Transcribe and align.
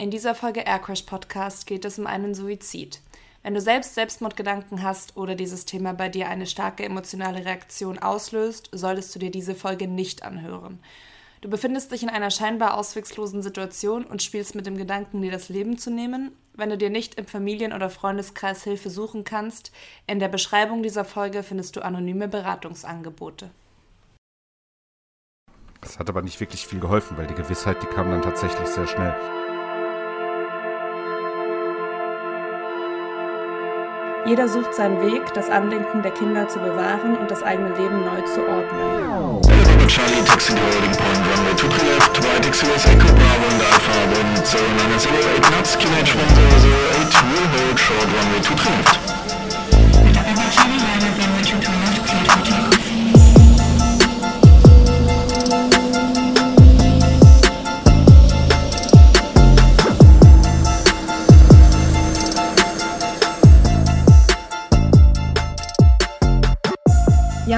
In 0.00 0.10
dieser 0.10 0.34
Folge 0.34 0.60
Aircrash 0.60 1.02
Podcast 1.02 1.66
geht 1.66 1.84
es 1.84 1.98
um 1.98 2.06
einen 2.06 2.34
Suizid. 2.34 3.02
Wenn 3.42 3.52
du 3.52 3.60
selbst 3.60 3.94
Selbstmordgedanken 3.94 4.82
hast 4.82 5.14
oder 5.14 5.34
dieses 5.34 5.66
Thema 5.66 5.92
bei 5.92 6.08
dir 6.08 6.30
eine 6.30 6.46
starke 6.46 6.84
emotionale 6.84 7.44
Reaktion 7.44 7.98
auslöst, 7.98 8.70
solltest 8.72 9.14
du 9.14 9.18
dir 9.18 9.30
diese 9.30 9.54
Folge 9.54 9.88
nicht 9.88 10.22
anhören. 10.22 10.80
Du 11.42 11.50
befindest 11.50 11.92
dich 11.92 12.02
in 12.02 12.08
einer 12.08 12.30
scheinbar 12.30 12.78
auswegslosen 12.78 13.42
Situation 13.42 14.04
und 14.04 14.22
spielst 14.22 14.54
mit 14.54 14.64
dem 14.64 14.78
Gedanken, 14.78 15.20
dir 15.20 15.30
das 15.30 15.50
Leben 15.50 15.76
zu 15.76 15.90
nehmen. 15.90 16.32
Wenn 16.54 16.70
du 16.70 16.78
dir 16.78 16.88
nicht 16.88 17.16
im 17.16 17.26
Familien- 17.26 17.74
oder 17.74 17.90
Freundeskreis 17.90 18.64
Hilfe 18.64 18.88
suchen 18.88 19.24
kannst, 19.24 19.70
in 20.06 20.18
der 20.18 20.28
Beschreibung 20.28 20.82
dieser 20.82 21.04
Folge 21.04 21.42
findest 21.42 21.76
du 21.76 21.84
anonyme 21.84 22.26
Beratungsangebote. 22.26 23.50
Das 25.82 25.98
hat 25.98 26.08
aber 26.08 26.22
nicht 26.22 26.40
wirklich 26.40 26.66
viel 26.66 26.80
geholfen, 26.80 27.18
weil 27.18 27.26
die 27.26 27.34
Gewissheit, 27.34 27.82
die 27.82 27.86
kam 27.86 28.10
dann 28.10 28.22
tatsächlich 28.22 28.66
sehr 28.66 28.86
schnell. 28.86 29.14
Jeder 34.26 34.48
sucht 34.48 34.74
seinen 34.74 35.00
Weg, 35.00 35.32
das 35.34 35.48
Andenken 35.48 36.02
der 36.02 36.12
Kinder 36.12 36.46
zu 36.48 36.58
bewahren 36.58 37.16
und 37.16 37.30
das 37.30 37.42
eigene 37.42 37.70
Leben 37.70 38.04
neu 38.04 38.20
zu 38.22 38.40
ordnen. 38.40 39.40
Charlie, 39.88 40.22
taxi 40.24 40.52
loading 40.52 40.94
point, 40.94 41.18
runway 41.26 41.54
23 41.56 41.82
left, 41.90 42.14
right 42.22 42.46
XUS 42.52 42.86
Echo 42.86 43.10
Bravo 43.10 43.46
and 43.50 43.60
Alpha, 43.60 43.96
wind 44.14 44.38
0908 44.46 45.42
knots, 45.50 45.74
QNH 45.74 46.14
1008, 46.14 47.10
will 47.26 47.48
hold 47.58 47.74
short 47.74 48.06
runway 48.06 48.38
23 48.38 48.70
left. 48.70 48.94
Charlie, 50.54 50.78
line 50.78 51.02
up 51.02 51.18
runway 51.18 51.42
22 51.42 51.74
left, 51.82 51.99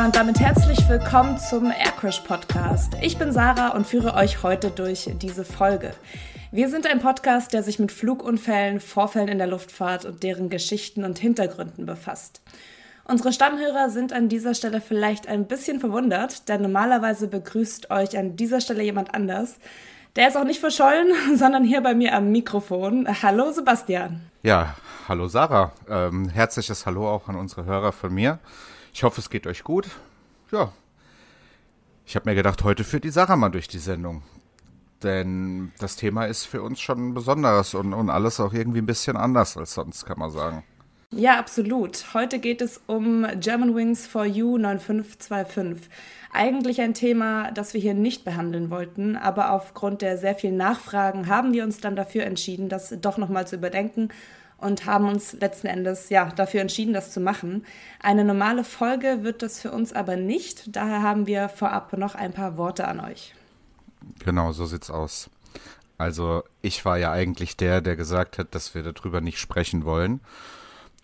Und 0.04 0.16
damit 0.16 0.40
herzlich 0.40 0.88
willkommen 0.88 1.38
zum 1.38 1.70
Aircrash 1.70 2.20
Podcast. 2.20 2.94
Ich 3.02 3.18
bin 3.18 3.30
Sarah 3.30 3.68
und 3.68 3.86
führe 3.86 4.14
euch 4.14 4.42
heute 4.42 4.72
durch 4.72 5.08
diese 5.22 5.44
Folge. 5.44 5.94
Wir 6.50 6.68
sind 6.68 6.88
ein 6.88 6.98
Podcast, 6.98 7.52
der 7.52 7.62
sich 7.62 7.78
mit 7.78 7.92
Flugunfällen, 7.92 8.80
Vorfällen 8.80 9.28
in 9.28 9.38
der 9.38 9.46
Luftfahrt 9.46 10.04
und 10.04 10.24
deren 10.24 10.50
Geschichten 10.50 11.04
und 11.04 11.20
Hintergründen 11.20 11.86
befasst. 11.86 12.42
Unsere 13.04 13.32
Stammhörer 13.32 13.90
sind 13.90 14.12
an 14.12 14.28
dieser 14.28 14.54
Stelle 14.54 14.80
vielleicht 14.80 15.28
ein 15.28 15.46
bisschen 15.46 15.78
verwundert, 15.78 16.48
denn 16.48 16.62
normalerweise 16.62 17.28
begrüßt 17.28 17.92
euch 17.92 18.18
an 18.18 18.34
dieser 18.34 18.60
Stelle 18.60 18.82
jemand 18.82 19.14
anders. 19.14 19.54
Der 20.16 20.26
ist 20.26 20.36
auch 20.36 20.44
nicht 20.44 20.58
verschollen, 20.58 21.12
sondern 21.36 21.62
hier 21.62 21.80
bei 21.80 21.94
mir 21.94 22.16
am 22.16 22.32
Mikrofon. 22.32 23.06
Hallo 23.22 23.52
Sebastian. 23.52 24.20
Ja, 24.42 24.74
hallo 25.06 25.28
Sarah. 25.28 25.70
Ähm, 25.88 26.28
herzliches 26.28 26.86
Hallo 26.86 27.08
auch 27.08 27.28
an 27.28 27.36
unsere 27.36 27.66
Hörer 27.66 27.92
von 27.92 28.12
mir. 28.12 28.40
Ich 28.92 29.02
hoffe, 29.02 29.20
es 29.20 29.30
geht 29.30 29.46
euch 29.46 29.64
gut. 29.64 29.88
Ja. 30.50 30.72
Ich 32.04 32.14
habe 32.14 32.28
mir 32.28 32.34
gedacht, 32.34 32.62
heute 32.62 32.84
führt 32.84 33.04
die 33.04 33.10
Sarah 33.10 33.36
mal 33.36 33.48
durch 33.48 33.68
die 33.68 33.78
Sendung. 33.78 34.22
Denn 35.02 35.72
das 35.78 35.96
Thema 35.96 36.26
ist 36.26 36.44
für 36.44 36.62
uns 36.62 36.80
schon 36.80 37.14
besonderes 37.14 37.74
und, 37.74 37.92
und 37.94 38.10
alles 38.10 38.38
auch 38.38 38.52
irgendwie 38.52 38.80
ein 38.80 38.86
bisschen 38.86 39.16
anders 39.16 39.56
als 39.56 39.74
sonst, 39.74 40.04
kann 40.04 40.18
man 40.18 40.30
sagen. 40.30 40.62
Ja, 41.10 41.38
absolut. 41.38 42.14
Heute 42.14 42.38
geht 42.38 42.62
es 42.62 42.80
um 42.86 43.26
German 43.38 43.74
Wings 43.74 44.06
for 44.06 44.24
You 44.24 44.56
9525. 44.56 45.90
Eigentlich 46.32 46.80
ein 46.80 46.94
Thema, 46.94 47.50
das 47.50 47.74
wir 47.74 47.80
hier 47.80 47.94
nicht 47.94 48.24
behandeln 48.24 48.70
wollten, 48.70 49.16
aber 49.16 49.52
aufgrund 49.52 50.00
der 50.00 50.16
sehr 50.16 50.34
vielen 50.34 50.56
Nachfragen 50.56 51.26
haben 51.26 51.52
wir 51.52 51.64
uns 51.64 51.80
dann 51.80 51.96
dafür 51.96 52.24
entschieden, 52.24 52.70
das 52.70 52.94
doch 53.00 53.18
nochmal 53.18 53.46
zu 53.46 53.56
überdenken 53.56 54.08
und 54.62 54.86
haben 54.86 55.08
uns 55.08 55.32
letzten 55.34 55.66
Endes 55.66 56.08
ja 56.08 56.26
dafür 56.26 56.60
entschieden, 56.60 56.94
das 56.94 57.12
zu 57.12 57.20
machen. 57.20 57.64
Eine 58.00 58.24
normale 58.24 58.64
Folge 58.64 59.22
wird 59.22 59.42
das 59.42 59.60
für 59.60 59.72
uns 59.72 59.92
aber 59.92 60.16
nicht. 60.16 60.74
Daher 60.76 61.02
haben 61.02 61.26
wir 61.26 61.48
vorab 61.48 61.92
noch 61.96 62.14
ein 62.14 62.32
paar 62.32 62.56
Worte 62.56 62.88
an 62.88 63.00
euch. 63.00 63.34
Genau, 64.24 64.52
so 64.52 64.66
sieht's 64.66 64.90
aus. 64.90 65.30
Also 65.98 66.42
ich 66.62 66.84
war 66.84 66.98
ja 66.98 67.12
eigentlich 67.12 67.56
der, 67.56 67.80
der 67.80 67.96
gesagt 67.96 68.38
hat, 68.38 68.54
dass 68.54 68.74
wir 68.74 68.82
darüber 68.82 69.20
nicht 69.20 69.38
sprechen 69.38 69.84
wollen. 69.84 70.20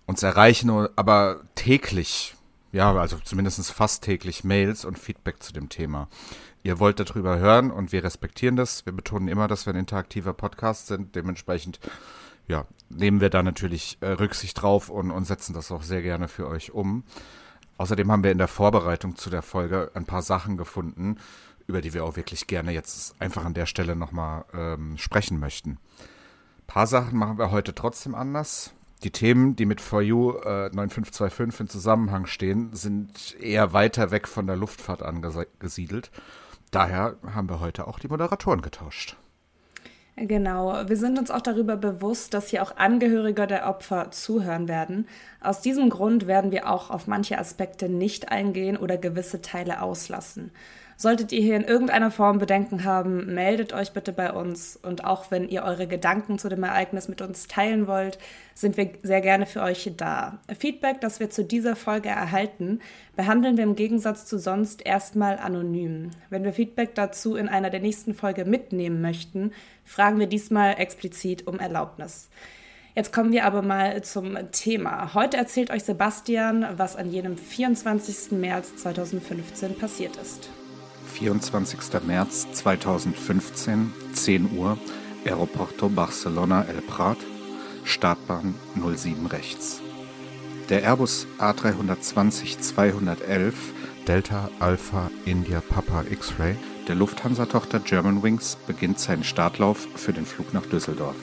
Uns 0.07 0.23
erreichen 0.23 0.71
aber 0.97 1.43
täglich, 1.55 2.35
ja, 2.73 2.93
also 2.95 3.19
zumindest 3.23 3.71
fast 3.71 4.03
täglich 4.03 4.43
Mails 4.43 4.85
und 4.85 4.99
Feedback 4.99 5.43
zu 5.43 5.53
dem 5.53 5.69
Thema. 5.69 6.09
Ihr 6.63 6.79
wollt 6.81 6.99
darüber 6.99 7.39
hören 7.39 7.71
und 7.71 7.93
wir 7.93 8.03
respektieren 8.03 8.57
das. 8.57 8.85
Wir 8.87 8.93
betonen 8.93 9.29
immer, 9.29 9.49
dass 9.49 9.67
wir 9.67 9.73
ein 9.73 9.79
interaktiver 9.79 10.33
Podcast 10.33 10.89
sind. 10.89 11.15
Dementsprechend 11.15 11.79
ja, 12.49 12.67
nehmen 12.89 13.21
wir 13.21 13.31
da 13.31 13.43
natürlich 13.43 13.99
äh, 14.01 14.09
Rücksicht 14.09 14.61
drauf 14.61 14.89
und, 14.89 15.11
und 15.11 15.25
setzen 15.25 15.55
das 15.55 15.71
auch 15.71 15.83
sehr 15.83 16.03
gerne 16.03 16.29
für 16.29 16.49
euch 16.49 16.73
um. 16.73 17.05
Außerdem 17.77 18.11
haben 18.11 18.25
wir 18.25 18.33
in 18.33 18.39
der 18.39 18.49
Vorbereitung 18.49 19.15
zu 19.15 19.31
der 19.31 19.43
Folge 19.43 19.91
ein 19.95 20.05
paar 20.05 20.23
Sachen 20.23 20.57
gefunden, 20.57 21.19
über 21.67 21.81
die 21.81 21.95
wir 21.95 22.05
auch 22.05 22.17
wirklich 22.17 22.47
gerne 22.47 22.73
jetzt 22.73 23.21
einfach 23.21 23.45
an 23.45 23.55
der 23.55 23.67
Stelle 23.67 23.95
nochmal 23.95 24.45
ähm, 24.53 24.97
sprechen 24.99 25.39
möchten. 25.39 25.73
Ein 25.73 26.67
paar 26.67 26.87
Sachen 26.87 27.19
machen 27.19 27.39
wir 27.39 27.51
heute 27.51 27.75
trotzdem 27.75 28.15
anders. 28.15 28.73
Die 29.05 29.13
Themen, 29.13 29.55
die 29.55 29.67
mit 29.67 29.81
For 29.81 30.03
You 30.03 30.33
äh, 30.39 30.71
9525 30.71 31.61
in 31.61 31.69
Zusammenhang 31.69 32.27
stehen, 32.27 32.75
sind 32.75 33.37
eher 33.39 33.73
weiter 33.73 34.11
weg 34.11 34.27
von 34.27 34.47
der 34.47 34.57
Luftfahrt 34.57 35.03
angesiedelt. 35.03 36.11
Daher 36.73 37.17
haben 37.33 37.49
wir 37.49 37.61
heute 37.61 37.87
auch 37.87 38.01
die 38.01 38.09
Moderatoren 38.09 38.61
getauscht. 38.61 39.17
Genau, 40.21 40.89
wir 40.89 40.97
sind 40.97 41.17
uns 41.19 41.31
auch 41.31 41.41
darüber 41.41 41.77
bewusst, 41.77 42.35
dass 42.35 42.49
hier 42.49 42.63
auch 42.63 42.77
Angehörige 42.77 43.47
der 43.47 43.69
Opfer 43.69 44.11
zuhören 44.11 44.67
werden. 44.67 45.07
Aus 45.41 45.61
diesem 45.61 45.91
Grund 45.91 46.27
werden 46.27 46.51
wir 46.51 46.69
auch 46.69 46.91
auf 46.91 47.07
manche 47.07 47.39
Aspekte 47.39 47.89
nicht 47.89 48.33
eingehen 48.33 48.77
oder 48.77 48.97
gewisse 48.97 49.43
Teile 49.43 49.81
auslassen. 49.81 50.51
Solltet 51.01 51.31
ihr 51.31 51.41
hier 51.41 51.55
in 51.55 51.63
irgendeiner 51.63 52.11
Form 52.11 52.39
Bedenken 52.39 52.83
haben, 52.83 53.33
meldet 53.33 53.73
euch 53.73 53.93
bitte 53.93 54.13
bei 54.13 54.33
uns. 54.33 54.75
Und 54.75 55.05
auch 55.05 55.31
wenn 55.31 55.49
ihr 55.49 55.63
eure 55.63 55.87
Gedanken 55.87 56.41
zu 56.41 56.49
dem 56.49 56.65
Ereignis 56.65 57.07
mit 57.07 57.23
uns 57.23 57.47
teilen 57.47 57.87
wollt, 57.87 58.19
sind 58.53 58.77
wir 58.77 58.91
sehr 59.05 59.21
gerne 59.21 59.47
für 59.47 59.63
euch 59.63 59.93
da. 59.97 60.41
Feedback, 60.59 61.01
das 61.01 61.21
wir 61.21 61.31
zu 61.31 61.45
dieser 61.45 61.77
Folge 61.77 62.09
erhalten, 62.09 62.81
behandeln 63.15 63.57
wir 63.57 63.63
im 63.63 63.77
Gegensatz 63.77 64.27
zu 64.27 64.39
sonst 64.39 64.85
erstmal 64.85 65.39
anonym. 65.39 66.11
Wenn 66.31 66.43
wir 66.43 66.53
Feedback 66.53 66.97
dazu 66.97 67.37
in 67.37 67.49
einer 67.49 67.71
der 67.71 67.79
nächsten 67.79 68.13
Folge 68.13 68.45
mitnehmen 68.45 69.01
möchten, 69.01 69.53
fragen 69.85 70.19
wir 70.19 70.27
diesmal 70.27 70.81
explizit 70.81 71.47
um 71.47 71.61
Erlaubnis. 71.61 72.29
Jetzt 72.97 73.13
kommen 73.13 73.31
wir 73.31 73.45
aber 73.45 73.63
mal 73.63 74.03
zum 74.03 74.37
Thema. 74.51 75.15
Heute 75.15 75.37
erzählt 75.37 75.71
euch 75.71 75.85
Sebastian, 75.85 76.67
was 76.77 76.97
an 76.97 77.09
jenem 77.09 77.37
24. 77.39 78.33
März 78.33 78.75
2015 78.79 79.79
passiert 79.79 80.17
ist. 80.17 80.51
24. 81.19 82.01
März 82.07 82.47
2015, 82.53 83.93
10 84.13 84.57
Uhr, 84.57 84.79
Aeroporto 85.25 85.89
Barcelona 85.89 86.63
El 86.63 86.81
Prat, 86.83 87.19
Startbahn 87.83 88.55
07 88.77 89.27
rechts. 89.27 89.83
Der 90.69 90.85
Airbus 90.85 91.27
A320-211 91.41 93.53
Delta 94.07 94.49
Alpha 94.61 95.11
India 95.25 95.61
Papa 95.61 96.05
X-Ray 96.09 96.55
der 96.87 96.95
Lufthansa-Tochter 96.95 97.81
Germanwings 97.81 98.57
beginnt 98.67 99.01
seinen 99.01 99.25
Startlauf 99.25 99.89
für 99.97 100.13
den 100.13 100.25
Flug 100.25 100.55
nach 100.55 100.67
Düsseldorf. 100.67 101.17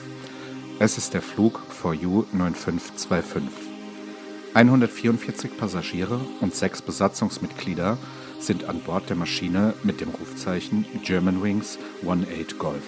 Es 0.77 0.97
ist 0.97 1.13
der 1.13 1.22
Flug 1.22 1.62
You 1.83 2.25
9525. 2.33 3.50
144 4.53 5.57
Passagiere 5.57 6.19
und 6.41 6.53
sechs 6.53 6.81
Besatzungsmitglieder 6.81 7.97
sind 8.40 8.66
an 8.66 8.81
Bord 8.81 9.09
der 9.09 9.16
Maschine 9.16 9.73
mit 9.84 10.01
dem 10.01 10.09
Rufzeichen 10.09 10.85
Germanwings 11.03 11.78
18 12.07 12.57
Golf. 12.57 12.84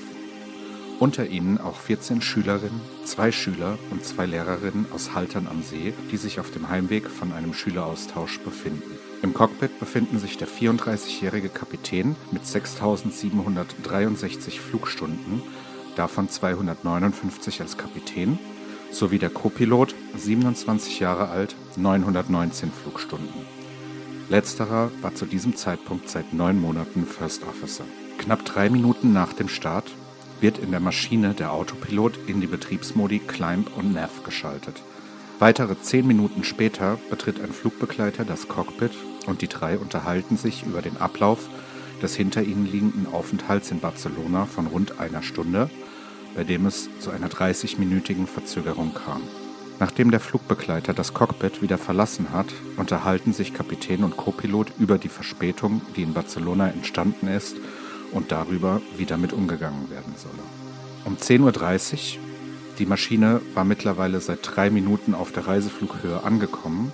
Unter 0.99 1.27
ihnen 1.27 1.59
auch 1.59 1.79
14 1.79 2.21
Schülerinnen, 2.21 2.81
zwei 3.03 3.31
Schüler 3.31 3.77
und 3.91 4.03
zwei 4.03 4.25
Lehrerinnen 4.25 4.87
aus 4.91 5.13
Haltern 5.13 5.47
am 5.47 5.61
See, 5.61 5.93
die 6.11 6.17
sich 6.17 6.39
auf 6.39 6.49
dem 6.49 6.69
Heimweg 6.69 7.07
von 7.07 7.33
einem 7.33 7.53
Schüleraustausch 7.53 8.39
befinden. 8.39 8.97
Im 9.21 9.35
Cockpit 9.35 9.79
befinden 9.79 10.17
sich 10.17 10.37
der 10.37 10.47
34-jährige 10.47 11.49
Kapitän 11.49 12.15
mit 12.31 12.45
6.763 12.45 14.59
Flugstunden, 14.59 15.43
davon 15.95 16.29
259 16.29 17.61
als 17.61 17.77
Kapitän, 17.77 18.39
sowie 18.91 19.19
der 19.19 19.29
Copilot, 19.29 19.93
27 20.15 20.99
Jahre 20.99 21.29
alt, 21.29 21.55
919 21.75 22.71
Flugstunden. 22.71 23.45
Letzterer 24.29 24.91
war 25.01 25.15
zu 25.15 25.25
diesem 25.25 25.55
Zeitpunkt 25.55 26.09
seit 26.09 26.33
neun 26.33 26.59
Monaten 26.59 27.05
First 27.05 27.43
Officer. 27.47 27.85
Knapp 28.17 28.43
drei 28.43 28.69
Minuten 28.69 29.13
nach 29.13 29.31
dem 29.31 29.47
Start 29.47 29.89
wird 30.41 30.57
in 30.57 30.71
der 30.71 30.81
Maschine 30.81 31.33
der 31.33 31.53
Autopilot 31.53 32.19
in 32.27 32.41
die 32.41 32.47
Betriebsmodi 32.47 33.19
Climb 33.19 33.69
und 33.77 33.93
Nav 33.93 34.23
geschaltet. 34.25 34.81
Weitere 35.39 35.79
zehn 35.79 36.05
Minuten 36.05 36.43
später 36.43 36.99
betritt 37.09 37.39
ein 37.39 37.53
Flugbegleiter 37.53 38.25
das 38.25 38.49
Cockpit 38.49 38.91
und 39.27 39.41
die 39.41 39.47
drei 39.47 39.77
unterhalten 39.77 40.35
sich 40.35 40.65
über 40.65 40.81
den 40.81 40.97
Ablauf 40.97 41.47
des 42.01 42.15
hinter 42.15 42.43
ihnen 42.43 42.69
liegenden 42.69 43.07
Aufenthalts 43.07 43.71
in 43.71 43.79
Barcelona 43.79 44.45
von 44.45 44.67
rund 44.67 44.99
einer 44.99 45.23
Stunde, 45.23 45.69
bei 46.35 46.43
dem 46.43 46.65
es 46.65 46.89
zu 46.99 47.11
einer 47.11 47.29
30-minütigen 47.29 48.27
Verzögerung 48.27 48.93
kam. 48.93 49.21
Nachdem 49.79 50.09
der 50.09 50.19
Flugbegleiter 50.19 50.93
das 50.93 51.13
Cockpit 51.13 51.61
wieder 51.61 51.77
verlassen 51.77 52.31
hat, 52.31 52.47
unterhalten 52.77 53.31
sich 53.31 53.53
Kapitän 53.53 54.03
und 54.03 54.17
Copilot 54.17 54.71
über 54.79 54.97
die 54.97 55.09
Verspätung, 55.09 55.81
die 55.95 56.01
in 56.01 56.13
Barcelona 56.13 56.69
entstanden 56.69 57.27
ist 57.27 57.57
und 58.11 58.31
darüber, 58.31 58.81
wie 58.97 59.05
damit 59.05 59.33
umgegangen 59.33 59.89
werden 59.91 60.15
solle. 60.17 60.43
Um 61.05 61.17
10.30 61.17 62.17
Uhr, 62.17 62.23
die 62.79 62.85
Maschine 62.85 63.41
war 63.53 63.63
mittlerweile 63.63 64.19
seit 64.19 64.39
drei 64.43 64.69
Minuten 64.69 65.13
auf 65.13 65.31
der 65.31 65.47
Reiseflughöhe 65.47 66.23
angekommen, 66.23 66.91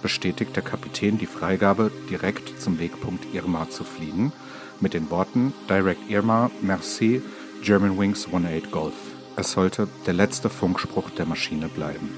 bestätigt 0.00 0.56
der 0.56 0.62
Kapitän 0.62 1.18
die 1.18 1.26
Freigabe, 1.26 1.90
direkt 2.10 2.60
zum 2.60 2.78
Wegpunkt 2.78 3.34
Irma 3.34 3.68
zu 3.68 3.84
fliegen, 3.84 4.32
mit 4.80 4.94
den 4.94 5.10
Worten 5.10 5.52
Direct 5.68 6.10
Irma, 6.10 6.50
merci, 6.60 7.22
German 7.62 7.98
Wings 7.98 8.26
18 8.26 8.70
Golf. 8.70 8.94
Es 9.36 9.52
sollte 9.52 9.88
der 10.06 10.12
letzte 10.12 10.50
Funkspruch 10.50 11.10
der 11.10 11.26
Maschine 11.26 11.68
bleiben. 11.68 12.10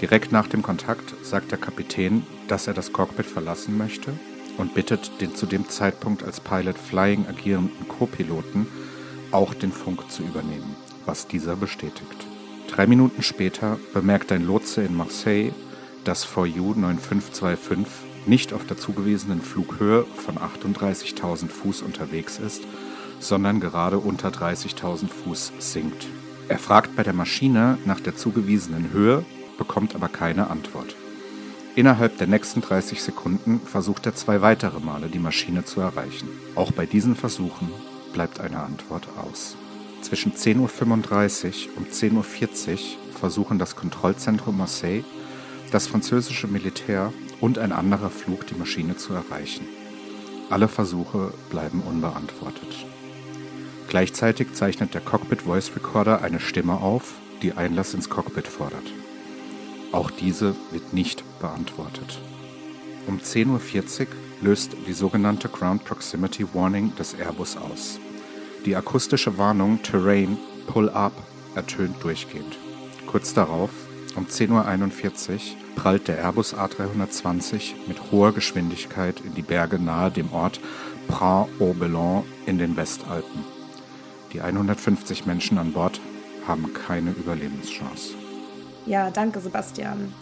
Direkt 0.00 0.32
nach 0.32 0.48
dem 0.48 0.62
Kontakt 0.62 1.14
sagt 1.22 1.50
der 1.50 1.58
Kapitän, 1.58 2.24
dass 2.48 2.66
er 2.66 2.74
das 2.74 2.92
Cockpit 2.92 3.26
verlassen 3.26 3.76
möchte 3.76 4.12
und 4.56 4.74
bittet 4.74 5.20
den 5.20 5.34
zu 5.34 5.46
dem 5.46 5.68
Zeitpunkt 5.68 6.22
als 6.22 6.40
Pilot 6.40 6.78
Flying 6.78 7.26
agierenden 7.26 7.86
Co-Piloten, 7.88 8.66
auch 9.30 9.52
den 9.52 9.72
Funk 9.72 10.10
zu 10.10 10.22
übernehmen, 10.22 10.76
was 11.06 11.26
dieser 11.26 11.56
bestätigt. 11.56 12.26
Drei 12.68 12.86
Minuten 12.86 13.22
später 13.22 13.78
bemerkt 13.92 14.32
ein 14.32 14.46
Lotse 14.46 14.82
in 14.82 14.96
Marseille, 14.96 15.52
dass 16.04 16.24
VU 16.24 16.74
9525 16.74 17.86
nicht 18.26 18.52
auf 18.52 18.64
der 18.66 18.78
zugewiesenen 18.78 19.42
Flughöhe 19.42 20.06
von 20.16 20.38
38.000 20.38 21.48
Fuß 21.48 21.82
unterwegs 21.82 22.38
ist, 22.38 22.62
sondern 23.20 23.60
gerade 23.60 23.98
unter 23.98 24.28
30.000 24.28 25.08
Fuß 25.08 25.52
sinkt. 25.58 26.06
Er 26.48 26.58
fragt 26.58 26.94
bei 26.96 27.02
der 27.02 27.14
Maschine 27.14 27.78
nach 27.84 28.00
der 28.00 28.16
zugewiesenen 28.16 28.92
Höhe, 28.92 29.24
bekommt 29.56 29.94
aber 29.94 30.08
keine 30.08 30.50
Antwort. 30.50 30.94
Innerhalb 31.76 32.18
der 32.18 32.26
nächsten 32.26 32.60
30 32.60 33.02
Sekunden 33.02 33.60
versucht 33.60 34.06
er 34.06 34.14
zwei 34.14 34.42
weitere 34.42 34.78
Male, 34.78 35.08
die 35.08 35.18
Maschine 35.18 35.64
zu 35.64 35.80
erreichen. 35.80 36.28
Auch 36.54 36.70
bei 36.70 36.86
diesen 36.86 37.16
Versuchen 37.16 37.70
bleibt 38.12 38.40
eine 38.40 38.60
Antwort 38.60 39.08
aus. 39.16 39.56
Zwischen 40.00 40.34
10.35 40.34 41.68
Uhr 41.70 41.78
und 41.78 41.90
10.40 41.90 42.72
Uhr 42.72 42.78
versuchen 43.18 43.58
das 43.58 43.74
Kontrollzentrum 43.74 44.58
Marseille, 44.58 45.02
das 45.72 45.86
französische 45.86 46.46
Militär 46.46 47.12
und 47.40 47.58
ein 47.58 47.72
anderer 47.72 48.10
Flug 48.10 48.46
die 48.46 48.54
Maschine 48.54 48.96
zu 48.96 49.12
erreichen. 49.14 49.66
Alle 50.50 50.68
Versuche 50.68 51.32
bleiben 51.50 51.80
unbeantwortet. 51.80 52.86
Gleichzeitig 53.88 54.52
zeichnet 54.54 54.94
der 54.94 55.00
Cockpit 55.00 55.42
Voice 55.42 55.70
Recorder 55.74 56.22
eine 56.22 56.40
Stimme 56.40 56.80
auf, 56.80 57.14
die 57.42 57.52
Einlass 57.52 57.94
ins 57.94 58.08
Cockpit 58.08 58.48
fordert. 58.48 58.92
Auch 59.92 60.10
diese 60.10 60.56
wird 60.72 60.92
nicht 60.92 61.22
beantwortet. 61.40 62.18
Um 63.06 63.18
10.40 63.18 64.00
Uhr 64.00 64.06
löst 64.40 64.76
die 64.86 64.92
sogenannte 64.92 65.48
Ground 65.48 65.84
Proximity 65.84 66.46
Warning 66.54 66.94
des 66.96 67.14
Airbus 67.14 67.56
aus. 67.56 68.00
Die 68.64 68.74
akustische 68.74 69.36
Warnung 69.38 69.82
Terrain 69.82 70.38
Pull 70.66 70.88
Up 70.88 71.12
ertönt 71.54 72.02
durchgehend. 72.02 72.58
Kurz 73.06 73.34
darauf, 73.34 73.70
um 74.16 74.26
10.41 74.26 75.32
Uhr, 75.32 75.38
prallt 75.76 76.08
der 76.08 76.18
Airbus 76.18 76.54
A320 76.54 77.74
mit 77.86 78.10
hoher 78.10 78.32
Geschwindigkeit 78.32 79.20
in 79.20 79.34
die 79.34 79.42
Berge 79.42 79.78
nahe 79.78 80.10
dem 80.10 80.32
Ort 80.32 80.60
Prat-au-Bellon 81.08 82.24
in 82.46 82.58
den 82.58 82.76
Westalpen. 82.76 83.53
Die 84.34 84.40
150 84.40 85.26
Menschen 85.26 85.58
an 85.58 85.72
Bord 85.72 86.00
haben 86.48 86.74
keine 86.74 87.12
Überlebenschance. 87.12 88.14
Ja, 88.84 89.08
danke, 89.10 89.38
Sebastian. 89.38 90.12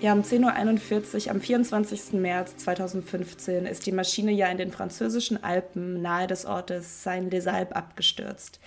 Ja, 0.00 0.14
um 0.14 0.22
10.41 0.22 1.26
Uhr 1.26 1.30
am 1.30 1.40
24. 1.40 2.14
März 2.14 2.56
2015 2.56 3.66
ist 3.66 3.86
die 3.86 3.92
Maschine 3.92 4.32
ja 4.32 4.48
in 4.48 4.58
den 4.58 4.72
französischen 4.72 5.44
Alpen 5.44 6.02
nahe 6.02 6.26
des 6.26 6.44
Ortes 6.44 7.04
Saint-les-Alpes 7.04 7.76
abgestürzt. 7.76 8.58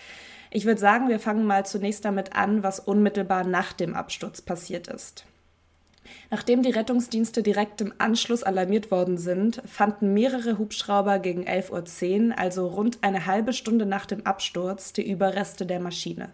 Ich 0.50 0.65
würde 0.65 0.80
sagen, 0.80 1.10
wir 1.10 1.19
fangen 1.19 1.45
mal 1.45 1.65
zunächst 1.65 2.06
damit 2.06 2.33
an, 2.33 2.63
was 2.63 2.80
unmittelbar 2.80 3.44
nach 3.44 3.74
dem 3.74 3.95
Absturz 3.95 4.42
passiert 4.42 4.88
ist. 4.88 5.25
Nachdem 6.30 6.64
die 6.64 6.72
Rettungsdienste 6.72 7.44
direkt 7.44 7.82
im 7.82 7.94
Anschluss 7.98 8.44
alarmiert 8.44 8.92
worden 8.92 9.18
sind, 9.18 9.62
fanden 9.66 10.14
mehrere 10.14 10.58
Hubschrauber 10.58 11.20
gegen 11.20 11.48
11.10 11.48 12.30
Uhr, 12.30 12.40
also 12.40 12.68
rund 12.68 13.00
eine 13.02 13.26
halbe 13.26 13.54
Stunde 13.54 13.86
nach 13.86 14.06
dem 14.06 14.26
Absturz, 14.26 14.94
die 14.94 15.10
Überreste 15.10 15.66
der 15.66 15.80
Maschine. 15.80 16.30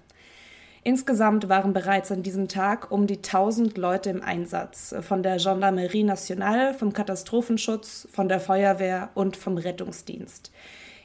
Insgesamt 0.83 1.49
waren 1.49 1.73
bereits 1.73 2.11
an 2.11 2.23
diesem 2.23 2.47
Tag 2.47 2.91
um 2.91 3.05
die 3.05 3.17
1000 3.17 3.77
Leute 3.77 4.09
im 4.09 4.21
Einsatz, 4.21 4.95
von 5.01 5.23
der 5.23 5.37
Gendarmerie 5.37 6.03
Nationale, 6.03 6.73
vom 6.73 6.93
Katastrophenschutz, 6.93 8.07
von 8.11 8.29
der 8.29 8.39
Feuerwehr 8.39 9.09
und 9.13 9.35
vom 9.35 9.57
Rettungsdienst. 9.57 10.51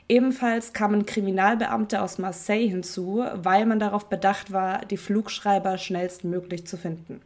Ebenfalls 0.08 0.74
kamen 0.74 1.06
Kriminalbeamte 1.06 2.02
aus 2.02 2.18
Marseille 2.18 2.68
hinzu, 2.68 3.24
weil 3.34 3.66
man 3.66 3.78
darauf 3.78 4.08
bedacht 4.08 4.52
war, 4.52 4.84
die 4.84 4.98
Flugschreiber 4.98 5.78
schnellstmöglich 5.78 6.66
zu 6.66 6.76
finden. 6.76 7.20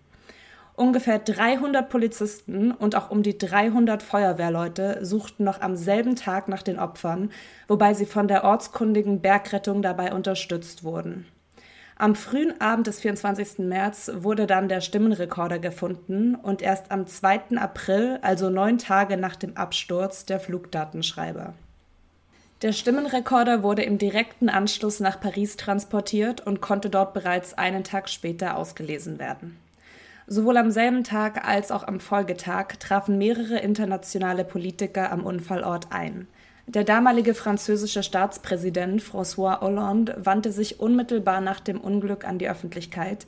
Ungefähr 0.79 1.19
300 1.19 1.89
Polizisten 1.89 2.71
und 2.71 2.95
auch 2.95 3.11
um 3.11 3.25
die 3.25 3.37
300 3.37 4.01
Feuerwehrleute 4.01 5.05
suchten 5.05 5.43
noch 5.43 5.61
am 5.61 5.75
selben 5.75 6.15
Tag 6.15 6.47
nach 6.47 6.63
den 6.63 6.79
Opfern, 6.79 7.33
wobei 7.67 7.95
sie 7.95 8.07
von 8.07 8.29
der 8.29 8.45
ortskundigen 8.45 9.21
Bergrettung 9.21 9.83
dabei 9.83 10.13
unterstützt 10.13 10.85
wurden. 10.85 11.27
Am 11.97 12.15
frühen 12.15 12.61
Abend 12.61 12.87
des 12.87 13.01
24. 13.01 13.59
März 13.59 14.13
wurde 14.19 14.47
dann 14.47 14.69
der 14.69 14.81
Stimmenrekorder 14.81 15.59
gefunden 15.59 16.37
und 16.37 16.63
erst 16.63 16.93
am 16.93 17.09
2. 17.09 17.57
April, 17.57 18.21
also 18.23 18.49
neun 18.49 18.79
Tage 18.79 19.17
nach 19.17 19.35
dem 19.35 19.57
Absturz, 19.57 20.27
der 20.27 20.39
Flugdatenschreiber. 20.39 21.55
Der 22.63 22.71
Stimmenrekorder 22.71 23.65
wurde 23.65 23.83
im 23.83 23.99
direkten 23.99 24.49
Anschluss 24.49 25.01
nach 25.01 25.19
Paris 25.19 25.57
transportiert 25.57 26.47
und 26.47 26.61
konnte 26.61 26.89
dort 26.89 27.15
bereits 27.15 27.55
einen 27.55 27.83
Tag 27.83 28.09
später 28.09 28.57
ausgelesen 28.57 29.19
werden. 29.19 29.59
Sowohl 30.31 30.59
am 30.59 30.71
selben 30.71 31.05
Tag 31.05 31.49
als 31.49 31.73
auch 31.73 31.89
am 31.89 32.01
Folgetag 32.01 32.77
trafen 32.79 33.17
mehrere 33.17 33.61
internationale 33.61 34.45
Politiker 34.45 35.11
am 35.11 35.25
Unfallort 35.25 35.87
ein. 35.91 36.29
Der 36.67 36.85
damalige 36.85 37.33
französische 37.33 38.03
Staatspräsident 38.03 39.03
François 39.03 39.63
Hollande 39.63 40.15
wandte 40.19 40.53
sich 40.53 40.81
unmittelbar 40.81 41.41
nach 41.41 41.61
dem 41.61 41.81
Unglück 41.81 42.27
an 42.27 42.39
die 42.39 42.51
Öffentlichkeit. 42.51 43.27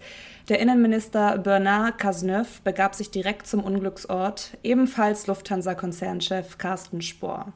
Der 0.51 0.59
Innenminister 0.59 1.39
Bernard 1.39 1.97
Cazeneuve 1.97 2.61
begab 2.65 2.95
sich 2.95 3.11
direkt 3.11 3.47
zum 3.47 3.65
Unglücksort, 3.65 4.59
ebenfalls 4.63 5.27
Lufthansa-Konzernchef 5.27 6.59
Carsten 6.59 7.01
Spohr. 7.01 7.55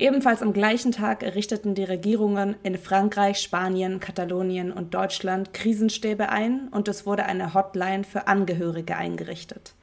Ebenfalls 0.00 0.40
am 0.40 0.54
gleichen 0.54 0.92
Tag 0.92 1.22
errichteten 1.22 1.74
die 1.74 1.84
Regierungen 1.84 2.56
in 2.62 2.78
Frankreich, 2.78 3.38
Spanien, 3.38 4.00
Katalonien 4.00 4.72
und 4.72 4.94
Deutschland 4.94 5.52
Krisenstäbe 5.52 6.30
ein 6.30 6.68
und 6.70 6.88
es 6.88 7.04
wurde 7.04 7.26
eine 7.26 7.52
Hotline 7.52 8.04
für 8.04 8.26
Angehörige 8.26 8.96
eingerichtet. 8.96 9.74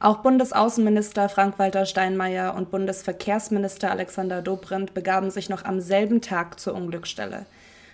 Auch 0.00 0.20
Bundesaußenminister 0.20 1.28
Frank-Walter 1.28 1.84
Steinmeier 1.84 2.54
und 2.54 2.70
Bundesverkehrsminister 2.70 3.90
Alexander 3.90 4.40
Dobrindt 4.40 4.94
begaben 4.94 5.30
sich 5.30 5.50
noch 5.50 5.66
am 5.66 5.82
selben 5.82 6.22
Tag 6.22 6.58
zur 6.58 6.74
Unglücksstelle. 6.74 7.44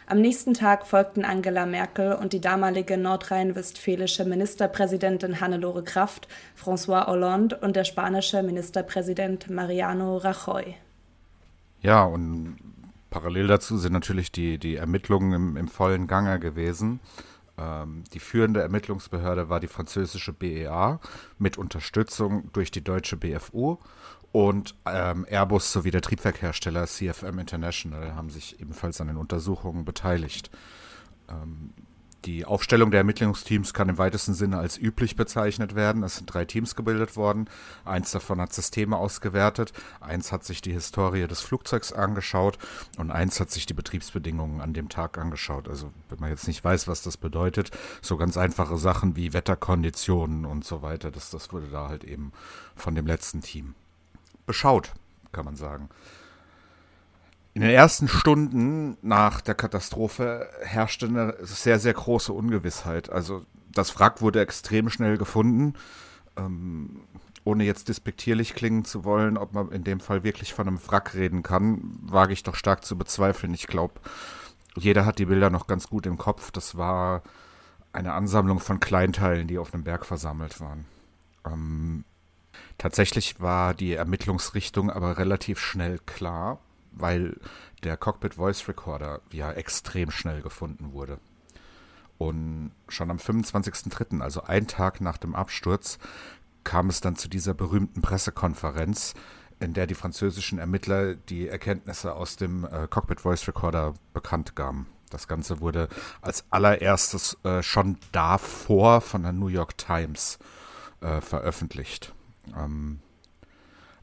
Am 0.06 0.20
nächsten 0.20 0.54
Tag 0.54 0.86
folgten 0.86 1.24
Angela 1.24 1.66
Merkel 1.66 2.12
und 2.12 2.32
die 2.32 2.40
damalige 2.40 2.96
nordrhein-westfälische 2.96 4.24
Ministerpräsidentin 4.24 5.40
Hannelore 5.40 5.82
Kraft, 5.82 6.28
François 6.56 7.08
Hollande 7.08 7.56
und 7.56 7.74
der 7.74 7.84
spanische 7.84 8.44
Ministerpräsident 8.44 9.50
Mariano 9.50 10.18
Rajoy. 10.18 10.76
Ja, 11.80 12.04
und 12.04 12.56
parallel 13.10 13.46
dazu 13.46 13.78
sind 13.78 13.92
natürlich 13.92 14.32
die, 14.32 14.58
die 14.58 14.76
Ermittlungen 14.76 15.32
im, 15.32 15.56
im 15.56 15.68
vollen 15.68 16.06
Gange 16.06 16.38
gewesen. 16.38 17.00
Ähm, 17.56 18.04
die 18.12 18.20
führende 18.20 18.60
Ermittlungsbehörde 18.60 19.48
war 19.48 19.60
die 19.60 19.68
französische 19.68 20.32
BEA 20.32 21.00
mit 21.38 21.58
Unterstützung 21.58 22.50
durch 22.52 22.70
die 22.70 22.82
deutsche 22.82 23.16
BFU 23.16 23.78
und 24.30 24.74
ähm, 24.84 25.26
Airbus 25.28 25.72
sowie 25.72 25.90
der 25.90 26.02
Triebwerkhersteller 26.02 26.86
CFM 26.86 27.38
International 27.38 28.14
haben 28.14 28.30
sich 28.30 28.60
ebenfalls 28.60 29.00
an 29.00 29.08
den 29.08 29.16
Untersuchungen 29.16 29.84
beteiligt. 29.84 30.50
Ähm, 31.28 31.72
die 32.24 32.44
Aufstellung 32.44 32.90
der 32.90 32.98
Ermittlungsteams 32.98 33.72
kann 33.72 33.88
im 33.88 33.98
weitesten 33.98 34.34
Sinne 34.34 34.58
als 34.58 34.76
üblich 34.76 35.14
bezeichnet 35.14 35.74
werden. 35.74 36.02
Es 36.02 36.16
sind 36.16 36.32
drei 36.32 36.44
Teams 36.44 36.74
gebildet 36.74 37.16
worden. 37.16 37.48
Eins 37.84 38.10
davon 38.10 38.40
hat 38.40 38.52
Systeme 38.52 38.96
ausgewertet, 38.96 39.72
eins 40.00 40.32
hat 40.32 40.44
sich 40.44 40.60
die 40.60 40.72
Historie 40.72 41.26
des 41.28 41.40
Flugzeugs 41.40 41.92
angeschaut 41.92 42.58
und 42.96 43.10
eins 43.10 43.38
hat 43.38 43.50
sich 43.50 43.66
die 43.66 43.74
Betriebsbedingungen 43.74 44.60
an 44.60 44.74
dem 44.74 44.88
Tag 44.88 45.16
angeschaut. 45.16 45.68
Also 45.68 45.92
wenn 46.08 46.18
man 46.18 46.30
jetzt 46.30 46.48
nicht 46.48 46.64
weiß, 46.64 46.88
was 46.88 47.02
das 47.02 47.16
bedeutet, 47.16 47.70
so 48.02 48.16
ganz 48.16 48.36
einfache 48.36 48.78
Sachen 48.78 49.14
wie 49.14 49.32
Wetterkonditionen 49.32 50.44
und 50.44 50.64
so 50.64 50.82
weiter, 50.82 51.10
das, 51.10 51.30
das 51.30 51.52
wurde 51.52 51.68
da 51.68 51.88
halt 51.88 52.04
eben 52.04 52.32
von 52.74 52.94
dem 52.94 53.06
letzten 53.06 53.42
Team 53.42 53.74
beschaut, 54.44 54.92
kann 55.30 55.44
man 55.44 55.56
sagen. 55.56 55.88
In 57.58 57.62
den 57.62 57.72
ersten 57.72 58.06
Stunden 58.06 58.96
nach 59.02 59.40
der 59.40 59.56
Katastrophe 59.56 60.48
herrschte 60.62 61.06
eine 61.06 61.34
sehr, 61.40 61.80
sehr 61.80 61.92
große 61.92 62.32
Ungewissheit. 62.32 63.10
Also 63.10 63.44
das 63.72 63.98
Wrack 63.98 64.22
wurde 64.22 64.40
extrem 64.40 64.88
schnell 64.88 65.18
gefunden. 65.18 65.74
Ähm, 66.36 67.00
ohne 67.42 67.64
jetzt 67.64 67.88
despektierlich 67.88 68.54
klingen 68.54 68.84
zu 68.84 69.02
wollen, 69.02 69.36
ob 69.36 69.54
man 69.54 69.72
in 69.72 69.82
dem 69.82 69.98
Fall 69.98 70.22
wirklich 70.22 70.54
von 70.54 70.68
einem 70.68 70.78
Wrack 70.86 71.16
reden 71.16 71.42
kann, 71.42 71.98
wage 72.00 72.32
ich 72.32 72.44
doch 72.44 72.54
stark 72.54 72.84
zu 72.84 72.96
bezweifeln. 72.96 73.52
Ich 73.54 73.66
glaube, 73.66 73.94
jeder 74.76 75.04
hat 75.04 75.18
die 75.18 75.26
Bilder 75.26 75.50
noch 75.50 75.66
ganz 75.66 75.88
gut 75.88 76.06
im 76.06 76.16
Kopf. 76.16 76.52
Das 76.52 76.76
war 76.76 77.24
eine 77.92 78.12
Ansammlung 78.12 78.60
von 78.60 78.78
Kleinteilen, 78.78 79.48
die 79.48 79.58
auf 79.58 79.74
einem 79.74 79.82
Berg 79.82 80.06
versammelt 80.06 80.60
waren. 80.60 80.84
Ähm, 81.44 82.04
tatsächlich 82.78 83.40
war 83.40 83.74
die 83.74 83.94
Ermittlungsrichtung 83.94 84.92
aber 84.92 85.18
relativ 85.18 85.58
schnell 85.58 85.98
klar, 86.06 86.60
weil 86.92 87.38
der 87.84 87.96
Cockpit 87.96 88.34
Voice 88.34 88.68
Recorder 88.68 89.20
ja 89.32 89.52
extrem 89.52 90.10
schnell 90.10 90.42
gefunden 90.42 90.92
wurde. 90.92 91.18
Und 92.18 92.72
schon 92.88 93.10
am 93.10 93.18
25.03., 93.18 94.20
also 94.20 94.42
einen 94.42 94.66
Tag 94.66 95.00
nach 95.00 95.18
dem 95.18 95.34
Absturz, 95.34 95.98
kam 96.64 96.88
es 96.88 97.00
dann 97.00 97.16
zu 97.16 97.28
dieser 97.28 97.54
berühmten 97.54 98.02
Pressekonferenz, 98.02 99.14
in 99.60 99.72
der 99.72 99.86
die 99.86 99.94
französischen 99.94 100.58
Ermittler 100.58 101.14
die 101.14 101.48
Erkenntnisse 101.48 102.14
aus 102.14 102.36
dem 102.36 102.64
äh, 102.64 102.86
Cockpit 102.88 103.20
Voice 103.20 103.46
Recorder 103.48 103.94
bekannt 104.12 104.56
gaben. 104.56 104.86
Das 105.10 105.28
Ganze 105.28 105.60
wurde 105.60 105.88
als 106.20 106.44
allererstes 106.50 107.38
äh, 107.44 107.62
schon 107.62 107.98
davor 108.12 109.00
von 109.00 109.22
der 109.22 109.32
New 109.32 109.48
York 109.48 109.78
Times 109.78 110.38
äh, 111.00 111.20
veröffentlicht. 111.20 112.12
Ähm, 112.56 113.00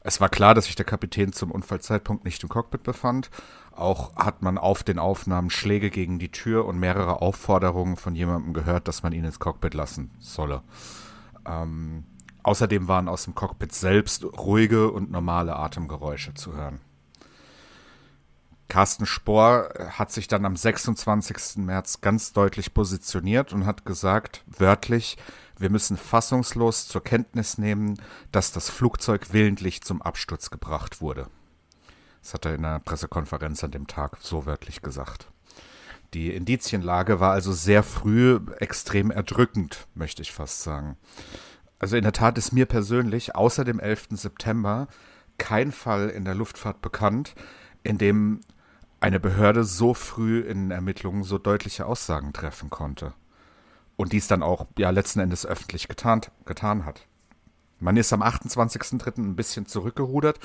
es 0.06 0.20
war 0.20 0.28
klar, 0.28 0.54
dass 0.54 0.66
sich 0.66 0.76
der 0.76 0.84
Kapitän 0.84 1.32
zum 1.32 1.50
Unfallzeitpunkt 1.50 2.24
nicht 2.24 2.42
im 2.42 2.48
Cockpit 2.48 2.82
befand. 2.82 3.30
Auch 3.72 4.16
hat 4.16 4.40
man 4.42 4.56
auf 4.56 4.82
den 4.82 4.98
Aufnahmen 4.98 5.50
Schläge 5.50 5.90
gegen 5.90 6.18
die 6.18 6.30
Tür 6.30 6.64
und 6.64 6.78
mehrere 6.78 7.20
Aufforderungen 7.20 7.96
von 7.96 8.14
jemandem 8.14 8.54
gehört, 8.54 8.88
dass 8.88 9.02
man 9.02 9.12
ihn 9.12 9.24
ins 9.24 9.38
Cockpit 9.38 9.74
lassen 9.74 10.10
solle. 10.18 10.62
Ähm, 11.46 12.04
Außerdem 12.46 12.86
waren 12.86 13.08
aus 13.08 13.24
dem 13.24 13.34
Cockpit 13.34 13.74
selbst 13.74 14.24
ruhige 14.24 14.92
und 14.92 15.10
normale 15.10 15.56
Atemgeräusche 15.56 16.32
zu 16.32 16.54
hören. 16.54 16.78
Carsten 18.68 19.04
Spohr 19.04 19.68
hat 19.90 20.12
sich 20.12 20.28
dann 20.28 20.44
am 20.44 20.54
26. 20.54 21.56
März 21.56 22.02
ganz 22.02 22.32
deutlich 22.32 22.72
positioniert 22.72 23.52
und 23.52 23.66
hat 23.66 23.84
gesagt, 23.84 24.44
wörtlich, 24.46 25.18
wir 25.58 25.70
müssen 25.70 25.96
fassungslos 25.96 26.88
zur 26.88 27.02
Kenntnis 27.02 27.58
nehmen, 27.58 28.00
dass 28.32 28.52
das 28.52 28.70
Flugzeug 28.70 29.32
willentlich 29.32 29.82
zum 29.82 30.02
Absturz 30.02 30.50
gebracht 30.50 31.00
wurde. 31.00 31.28
Das 32.22 32.34
hat 32.34 32.44
er 32.44 32.54
in 32.54 32.64
einer 32.64 32.80
Pressekonferenz 32.80 33.62
an 33.64 33.70
dem 33.70 33.86
Tag 33.86 34.18
so 34.20 34.46
wörtlich 34.46 34.82
gesagt. 34.82 35.28
Die 36.14 36.34
Indizienlage 36.34 37.20
war 37.20 37.32
also 37.32 37.52
sehr 37.52 37.82
früh 37.82 38.40
extrem 38.58 39.10
erdrückend, 39.10 39.86
möchte 39.94 40.22
ich 40.22 40.32
fast 40.32 40.62
sagen. 40.62 40.96
Also 41.78 41.96
in 41.96 42.02
der 42.02 42.12
Tat 42.12 42.38
ist 42.38 42.52
mir 42.52 42.66
persönlich 42.66 43.34
außer 43.34 43.64
dem 43.64 43.80
11. 43.80 44.08
September 44.12 44.88
kein 45.38 45.72
Fall 45.72 46.08
in 46.08 46.24
der 46.24 46.34
Luftfahrt 46.34 46.80
bekannt, 46.80 47.34
in 47.82 47.98
dem 47.98 48.40
eine 49.00 49.20
Behörde 49.20 49.64
so 49.64 49.94
früh 49.94 50.40
in 50.40 50.70
Ermittlungen 50.70 51.22
so 51.22 51.38
deutliche 51.38 51.86
Aussagen 51.86 52.32
treffen 52.32 52.70
konnte. 52.70 53.12
Und 53.96 54.12
dies 54.12 54.28
dann 54.28 54.42
auch 54.42 54.66
ja 54.78 54.90
letzten 54.90 55.20
Endes 55.20 55.46
öffentlich 55.46 55.88
getan, 55.88 56.20
getan 56.44 56.84
hat. 56.84 57.06
Man 57.78 57.96
ist 57.96 58.12
am 58.12 58.22
28.03. 58.22 59.18
ein 59.18 59.36
bisschen 59.36 59.66
zurückgerudert, 59.66 60.38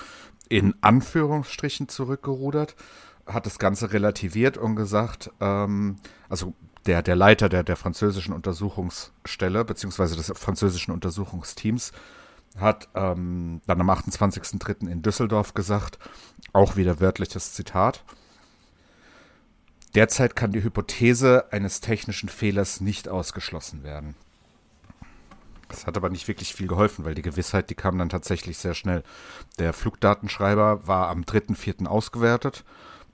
in 0.50 0.76
Anführungsstrichen 0.82 1.88
zurückgerudert, 1.88 2.76
hat 3.26 3.46
das 3.46 3.60
Ganze 3.60 3.94
relativiert 3.94 4.58
und 4.58 4.76
gesagt, 4.76 5.32
ähm, 5.40 5.98
also 6.28 6.54
der, 6.86 7.02
der 7.02 7.16
Leiter 7.16 7.48
der, 7.48 7.64
der 7.64 7.76
französischen 7.76 8.34
Untersuchungsstelle, 8.34 9.64
beziehungsweise 9.64 10.16
des 10.16 10.32
französischen 10.36 10.92
Untersuchungsteams, 10.92 11.92
hat 12.60 12.90
ähm, 12.96 13.62
dann 13.66 13.80
am 13.80 13.90
28.03. 13.90 14.88
in 14.88 15.02
Düsseldorf 15.02 15.54
gesagt, 15.54 16.00
auch 16.54 16.76
wieder 16.76 17.00
wörtliches 17.00 17.54
Zitat, 17.54 18.04
Derzeit 19.96 20.36
kann 20.36 20.52
die 20.52 20.64
Hypothese 20.64 21.52
eines 21.52 21.82
technischen 21.82 22.30
Fehlers 22.30 22.80
nicht 22.82 23.10
ausgeschlossen 23.10 23.84
werden. 23.84 24.16
Das 25.68 25.88
hat 25.88 25.98
aber 25.98 26.10
nicht 26.10 26.28
wirklich 26.28 26.54
viel 26.54 26.68
geholfen, 26.68 27.06
weil 27.06 27.16
die 27.16 27.22
Gewissheit, 27.22 27.70
die 27.70 27.76
kam 27.76 27.98
dann 27.98 28.10
tatsächlich 28.10 28.58
sehr 28.58 28.74
schnell. 28.74 29.04
Der 29.58 29.74
Flugdatenschreiber 29.74 30.86
war 30.88 31.10
am 31.10 31.22
3.4. 31.22 31.88
ausgewertet 31.88 32.66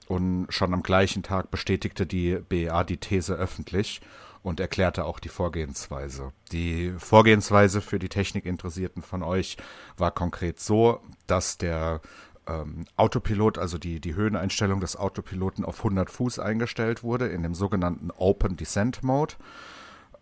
und 0.08 0.46
schon 0.48 0.74
am 0.74 0.82
gleichen 0.82 1.22
Tag 1.22 1.50
bestätigte 1.50 2.06
die 2.06 2.38
BEA 2.48 2.82
die 2.84 2.96
These 2.96 3.34
öffentlich 3.34 4.00
und 4.42 4.60
erklärte 4.60 5.04
auch 5.04 5.20
die 5.20 5.28
Vorgehensweise. 5.28 6.32
Die 6.52 6.94
Vorgehensweise 6.98 7.80
für 7.80 7.98
die 7.98 8.08
Technikinteressierten 8.08 9.02
von 9.02 9.22
euch 9.22 9.56
war 9.96 10.10
konkret 10.10 10.58
so, 10.58 11.00
dass 11.26 11.58
der 11.58 12.00
ähm, 12.48 12.84
Autopilot, 12.96 13.58
also 13.58 13.78
die, 13.78 14.00
die 14.00 14.14
Höheneinstellung 14.14 14.80
des 14.80 14.96
Autopiloten 14.96 15.64
auf 15.64 15.78
100 15.78 16.10
Fuß 16.10 16.38
eingestellt 16.38 17.02
wurde 17.02 17.28
in 17.28 17.42
dem 17.42 17.54
sogenannten 17.54 18.10
Open 18.10 18.56
Descent 18.56 19.02
Mode. 19.02 19.34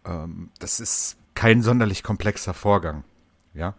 Ähm, 0.04 0.50
das 0.58 0.80
ist 0.80 1.16
kein 1.34 1.62
sonderlich 1.62 2.02
komplexer 2.02 2.54
Vorgang. 2.54 3.04
Ja, 3.54 3.74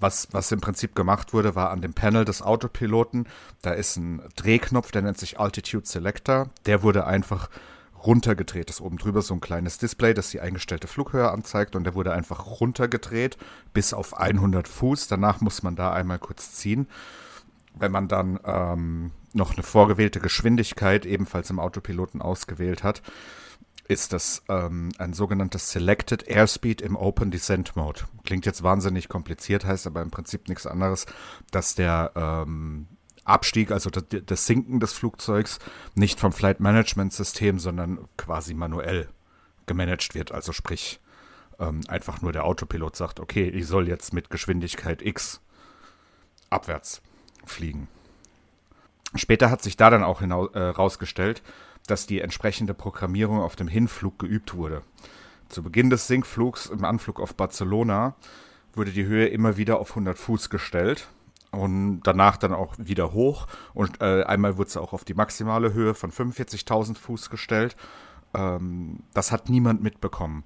was, 0.00 0.28
was 0.30 0.50
im 0.52 0.60
Prinzip 0.60 0.94
gemacht 0.94 1.34
wurde, 1.34 1.54
war 1.54 1.70
an 1.70 1.82
dem 1.82 1.92
Panel 1.92 2.24
des 2.24 2.40
Autopiloten, 2.40 3.26
da 3.60 3.72
ist 3.72 3.96
ein 3.96 4.22
Drehknopf, 4.36 4.90
der 4.90 5.02
nennt 5.02 5.18
sich 5.18 5.38
Altitude 5.38 5.86
Selector. 5.86 6.48
Der 6.64 6.82
wurde 6.82 7.06
einfach 7.06 7.50
runtergedreht. 8.04 8.70
Ist 8.70 8.80
oben 8.80 8.96
drüber 8.96 9.22
so 9.22 9.34
ein 9.34 9.40
kleines 9.40 9.78
Display, 9.78 10.14
das 10.14 10.30
die 10.30 10.40
eingestellte 10.40 10.86
Flughöhe 10.86 11.30
anzeigt 11.30 11.76
und 11.76 11.84
der 11.84 11.94
wurde 11.94 12.12
einfach 12.12 12.60
runtergedreht 12.60 13.36
bis 13.74 13.92
auf 13.92 14.16
100 14.16 14.68
Fuß. 14.68 15.08
Danach 15.08 15.40
muss 15.40 15.62
man 15.62 15.76
da 15.76 15.92
einmal 15.92 16.18
kurz 16.18 16.52
ziehen. 16.54 16.86
Wenn 17.80 17.92
man 17.92 18.08
dann 18.08 18.40
ähm, 18.44 19.12
noch 19.32 19.52
eine 19.52 19.62
vorgewählte 19.62 20.20
Geschwindigkeit 20.20 21.06
ebenfalls 21.06 21.50
im 21.50 21.60
Autopiloten 21.60 22.22
ausgewählt 22.22 22.82
hat, 22.82 23.02
ist 23.88 24.12
das 24.12 24.42
ähm, 24.48 24.90
ein 24.98 25.14
sogenanntes 25.14 25.70
Selected 25.70 26.28
Airspeed 26.28 26.82
im 26.82 26.94
Open 26.94 27.30
Descent 27.30 27.74
Mode. 27.74 28.02
Klingt 28.24 28.44
jetzt 28.44 28.62
wahnsinnig 28.62 29.08
kompliziert, 29.08 29.64
heißt 29.64 29.86
aber 29.86 30.02
im 30.02 30.10
Prinzip 30.10 30.48
nichts 30.48 30.66
anderes, 30.66 31.06
dass 31.50 31.74
der 31.74 32.12
ähm, 32.14 32.86
Abstieg, 33.24 33.70
also 33.70 33.88
das, 33.88 34.04
das 34.26 34.46
Sinken 34.46 34.78
des 34.80 34.92
Flugzeugs, 34.92 35.58
nicht 35.94 36.20
vom 36.20 36.32
Flight 36.32 36.60
Management 36.60 37.14
System, 37.14 37.58
sondern 37.58 38.06
quasi 38.18 38.52
manuell 38.52 39.08
gemanagt 39.66 40.14
wird. 40.14 40.32
Also 40.32 40.52
sprich, 40.52 41.00
ähm, 41.58 41.80
einfach 41.88 42.20
nur 42.20 42.32
der 42.32 42.44
Autopilot 42.44 42.94
sagt, 42.94 43.20
okay, 43.20 43.48
ich 43.48 43.66
soll 43.66 43.88
jetzt 43.88 44.12
mit 44.12 44.28
Geschwindigkeit 44.28 45.00
X 45.02 45.40
abwärts 46.50 47.02
fliegen. 47.48 47.88
Später 49.14 49.50
hat 49.50 49.62
sich 49.62 49.76
da 49.76 49.90
dann 49.90 50.04
auch 50.04 50.20
herausgestellt, 50.20 51.38
äh, 51.38 51.42
dass 51.88 52.06
die 52.06 52.20
entsprechende 52.20 52.74
Programmierung 52.74 53.40
auf 53.40 53.56
dem 53.56 53.68
Hinflug 53.68 54.18
geübt 54.18 54.54
wurde. 54.54 54.82
Zu 55.48 55.62
Beginn 55.62 55.90
des 55.90 56.06
Sinkflugs 56.06 56.66
im 56.66 56.84
Anflug 56.84 57.20
auf 57.20 57.34
Barcelona 57.34 58.14
wurde 58.74 58.92
die 58.92 59.06
Höhe 59.06 59.26
immer 59.26 59.56
wieder 59.56 59.80
auf 59.80 59.90
100 59.90 60.16
Fuß 60.16 60.50
gestellt 60.50 61.08
und 61.50 62.02
danach 62.02 62.36
dann 62.36 62.52
auch 62.52 62.74
wieder 62.76 63.12
hoch. 63.12 63.46
Und 63.72 64.00
äh, 64.02 64.24
einmal 64.24 64.58
wurde 64.58 64.68
es 64.68 64.76
auch 64.76 64.92
auf 64.92 65.04
die 65.04 65.14
maximale 65.14 65.72
Höhe 65.72 65.94
von 65.94 66.12
45.000 66.12 66.96
Fuß 66.96 67.30
gestellt. 67.30 67.76
Ähm, 68.34 69.00
das 69.14 69.32
hat 69.32 69.48
niemand 69.48 69.82
mitbekommen. 69.82 70.44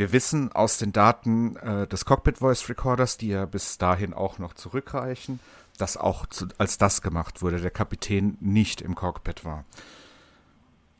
Wir 0.00 0.12
wissen 0.12 0.50
aus 0.52 0.78
den 0.78 0.92
Daten 0.92 1.56
äh, 1.56 1.86
des 1.86 2.04
Cockpit 2.04 2.38
Voice 2.38 2.68
Recorders, 2.68 3.18
die 3.18 3.28
ja 3.28 3.44
bis 3.44 3.78
dahin 3.78 4.14
auch 4.14 4.38
noch 4.38 4.54
zurückreichen, 4.54 5.40
dass 5.78 5.96
auch 5.96 6.26
zu, 6.26 6.48
als 6.58 6.78
das 6.78 7.02
gemacht 7.02 7.42
wurde, 7.42 7.60
der 7.60 7.70
Kapitän 7.70 8.36
nicht 8.40 8.80
im 8.80 8.94
Cockpit 8.94 9.44
war 9.44 9.64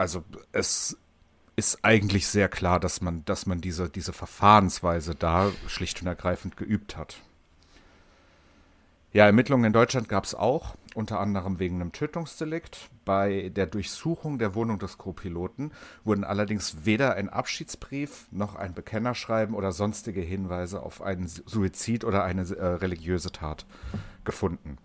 also 0.01 0.25
es 0.53 0.97
ist 1.57 1.81
eigentlich 1.83 2.27
sehr 2.27 2.49
klar, 2.49 2.81
dass 2.81 3.03
man, 3.03 3.23
dass 3.27 3.45
man 3.45 3.61
diese, 3.61 3.91
diese 3.91 4.15
Verfahrensweise 4.15 5.15
da 5.15 5.53
schlicht 5.67 6.01
und 6.01 6.07
ergreifend 6.07 6.57
geübt 6.57 6.97
hat. 6.97 7.19
Ja, 9.13 9.27
Ermittlungen 9.27 9.65
in 9.65 9.73
Deutschland 9.73 10.09
gab 10.09 10.23
es 10.23 10.37
auch, 10.37 10.77
unter 10.95 11.19
anderem 11.19 11.59
wegen 11.59 11.81
einem 11.81 11.91
Tötungsdelikt. 11.91 12.91
Bei 13.05 13.49
der 13.49 13.67
Durchsuchung 13.67 14.39
der 14.39 14.55
Wohnung 14.55 14.79
des 14.79 14.99
Co-Piloten 14.99 15.73
wurden 16.05 16.23
allerdings 16.23 16.85
weder 16.85 17.15
ein 17.15 17.29
Abschiedsbrief 17.29 18.29
noch 18.31 18.55
ein 18.55 18.73
Bekennerschreiben 18.73 19.57
oder 19.57 19.73
sonstige 19.73 20.21
Hinweise 20.21 20.81
auf 20.81 21.03
einen 21.03 21.27
Suizid 21.27 22.05
oder 22.05 22.23
eine 22.23 22.43
äh, 22.43 22.65
religiöse 22.65 23.33
Tat 23.33 23.67
gefunden. 24.23 24.79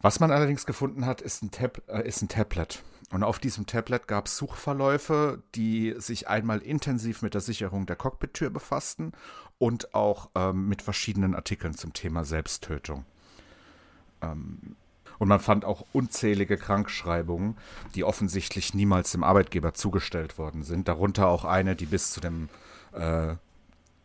Was 0.00 0.18
man 0.18 0.30
allerdings 0.30 0.64
gefunden 0.64 1.04
hat, 1.04 1.20
ist 1.20 1.42
ein, 1.42 1.50
Tab 1.50 1.82
äh, 1.88 2.08
ist 2.08 2.22
ein 2.22 2.28
Tablet. 2.28 2.82
Und 3.10 3.22
auf 3.22 3.38
diesem 3.38 3.66
Tablet 3.66 4.06
gab 4.06 4.26
es 4.26 4.36
Suchverläufe, 4.36 5.42
die 5.54 5.94
sich 5.98 6.28
einmal 6.28 6.58
intensiv 6.58 7.22
mit 7.22 7.34
der 7.34 7.40
Sicherung 7.40 7.86
der 7.86 7.96
Cockpit-Tür 7.96 8.50
befassten 8.50 9.12
und 9.58 9.94
auch 9.94 10.28
ähm, 10.34 10.68
mit 10.68 10.82
verschiedenen 10.82 11.34
Artikeln 11.34 11.74
zum 11.74 11.92
Thema 11.94 12.24
Selbsttötung. 12.24 13.04
Ähm, 14.20 14.76
Und 15.18 15.28
man 15.28 15.40
fand 15.40 15.64
auch 15.64 15.84
unzählige 15.92 16.56
Krankschreibungen, 16.56 17.56
die 17.94 18.04
offensichtlich 18.04 18.74
niemals 18.74 19.10
dem 19.12 19.24
Arbeitgeber 19.24 19.74
zugestellt 19.74 20.38
worden 20.38 20.62
sind. 20.62 20.86
Darunter 20.86 21.28
auch 21.28 21.44
eine, 21.44 21.74
die 21.74 21.86
bis 21.86 22.12
zu 22.12 22.20
dem 22.20 22.48
äh, 22.92 23.34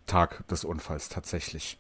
Tag 0.08 0.48
des 0.48 0.64
Unfalls 0.64 1.10
tatsächlich 1.10 1.78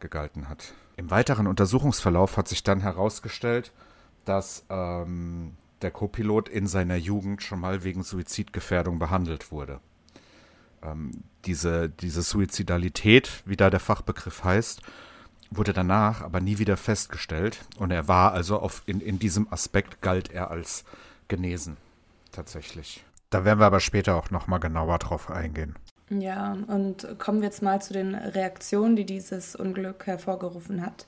gegalten 0.00 0.48
hat. 0.48 0.74
Im 0.96 1.10
weiteren 1.10 1.46
Untersuchungsverlauf 1.46 2.36
hat 2.36 2.48
sich 2.48 2.62
dann 2.62 2.80
herausgestellt, 2.80 3.72
dass 4.24 4.64
ähm, 4.68 5.56
der 5.82 5.90
Co-Pilot 5.90 6.48
in 6.48 6.66
seiner 6.66 6.96
Jugend 6.96 7.42
schon 7.42 7.60
mal 7.60 7.84
wegen 7.84 8.02
Suizidgefährdung 8.02 8.98
behandelt 8.98 9.50
wurde. 9.50 9.80
Ähm, 10.82 11.24
diese, 11.44 11.88
diese 11.88 12.22
Suizidalität, 12.22 13.42
wie 13.44 13.56
da 13.56 13.70
der 13.70 13.80
Fachbegriff 13.80 14.44
heißt, 14.44 14.82
wurde 15.50 15.72
danach 15.72 16.22
aber 16.22 16.40
nie 16.40 16.58
wieder 16.58 16.76
festgestellt. 16.76 17.60
Und 17.78 17.90
er 17.90 18.08
war 18.08 18.32
also 18.32 18.58
auf, 18.58 18.82
in, 18.86 19.00
in 19.00 19.18
diesem 19.18 19.52
Aspekt 19.52 20.00
galt 20.00 20.32
er 20.32 20.50
als 20.50 20.84
genesen, 21.28 21.76
tatsächlich. 22.32 23.04
Da 23.30 23.44
werden 23.44 23.58
wir 23.58 23.66
aber 23.66 23.80
später 23.80 24.16
auch 24.16 24.30
nochmal 24.30 24.60
genauer 24.60 24.98
drauf 24.98 25.30
eingehen. 25.30 25.74
Ja, 26.10 26.52
und 26.68 27.18
kommen 27.18 27.40
wir 27.40 27.48
jetzt 27.48 27.62
mal 27.62 27.80
zu 27.80 27.92
den 27.92 28.14
Reaktionen, 28.14 28.94
die 28.94 29.06
dieses 29.06 29.56
Unglück 29.56 30.06
hervorgerufen 30.06 30.84
hat. 30.84 31.06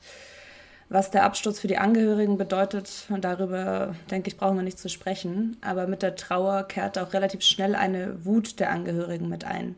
Was 0.88 1.11
der 1.11 1.25
Absturz 1.25 1.59
für 1.59 1.69
die 1.69 1.78
Angehörigen 1.78 2.38
bedeutet, 2.38 3.09
darüber 3.21 3.95
denke 4.11 4.28
ich, 4.28 4.37
brauchen 4.37 4.57
wir 4.57 4.62
nicht 4.62 4.78
zu 4.78 4.88
sprechen. 4.88 5.57
Aber 5.61 5.87
mit 5.87 6.02
der 6.02 6.14
Trauer 6.14 6.62
kehrt 6.64 6.97
auch 6.99 7.12
relativ 7.12 7.43
schnell 7.43 7.75
eine 7.75 8.25
Wut 8.25 8.61
der 8.61 8.71
Angehörigen 8.71 9.28
mit 9.28 9.45
ein 9.45 9.75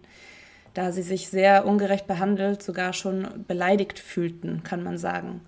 da 0.78 0.92
sie 0.92 1.02
sich 1.02 1.28
sehr 1.28 1.66
ungerecht 1.66 2.06
behandelt, 2.06 2.62
sogar 2.62 2.92
schon 2.92 3.26
beleidigt 3.48 3.98
fühlten, 3.98 4.62
kann 4.62 4.84
man 4.84 4.96
sagen. 4.96 5.40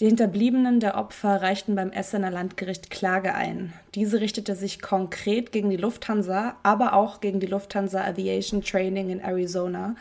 Die 0.00 0.06
Hinterbliebenen 0.06 0.80
der 0.80 0.96
Opfer 0.96 1.42
reichten 1.42 1.76
beim 1.76 1.92
Essener 1.92 2.32
Landgericht 2.32 2.90
Klage 2.90 3.36
ein. 3.36 3.72
Diese 3.94 4.20
richtete 4.20 4.56
sich 4.56 4.82
konkret 4.82 5.52
gegen 5.52 5.70
die 5.70 5.76
Lufthansa, 5.76 6.56
aber 6.64 6.94
auch 6.94 7.20
gegen 7.20 7.38
die 7.38 7.46
Lufthansa 7.46 8.04
Aviation 8.04 8.62
Training 8.62 9.10
in 9.10 9.20
Arizona, 9.20 9.94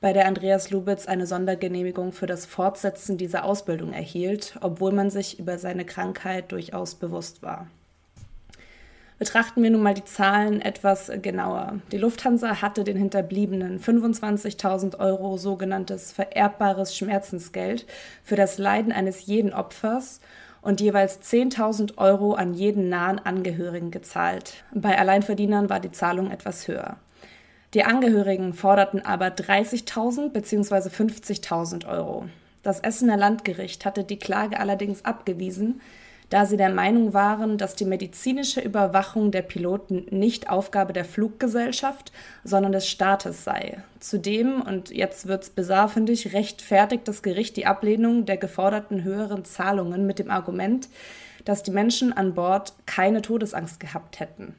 bei 0.00 0.12
der 0.12 0.26
Andreas 0.26 0.70
Lubitz 0.70 1.06
eine 1.06 1.26
Sondergenehmigung 1.26 2.12
für 2.12 2.26
das 2.26 2.46
Fortsetzen 2.46 3.18
dieser 3.18 3.44
Ausbildung 3.44 3.92
erhielt, 3.92 4.56
obwohl 4.60 4.92
man 4.92 5.10
sich 5.10 5.38
über 5.38 5.58
seine 5.58 5.84
Krankheit 5.84 6.52
durchaus 6.52 6.94
bewusst 6.94 7.42
war. 7.42 7.66
Betrachten 9.18 9.64
wir 9.64 9.70
nun 9.70 9.82
mal 9.82 9.94
die 9.94 10.04
Zahlen 10.04 10.62
etwas 10.62 11.10
genauer. 11.22 11.80
Die 11.90 11.98
Lufthansa 11.98 12.62
hatte 12.62 12.84
den 12.84 12.96
Hinterbliebenen 12.96 13.80
25.000 13.80 15.00
Euro 15.00 15.36
sogenanntes 15.36 16.12
vererbbares 16.12 16.96
Schmerzensgeld 16.96 17.84
für 18.22 18.36
das 18.36 18.58
Leiden 18.58 18.92
eines 18.92 19.26
jeden 19.26 19.52
Opfers 19.52 20.20
und 20.62 20.80
jeweils 20.80 21.20
10.000 21.20 21.98
Euro 21.98 22.34
an 22.34 22.54
jeden 22.54 22.88
nahen 22.88 23.18
Angehörigen 23.18 23.90
gezahlt. 23.90 24.62
Bei 24.72 24.96
Alleinverdienern 24.96 25.68
war 25.68 25.80
die 25.80 25.92
Zahlung 25.92 26.30
etwas 26.30 26.68
höher. 26.68 26.96
Die 27.74 27.84
Angehörigen 27.84 28.54
forderten 28.54 29.04
aber 29.04 29.26
30.000 29.26 30.30
bzw. 30.30 30.88
50.000 30.88 31.86
Euro. 31.86 32.24
Das 32.62 32.80
Essener 32.80 33.18
Landgericht 33.18 33.84
hatte 33.84 34.04
die 34.04 34.18
Klage 34.18 34.58
allerdings 34.58 35.04
abgewiesen, 35.04 35.82
da 36.30 36.46
sie 36.46 36.56
der 36.56 36.72
Meinung 36.72 37.12
waren, 37.12 37.58
dass 37.58 37.74
die 37.74 37.84
medizinische 37.84 38.60
Überwachung 38.60 39.30
der 39.30 39.42
Piloten 39.42 40.06
nicht 40.10 40.48
Aufgabe 40.48 40.92
der 40.94 41.04
Fluggesellschaft, 41.04 42.12
sondern 42.42 42.72
des 42.72 42.88
Staates 42.88 43.44
sei. 43.44 43.82
Zudem, 44.00 44.62
und 44.62 44.90
jetzt 44.90 45.26
wird's 45.26 45.50
bizarr, 45.50 45.88
finde 45.88 46.12
ich, 46.12 46.32
rechtfertigt 46.32 47.06
das 47.06 47.22
Gericht 47.22 47.56
die 47.56 47.66
Ablehnung 47.66 48.24
der 48.24 48.36
geforderten 48.38 49.04
höheren 49.04 49.44
Zahlungen 49.44 50.06
mit 50.06 50.18
dem 50.18 50.30
Argument, 50.30 50.88
dass 51.44 51.62
die 51.62 51.70
Menschen 51.70 52.14
an 52.14 52.34
Bord 52.34 52.74
keine 52.84 53.22
Todesangst 53.22 53.80
gehabt 53.80 54.20
hätten. 54.20 54.54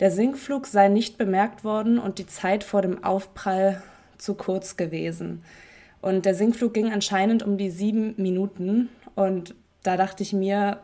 Der 0.00 0.10
Sinkflug 0.10 0.66
sei 0.66 0.88
nicht 0.88 1.16
bemerkt 1.16 1.64
worden 1.64 1.98
und 1.98 2.18
die 2.18 2.26
Zeit 2.26 2.64
vor 2.64 2.82
dem 2.82 3.02
Aufprall 3.02 3.82
zu 4.18 4.34
kurz 4.34 4.76
gewesen. 4.76 5.42
Und 6.02 6.26
der 6.26 6.34
Sinkflug 6.34 6.74
ging 6.74 6.92
anscheinend 6.92 7.42
um 7.42 7.56
die 7.56 7.70
sieben 7.70 8.14
Minuten. 8.16 8.90
Und 9.14 9.54
da 9.82 9.96
dachte 9.96 10.22
ich 10.22 10.32
mir, 10.32 10.80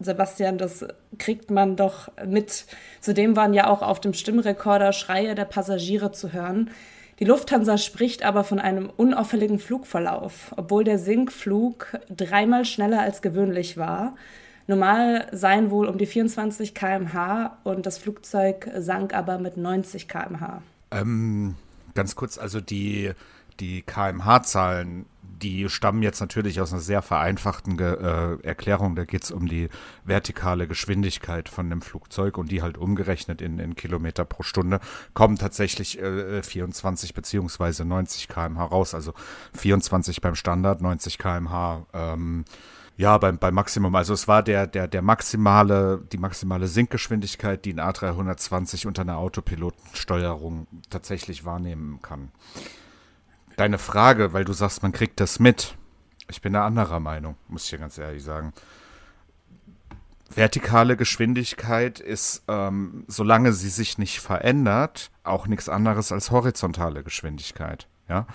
Sebastian, 0.00 0.58
das 0.58 0.86
kriegt 1.18 1.50
man 1.50 1.76
doch 1.76 2.10
mit. 2.26 2.66
Zudem 3.00 3.36
waren 3.36 3.54
ja 3.54 3.68
auch 3.68 3.82
auf 3.82 4.00
dem 4.00 4.14
Stimmrekorder 4.14 4.92
Schreie 4.92 5.34
der 5.34 5.44
Passagiere 5.44 6.12
zu 6.12 6.32
hören. 6.32 6.70
Die 7.18 7.24
Lufthansa 7.24 7.78
spricht 7.78 8.24
aber 8.24 8.44
von 8.44 8.60
einem 8.60 8.90
unauffälligen 8.96 9.58
Flugverlauf, 9.58 10.54
obwohl 10.56 10.84
der 10.84 10.98
Sinkflug 10.98 11.98
dreimal 12.08 12.64
schneller 12.64 13.00
als 13.00 13.22
gewöhnlich 13.22 13.76
war. 13.76 14.14
Normal 14.68 15.28
seien 15.32 15.70
wohl 15.70 15.88
um 15.88 15.98
die 15.98 16.06
24 16.06 16.74
km/h 16.74 17.58
und 17.64 17.86
das 17.86 17.98
Flugzeug 17.98 18.70
sank 18.76 19.14
aber 19.14 19.38
mit 19.38 19.56
90 19.56 20.06
km/h. 20.08 20.62
Ähm, 20.90 21.56
ganz 21.94 22.14
kurz, 22.14 22.38
also 22.38 22.60
die, 22.60 23.12
die 23.58 23.82
kmh-Zahlen 23.82 25.06
die 25.42 25.68
stammen 25.68 26.02
jetzt 26.02 26.20
natürlich 26.20 26.60
aus 26.60 26.72
einer 26.72 26.80
sehr 26.80 27.02
vereinfachten 27.02 27.76
Ge 27.76 27.94
äh, 27.94 28.38
Erklärung. 28.42 28.96
Da 28.96 29.04
geht 29.04 29.24
es 29.24 29.30
um 29.30 29.46
die 29.46 29.68
vertikale 30.04 30.66
Geschwindigkeit 30.66 31.48
von 31.48 31.70
dem 31.70 31.82
Flugzeug 31.82 32.38
und 32.38 32.50
die 32.50 32.62
halt 32.62 32.78
umgerechnet 32.78 33.40
in, 33.40 33.58
in 33.58 33.76
Kilometer 33.76 34.24
pro 34.24 34.42
Stunde 34.42 34.80
kommen 35.14 35.38
tatsächlich 35.38 36.00
äh, 36.00 36.42
24 36.42 37.14
beziehungsweise 37.14 37.84
90 37.84 38.28
km/h 38.28 38.64
raus. 38.64 38.94
Also 38.94 39.12
24 39.54 40.20
beim 40.20 40.34
Standard, 40.34 40.80
90 40.80 41.18
km/h. 41.18 41.86
Ähm, 41.92 42.44
ja, 42.98 43.16
beim, 43.16 43.38
beim 43.38 43.54
Maximum. 43.54 43.94
Also 43.94 44.12
es 44.12 44.28
war 44.28 44.42
der, 44.42 44.66
der, 44.66 44.88
der 44.88 45.00
maximale, 45.00 46.04
die 46.12 46.18
maximale 46.18 46.68
Sinkgeschwindigkeit, 46.68 47.64
die 47.64 47.72
ein 47.72 47.80
A320 47.80 48.86
unter 48.86 49.02
einer 49.02 49.16
Autopilotensteuerung 49.16 50.66
tatsächlich 50.90 51.46
wahrnehmen 51.46 52.02
kann 52.02 52.30
deine 53.58 53.78
Frage, 53.78 54.32
weil 54.32 54.44
du 54.44 54.52
sagst, 54.52 54.82
man 54.82 54.92
kriegt 54.92 55.20
das 55.20 55.38
mit. 55.38 55.76
Ich 56.30 56.40
bin 56.40 56.52
da 56.52 56.66
anderer 56.66 57.00
Meinung, 57.00 57.36
muss 57.48 57.64
ich 57.64 57.70
dir 57.70 57.78
ganz 57.78 57.98
ehrlich 57.98 58.22
sagen. 58.22 58.52
Vertikale 60.30 60.96
Geschwindigkeit 60.96 62.00
ist, 62.00 62.44
ähm, 62.48 63.04
solange 63.08 63.52
sie 63.52 63.70
sich 63.70 63.98
nicht 63.98 64.20
verändert, 64.20 65.10
auch 65.24 65.46
nichts 65.46 65.68
anderes 65.68 66.12
als 66.12 66.30
horizontale 66.30 67.02
Geschwindigkeit. 67.02 67.88
Ja. 68.08 68.26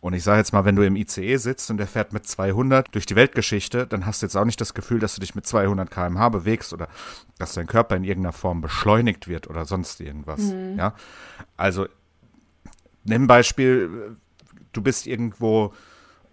Und 0.00 0.12
ich 0.12 0.22
sage 0.22 0.38
jetzt 0.38 0.52
mal, 0.52 0.64
wenn 0.64 0.76
du 0.76 0.82
im 0.86 0.96
ICE 0.96 1.36
sitzt 1.36 1.70
und 1.70 1.78
der 1.78 1.86
fährt 1.86 2.12
mit 2.12 2.26
200 2.26 2.94
durch 2.94 3.06
die 3.06 3.16
Weltgeschichte, 3.16 3.86
dann 3.86 4.06
hast 4.06 4.22
du 4.22 4.26
jetzt 4.26 4.36
auch 4.36 4.44
nicht 4.44 4.60
das 4.60 4.74
Gefühl, 4.74 5.00
dass 5.00 5.14
du 5.14 5.20
dich 5.20 5.34
mit 5.34 5.46
200 5.46 5.90
km/h 5.90 6.28
bewegst 6.28 6.72
oder 6.72 6.88
dass 7.38 7.54
dein 7.54 7.66
Körper 7.66 7.96
in 7.96 8.04
irgendeiner 8.04 8.32
Form 8.32 8.60
beschleunigt 8.60 9.28
wird 9.28 9.48
oder 9.48 9.64
sonst 9.64 10.00
irgendwas. 10.00 10.40
Mhm. 10.40 10.78
Ja. 10.78 10.94
Also, 11.56 11.86
nimm 13.04 13.26
Beispiel, 13.26 14.16
du 14.72 14.82
bist 14.82 15.06
irgendwo 15.06 15.72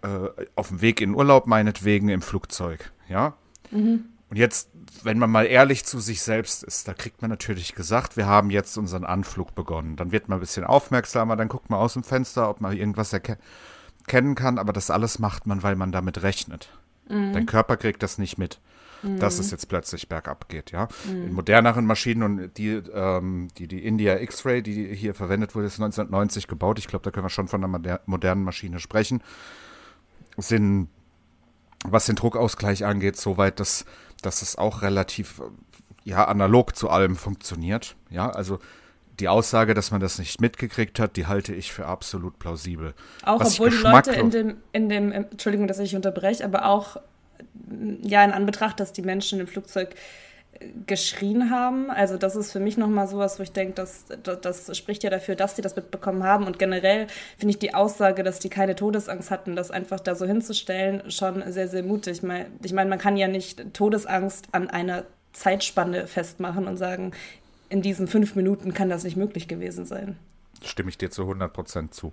äh, 0.02 0.28
auf 0.54 0.68
dem 0.68 0.80
Weg 0.80 1.00
in 1.00 1.14
Urlaub, 1.14 1.46
meinetwegen 1.46 2.08
im 2.08 2.22
Flugzeug, 2.22 2.92
ja? 3.08 3.34
Mhm. 3.70 4.04
Und 4.28 4.36
jetzt, 4.36 4.70
wenn 5.02 5.18
man 5.18 5.30
mal 5.30 5.46
ehrlich 5.46 5.84
zu 5.84 6.00
sich 6.00 6.20
selbst 6.20 6.64
ist, 6.64 6.88
da 6.88 6.94
kriegt 6.94 7.22
man 7.22 7.30
natürlich 7.30 7.74
gesagt, 7.74 8.16
wir 8.16 8.26
haben 8.26 8.50
jetzt 8.50 8.76
unseren 8.76 9.04
Anflug 9.04 9.54
begonnen. 9.54 9.96
Dann 9.96 10.10
wird 10.10 10.28
man 10.28 10.38
ein 10.38 10.40
bisschen 10.40 10.64
aufmerksamer, 10.64 11.36
dann 11.36 11.48
guckt 11.48 11.70
man 11.70 11.78
aus 11.78 11.92
dem 11.92 12.02
Fenster, 12.02 12.50
ob 12.50 12.60
man 12.60 12.76
irgendwas 12.76 13.12
erkennen 13.12 14.34
kann, 14.34 14.58
aber 14.58 14.72
das 14.72 14.90
alles 14.90 15.18
macht 15.20 15.46
man, 15.46 15.62
weil 15.62 15.76
man 15.76 15.92
damit 15.92 16.22
rechnet. 16.22 16.70
Mhm. 17.08 17.32
Dein 17.32 17.46
Körper 17.46 17.76
kriegt 17.76 18.02
das 18.02 18.18
nicht 18.18 18.36
mit 18.36 18.58
dass 19.02 19.38
es 19.38 19.50
jetzt 19.50 19.68
plötzlich 19.68 20.08
bergab 20.08 20.48
geht, 20.48 20.72
ja. 20.72 20.88
In 21.06 21.32
moderneren 21.32 21.86
Maschinen 21.86 22.22
und 22.22 22.56
die, 22.56 22.70
ähm, 22.70 23.48
die, 23.58 23.68
die 23.68 23.84
India 23.84 24.18
X-Ray, 24.18 24.62
die 24.62 24.94
hier 24.94 25.14
verwendet 25.14 25.54
wurde, 25.54 25.66
ist 25.66 25.74
1990 25.74 26.48
gebaut. 26.48 26.78
Ich 26.78 26.88
glaube, 26.88 27.04
da 27.04 27.10
können 27.10 27.26
wir 27.26 27.30
schon 27.30 27.48
von 27.48 27.62
einer 27.62 28.00
modernen 28.06 28.44
Maschine 28.44 28.80
sprechen. 28.80 29.22
Sind, 30.36 30.88
was 31.84 32.06
den 32.06 32.16
Druckausgleich 32.16 32.84
angeht, 32.84 33.16
soweit, 33.16 33.60
dass, 33.60 33.84
dass 34.22 34.42
es 34.42 34.56
auch 34.56 34.82
relativ, 34.82 35.42
ja, 36.04 36.24
analog 36.26 36.76
zu 36.76 36.90
allem 36.90 37.16
funktioniert. 37.16 37.96
Ja, 38.10 38.30
also 38.30 38.58
die 39.20 39.28
Aussage, 39.28 39.74
dass 39.74 39.90
man 39.90 40.00
das 40.00 40.18
nicht 40.18 40.40
mitgekriegt 40.40 40.98
hat, 40.98 41.16
die 41.16 41.26
halte 41.26 41.54
ich 41.54 41.72
für 41.72 41.86
absolut 41.86 42.38
plausibel. 42.38 42.94
Auch 43.24 43.40
Was 43.40 43.54
obwohl 43.54 43.70
die 43.70 43.76
Leute 43.76 44.12
in 44.12 44.30
dem, 44.30 44.56
in 44.72 44.88
dem, 44.88 45.12
Entschuldigung, 45.12 45.66
dass 45.66 45.78
ich 45.78 45.96
unterbreche, 45.96 46.44
aber 46.44 46.66
auch 46.66 46.98
ja, 48.02 48.24
in 48.24 48.32
Anbetracht, 48.32 48.78
dass 48.80 48.92
die 48.92 49.02
Menschen 49.02 49.40
im 49.40 49.46
Flugzeug 49.46 49.90
äh, 49.90 49.96
geschrien 50.86 51.50
haben. 51.50 51.90
Also 51.90 52.16
das 52.16 52.36
ist 52.36 52.52
für 52.52 52.60
mich 52.60 52.76
nochmal 52.76 53.08
sowas, 53.08 53.38
wo 53.38 53.42
ich 53.42 53.52
denke, 53.52 53.74
das, 53.74 54.04
das, 54.22 54.40
das, 54.40 54.76
spricht 54.76 55.02
ja 55.02 55.10
dafür, 55.10 55.34
dass 55.34 55.54
die 55.54 55.62
das 55.62 55.76
mitbekommen 55.76 56.24
haben. 56.24 56.46
Und 56.46 56.58
generell 56.58 57.06
finde 57.38 57.52
ich 57.52 57.58
die 57.58 57.74
Aussage, 57.74 58.22
dass 58.22 58.38
die 58.38 58.48
keine 58.48 58.74
Todesangst 58.74 59.30
hatten, 59.30 59.56
das 59.56 59.70
einfach 59.70 60.00
da 60.00 60.14
so 60.14 60.26
hinzustellen, 60.26 61.10
schon 61.10 61.42
sehr, 61.52 61.68
sehr 61.68 61.82
mutig. 61.82 62.22
Ich 62.62 62.72
meine, 62.72 62.90
man 62.90 62.98
kann 62.98 63.16
ja 63.16 63.28
nicht 63.28 63.74
Todesangst 63.74 64.48
an 64.52 64.68
einer 64.68 65.04
Zeitspanne 65.32 66.06
festmachen 66.06 66.66
und 66.66 66.76
sagen, 66.76 67.12
in 67.68 67.82
diesen 67.82 68.08
fünf 68.08 68.34
Minuten 68.34 68.72
kann 68.74 68.88
das 68.88 69.04
nicht 69.04 69.16
möglich 69.16 69.48
gewesen 69.48 69.86
sein. 69.86 70.16
Stimme 70.64 70.88
ich 70.88 70.98
dir 70.98 71.10
zu 71.10 71.22
100 71.22 71.52
Prozent 71.52 71.94
zu. 71.94 72.12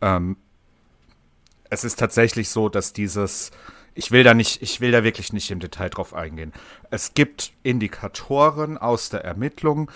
Ähm, 0.00 0.36
es 1.70 1.84
ist 1.84 1.98
tatsächlich 1.98 2.48
so, 2.48 2.68
dass 2.68 2.92
dieses 2.92 3.50
ich 3.94 4.10
will 4.10 4.24
da 4.24 4.34
nicht, 4.34 4.62
ich 4.62 4.80
will 4.80 4.92
da 4.92 5.04
wirklich 5.04 5.32
nicht 5.32 5.50
im 5.50 5.60
Detail 5.60 5.88
drauf 5.88 6.14
eingehen. 6.14 6.52
Es 6.90 7.14
gibt 7.14 7.52
Indikatoren 7.62 8.76
aus 8.78 9.08
der 9.08 9.24
Ermittlung, 9.24 9.90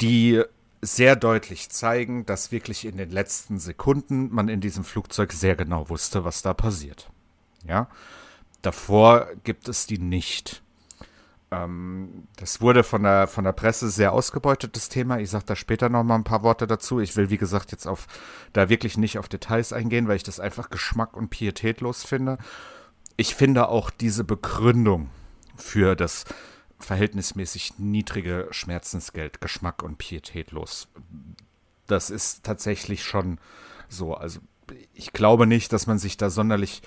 die 0.00 0.42
sehr 0.80 1.14
deutlich 1.14 1.70
zeigen, 1.70 2.26
dass 2.26 2.50
wirklich 2.50 2.84
in 2.84 2.96
den 2.96 3.10
letzten 3.10 3.58
Sekunden 3.58 4.34
man 4.34 4.48
in 4.48 4.60
diesem 4.60 4.82
Flugzeug 4.82 5.32
sehr 5.32 5.54
genau 5.54 5.88
wusste, 5.88 6.24
was 6.24 6.42
da 6.42 6.54
passiert. 6.54 7.08
Ja, 7.64 7.88
davor 8.62 9.28
gibt 9.44 9.68
es 9.68 9.86
die 9.86 9.98
nicht. 9.98 10.62
Ähm, 11.52 12.26
das 12.36 12.60
wurde 12.60 12.82
von 12.82 13.04
der, 13.04 13.28
von 13.28 13.44
der 13.44 13.52
Presse 13.52 13.90
sehr 13.90 14.12
ausgebeutet, 14.12 14.74
das 14.74 14.88
Thema. 14.88 15.20
Ich 15.20 15.30
sage 15.30 15.44
da 15.46 15.54
später 15.54 15.88
noch 15.88 16.02
mal 16.02 16.16
ein 16.16 16.24
paar 16.24 16.42
Worte 16.42 16.66
dazu. 16.66 16.98
Ich 16.98 17.16
will, 17.16 17.30
wie 17.30 17.38
gesagt, 17.38 17.70
jetzt 17.70 17.86
auf 17.86 18.08
da 18.52 18.68
wirklich 18.68 18.98
nicht 18.98 19.18
auf 19.18 19.28
Details 19.28 19.72
eingehen, 19.72 20.08
weil 20.08 20.16
ich 20.16 20.24
das 20.24 20.40
einfach 20.40 20.70
geschmack- 20.70 21.16
und 21.16 21.28
pietätlos 21.28 22.02
finde. 22.02 22.38
Ich 23.22 23.36
finde 23.36 23.68
auch 23.68 23.90
diese 23.90 24.24
Begründung 24.24 25.08
für 25.54 25.94
das 25.94 26.24
verhältnismäßig 26.80 27.78
niedrige 27.78 28.48
Schmerzensgeld 28.50 29.40
geschmack- 29.40 29.84
und 29.84 29.96
pietätlos. 29.96 30.88
Das 31.86 32.10
ist 32.10 32.42
tatsächlich 32.42 33.04
schon 33.04 33.38
so. 33.88 34.14
Also 34.14 34.40
ich 34.92 35.12
glaube 35.12 35.46
nicht, 35.46 35.72
dass 35.72 35.86
man 35.86 36.00
sich 36.00 36.16
da 36.16 36.30
sonderlich 36.30 36.82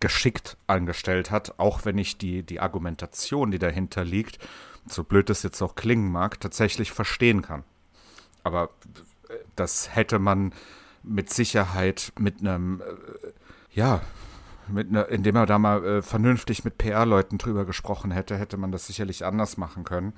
geschickt 0.00 0.56
angestellt 0.66 1.30
hat, 1.30 1.60
auch 1.60 1.84
wenn 1.84 1.98
ich 1.98 2.18
die, 2.18 2.42
die 2.42 2.58
Argumentation, 2.58 3.52
die 3.52 3.60
dahinter 3.60 4.02
liegt, 4.02 4.40
so 4.88 5.04
blöd 5.04 5.30
es 5.30 5.44
jetzt 5.44 5.62
auch 5.62 5.76
klingen 5.76 6.10
mag, 6.10 6.40
tatsächlich 6.40 6.90
verstehen 6.90 7.42
kann. 7.42 7.62
Aber 8.42 8.70
das 9.54 9.94
hätte 9.94 10.18
man 10.18 10.52
mit 11.04 11.32
Sicherheit 11.32 12.12
mit 12.18 12.40
einem, 12.40 12.80
äh, 12.80 13.32
ja, 13.70 14.00
mit 14.68 14.90
ne, 14.90 15.02
indem 15.02 15.36
er 15.36 15.46
da 15.46 15.58
mal 15.58 15.84
äh, 15.84 16.02
vernünftig 16.02 16.64
mit 16.64 16.78
PR-Leuten 16.78 17.38
drüber 17.38 17.64
gesprochen 17.64 18.10
hätte, 18.10 18.36
hätte 18.36 18.56
man 18.56 18.72
das 18.72 18.86
sicherlich 18.86 19.24
anders 19.24 19.56
machen 19.56 19.84
können. 19.84 20.12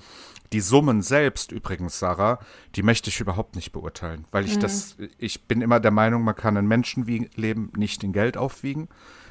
Die 0.52 0.60
Summen 0.60 1.02
selbst 1.02 1.52
übrigens, 1.52 1.98
Sarah, 1.98 2.38
die 2.74 2.82
möchte 2.82 3.10
ich 3.10 3.20
überhaupt 3.20 3.56
nicht 3.56 3.72
beurteilen, 3.72 4.24
weil 4.30 4.44
ich 4.44 4.56
mhm. 4.56 4.60
das, 4.60 4.96
ich 5.18 5.44
bin 5.46 5.60
immer 5.60 5.80
der 5.80 5.90
Meinung, 5.90 6.22
man 6.22 6.36
kann 6.36 6.56
ein 6.56 6.66
Menschenleben 6.66 7.72
nicht 7.76 8.02
in 8.04 8.12
Geld 8.12 8.36
aufwiegen. 8.36 8.88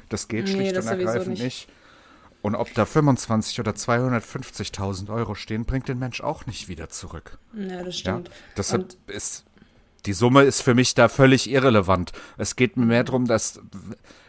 Das 0.08 0.28
geht 0.28 0.46
nee, 0.46 0.52
schlicht 0.52 0.76
das 0.76 0.86
und 0.86 0.98
ergreifend 0.98 1.28
nicht. 1.30 1.42
nicht. 1.42 1.68
Und 2.40 2.54
ob 2.54 2.72
da 2.74 2.86
25 2.86 3.58
oder 3.60 3.72
250.000 3.72 5.12
Euro 5.12 5.34
stehen, 5.34 5.64
bringt 5.64 5.88
den 5.88 5.98
Mensch 5.98 6.20
auch 6.20 6.46
nicht 6.46 6.68
wieder 6.68 6.88
zurück. 6.88 7.38
Ja, 7.52 7.82
das 7.82 7.98
stimmt. 7.98 8.28
Ja? 8.28 8.34
Deshalb 8.56 8.82
und 8.82 8.98
ist 9.08 9.44
die 10.06 10.12
Summe 10.12 10.42
ist 10.42 10.62
für 10.62 10.74
mich 10.74 10.94
da 10.94 11.08
völlig 11.08 11.50
irrelevant. 11.50 12.12
Es 12.36 12.56
geht 12.56 12.76
mir 12.76 12.86
mehr 12.86 13.04
darum, 13.04 13.26
dass 13.26 13.60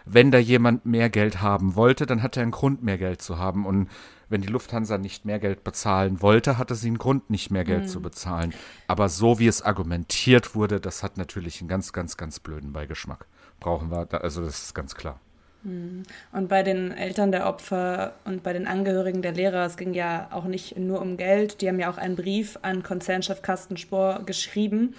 wenn 0.05 0.31
da 0.31 0.39
jemand 0.39 0.85
mehr 0.85 1.09
Geld 1.09 1.41
haben 1.41 1.75
wollte, 1.75 2.05
dann 2.05 2.23
hat 2.23 2.37
er 2.37 2.43
einen 2.43 2.51
Grund, 2.51 2.83
mehr 2.83 2.97
Geld 2.97 3.21
zu 3.21 3.37
haben. 3.37 3.65
Und 3.65 3.89
wenn 4.29 4.41
die 4.41 4.47
Lufthansa 4.47 4.97
nicht 4.97 5.25
mehr 5.25 5.39
Geld 5.39 5.63
bezahlen 5.63 6.21
wollte, 6.21 6.57
hatte 6.57 6.75
sie 6.75 6.87
einen 6.87 6.97
Grund, 6.97 7.29
nicht 7.29 7.51
mehr 7.51 7.63
Geld 7.63 7.83
mhm. 7.83 7.87
zu 7.87 8.01
bezahlen. 8.01 8.53
Aber 8.87 9.09
so 9.09 9.39
wie 9.39 9.47
es 9.47 9.61
argumentiert 9.61 10.55
wurde, 10.55 10.79
das 10.79 11.03
hat 11.03 11.17
natürlich 11.17 11.61
einen 11.61 11.69
ganz, 11.69 11.93
ganz, 11.93 12.17
ganz 12.17 12.39
blöden 12.39 12.73
Beigeschmack. 12.73 13.25
Brauchen 13.59 13.91
wir, 13.91 14.05
da, 14.05 14.17
also 14.17 14.43
das 14.43 14.63
ist 14.63 14.75
ganz 14.75 14.95
klar. 14.95 15.19
Mhm. 15.63 16.03
Und 16.31 16.47
bei 16.47 16.63
den 16.63 16.91
Eltern 16.91 17.31
der 17.31 17.47
Opfer 17.47 18.13
und 18.23 18.43
bei 18.43 18.53
den 18.53 18.67
Angehörigen 18.67 19.21
der 19.21 19.33
Lehrer, 19.33 19.65
es 19.65 19.77
ging 19.77 19.93
ja 19.93 20.29
auch 20.31 20.45
nicht 20.45 20.77
nur 20.77 21.01
um 21.01 21.17
Geld, 21.17 21.61
die 21.61 21.67
haben 21.67 21.79
ja 21.79 21.91
auch 21.91 21.97
einen 21.97 22.15
Brief 22.15 22.57
an 22.61 22.83
Konzernchef 22.83 23.41
Carsten 23.41 23.77
Spohr 23.77 24.21
geschrieben, 24.25 24.95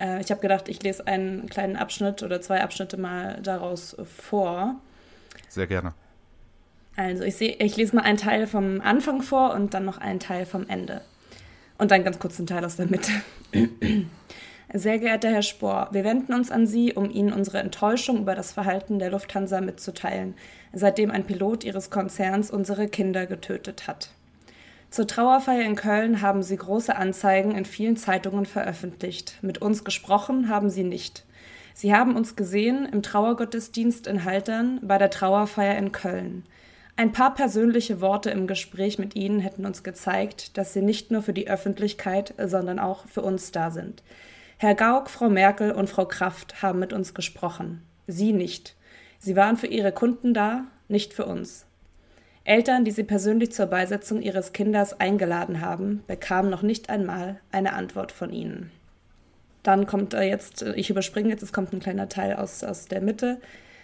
äh, 0.00 0.20
ich 0.20 0.30
habe 0.30 0.40
gedacht, 0.40 0.68
ich 0.68 0.82
lese 0.82 1.06
einen 1.06 1.48
kleinen 1.48 1.76
Abschnitt 1.76 2.22
oder 2.22 2.40
zwei 2.40 2.62
Abschnitte 2.62 2.96
mal 2.96 3.40
daraus 3.42 3.96
vor. 4.04 4.76
Sehr 5.48 5.66
gerne. 5.66 5.94
Also 6.96 7.22
ich, 7.22 7.36
seh, 7.36 7.56
ich 7.60 7.76
lese 7.76 7.94
mal 7.94 8.02
einen 8.02 8.18
Teil 8.18 8.46
vom 8.46 8.80
Anfang 8.80 9.22
vor 9.22 9.54
und 9.54 9.72
dann 9.72 9.84
noch 9.84 9.98
einen 9.98 10.18
Teil 10.18 10.46
vom 10.46 10.68
Ende. 10.68 11.00
Und 11.78 11.92
dann 11.92 12.02
ganz 12.02 12.18
kurz 12.18 12.38
einen 12.38 12.48
Teil 12.48 12.64
aus 12.64 12.76
der 12.76 12.86
Mitte. 12.86 13.12
Sehr 14.74 14.98
geehrter 14.98 15.30
Herr 15.30 15.42
Spohr, 15.42 15.88
wir 15.92 16.04
wenden 16.04 16.34
uns 16.34 16.50
an 16.50 16.66
Sie, 16.66 16.92
um 16.92 17.10
Ihnen 17.10 17.32
unsere 17.32 17.58
Enttäuschung 17.58 18.18
über 18.18 18.34
das 18.34 18.52
Verhalten 18.52 18.98
der 18.98 19.10
Lufthansa 19.10 19.62
mitzuteilen, 19.62 20.34
seitdem 20.74 21.10
ein 21.10 21.24
Pilot 21.24 21.64
Ihres 21.64 21.88
Konzerns 21.88 22.50
unsere 22.50 22.88
Kinder 22.88 23.24
getötet 23.24 23.86
hat. 23.86 24.10
Zur 24.90 25.06
Trauerfeier 25.06 25.64
in 25.64 25.74
Köln 25.74 26.22
haben 26.22 26.42
sie 26.42 26.56
große 26.56 26.96
Anzeigen 26.96 27.52
in 27.52 27.66
vielen 27.66 27.96
Zeitungen 27.96 28.46
veröffentlicht. 28.46 29.38
Mit 29.42 29.60
uns 29.60 29.84
gesprochen 29.84 30.48
haben 30.48 30.70
sie 30.70 30.84
nicht. 30.84 31.26
Sie 31.74 31.94
haben 31.94 32.16
uns 32.16 32.36
gesehen 32.36 32.88
im 32.90 33.02
Trauergottesdienst 33.02 34.06
in 34.06 34.24
Haltern 34.24 34.80
bei 34.82 34.98
der 34.98 35.10
Trauerfeier 35.10 35.76
in 35.76 35.92
Köln. 35.92 36.44
Ein 36.96 37.12
paar 37.12 37.34
persönliche 37.34 38.00
Worte 38.00 38.30
im 38.30 38.48
Gespräch 38.48 38.98
mit 38.98 39.14
Ihnen 39.14 39.38
hätten 39.38 39.64
uns 39.64 39.84
gezeigt, 39.84 40.58
dass 40.58 40.72
Sie 40.72 40.82
nicht 40.82 41.12
nur 41.12 41.22
für 41.22 41.32
die 41.32 41.48
Öffentlichkeit, 41.48 42.34
sondern 42.36 42.80
auch 42.80 43.06
für 43.06 43.22
uns 43.22 43.52
da 43.52 43.70
sind. 43.70 44.02
Herr 44.56 44.74
Gauck, 44.74 45.08
Frau 45.08 45.28
Merkel 45.28 45.70
und 45.70 45.88
Frau 45.88 46.06
Kraft 46.06 46.60
haben 46.62 46.80
mit 46.80 46.92
uns 46.92 47.14
gesprochen. 47.14 47.82
Sie 48.08 48.32
nicht. 48.32 48.74
Sie 49.20 49.36
waren 49.36 49.56
für 49.56 49.68
Ihre 49.68 49.92
Kunden 49.92 50.34
da, 50.34 50.64
nicht 50.88 51.12
für 51.12 51.26
uns. 51.26 51.67
Eltern, 52.48 52.86
die 52.86 52.90
sie 52.90 53.04
persönlich 53.04 53.52
zur 53.52 53.66
Beisetzung 53.66 54.22
ihres 54.22 54.54
Kindes 54.54 54.98
eingeladen 54.98 55.60
haben, 55.60 56.02
bekamen 56.06 56.50
noch 56.50 56.62
nicht 56.62 56.88
einmal 56.88 57.40
eine 57.52 57.74
Antwort 57.74 58.10
von 58.10 58.32
ihnen. 58.32 58.70
Dann 59.62 59.86
kommt 59.86 60.14
jetzt, 60.14 60.62
ich 60.62 60.88
überspringe 60.88 61.28
jetzt, 61.28 61.42
es 61.42 61.52
kommt 61.52 61.74
ein 61.74 61.80
kleiner 61.80 62.08
Teil 62.08 62.34
aus, 62.36 62.64
aus 62.64 62.86
der 62.86 63.02
Mitte. 63.02 63.38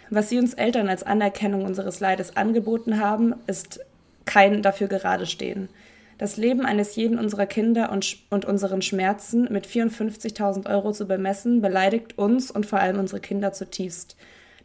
Was 0.09 0.29
sie 0.29 0.39
uns 0.39 0.55
Eltern 0.55 0.89
als 0.89 1.03
Anerkennung 1.03 1.63
unseres 1.63 1.99
Leides 1.99 2.37
angeboten 2.37 2.99
haben, 2.99 3.35
ist 3.45 3.81
kein 4.25 4.63
dafür 4.63 4.87
gerade 4.87 5.27
stehen. 5.27 5.69
Das 6.17 6.35
Leben 6.35 6.65
eines 6.65 6.95
jeden 6.95 7.19
unserer 7.19 7.45
Kinder 7.45 7.91
und, 7.91 8.17
und 8.31 8.45
unseren 8.45 8.81
Schmerzen 8.81 9.47
mit 9.51 9.67
54.000 9.67 10.67
Euro 10.67 10.91
zu 10.91 11.05
bemessen, 11.05 11.61
beleidigt 11.61 12.17
uns 12.17 12.49
und 12.49 12.65
vor 12.65 12.79
allem 12.79 12.97
unsere 12.97 13.19
Kinder 13.19 13.53
zutiefst. 13.53 14.15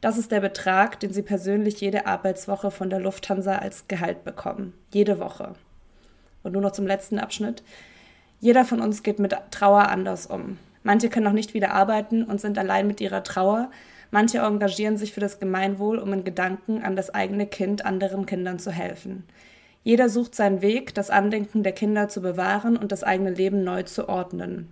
Das 0.00 0.16
ist 0.16 0.32
der 0.32 0.40
Betrag, 0.40 0.98
den 1.00 1.12
Sie 1.12 1.22
persönlich 1.22 1.80
jede 1.80 2.06
Arbeitswoche 2.06 2.70
von 2.70 2.88
der 2.88 3.00
Lufthansa 3.00 3.56
als 3.56 3.86
Gehalt 3.86 4.24
bekommen. 4.24 4.72
Jede 4.92 5.18
Woche. 5.18 5.54
Und 6.42 6.52
nur 6.52 6.62
noch 6.62 6.72
zum 6.72 6.86
letzten 6.86 7.18
Abschnitt. 7.18 7.62
Jeder 8.40 8.64
von 8.64 8.80
uns 8.80 9.02
geht 9.02 9.18
mit 9.18 9.36
Trauer 9.50 9.88
anders 9.88 10.26
um. 10.26 10.58
Manche 10.82 11.10
können 11.10 11.24
noch 11.24 11.32
nicht 11.32 11.52
wieder 11.52 11.72
arbeiten 11.72 12.24
und 12.24 12.40
sind 12.40 12.56
allein 12.56 12.86
mit 12.86 13.02
ihrer 13.02 13.22
Trauer. 13.22 13.70
Manche 14.10 14.38
engagieren 14.38 14.96
sich 14.96 15.12
für 15.12 15.20
das 15.20 15.38
Gemeinwohl, 15.38 15.98
um 15.98 16.12
in 16.14 16.24
Gedanken 16.24 16.82
an 16.82 16.96
das 16.96 17.10
eigene 17.10 17.46
Kind 17.46 17.84
anderen 17.84 18.24
Kindern 18.24 18.58
zu 18.58 18.72
helfen. 18.72 19.24
Jeder 19.82 20.08
sucht 20.08 20.34
seinen 20.34 20.62
Weg, 20.62 20.94
das 20.94 21.10
Andenken 21.10 21.62
der 21.62 21.72
Kinder 21.72 22.08
zu 22.08 22.22
bewahren 22.22 22.78
und 22.78 22.92
das 22.92 23.04
eigene 23.04 23.30
Leben 23.30 23.64
neu 23.64 23.82
zu 23.82 24.08
ordnen. 24.08 24.68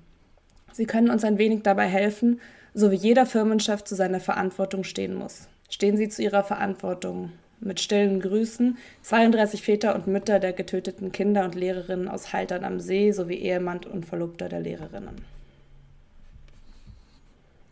Sie 0.73 0.87
können 0.87 1.11
uns 1.11 1.25
ein 1.25 1.39
wenig 1.39 1.63
dabei 1.63 1.87
helfen, 1.87 2.41
so 2.79 2.93
wie 2.93 2.97
jeder 2.97 3.27
Firmenchef 3.27 3.83
zu 3.83 3.97
seiner 3.97 4.21
Verantwortung 4.21 4.85
stehen 4.85 5.15
muss. 5.15 5.49
Stehen 5.69 5.97
Sie 5.97 6.09
zu 6.09 6.23
Ihrer 6.23 6.45
Verantwortung. 6.45 7.33
Mit 7.61 7.81
stillen 7.81 8.21
Grüßen 8.21 8.79
32 9.03 9.63
Väter 9.63 9.97
und 9.97 10.07
Mütter 10.07 10.39
der 10.39 10.53
getöteten 10.53 11.11
Kinder 11.11 11.45
und 11.45 11.57
Lehrerinnen 11.57 12.07
aus 12.07 12.33
Haltern 12.33 12.63
am 12.63 12.79
See 12.79 13.11
sowie 13.11 13.35
Ehemann 13.35 13.81
und 13.85 14.07
Verlobter 14.07 14.49
der 14.49 14.61
Lehrerinnen. 14.61 15.17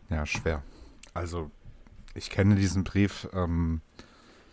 Ja, 0.09 0.25
schwer. 0.25 0.61
Also, 1.13 1.51
ich 2.13 2.29
kenne 2.29 2.55
diesen 2.55 2.83
Brief. 2.83 3.29
Ähm, 3.33 3.79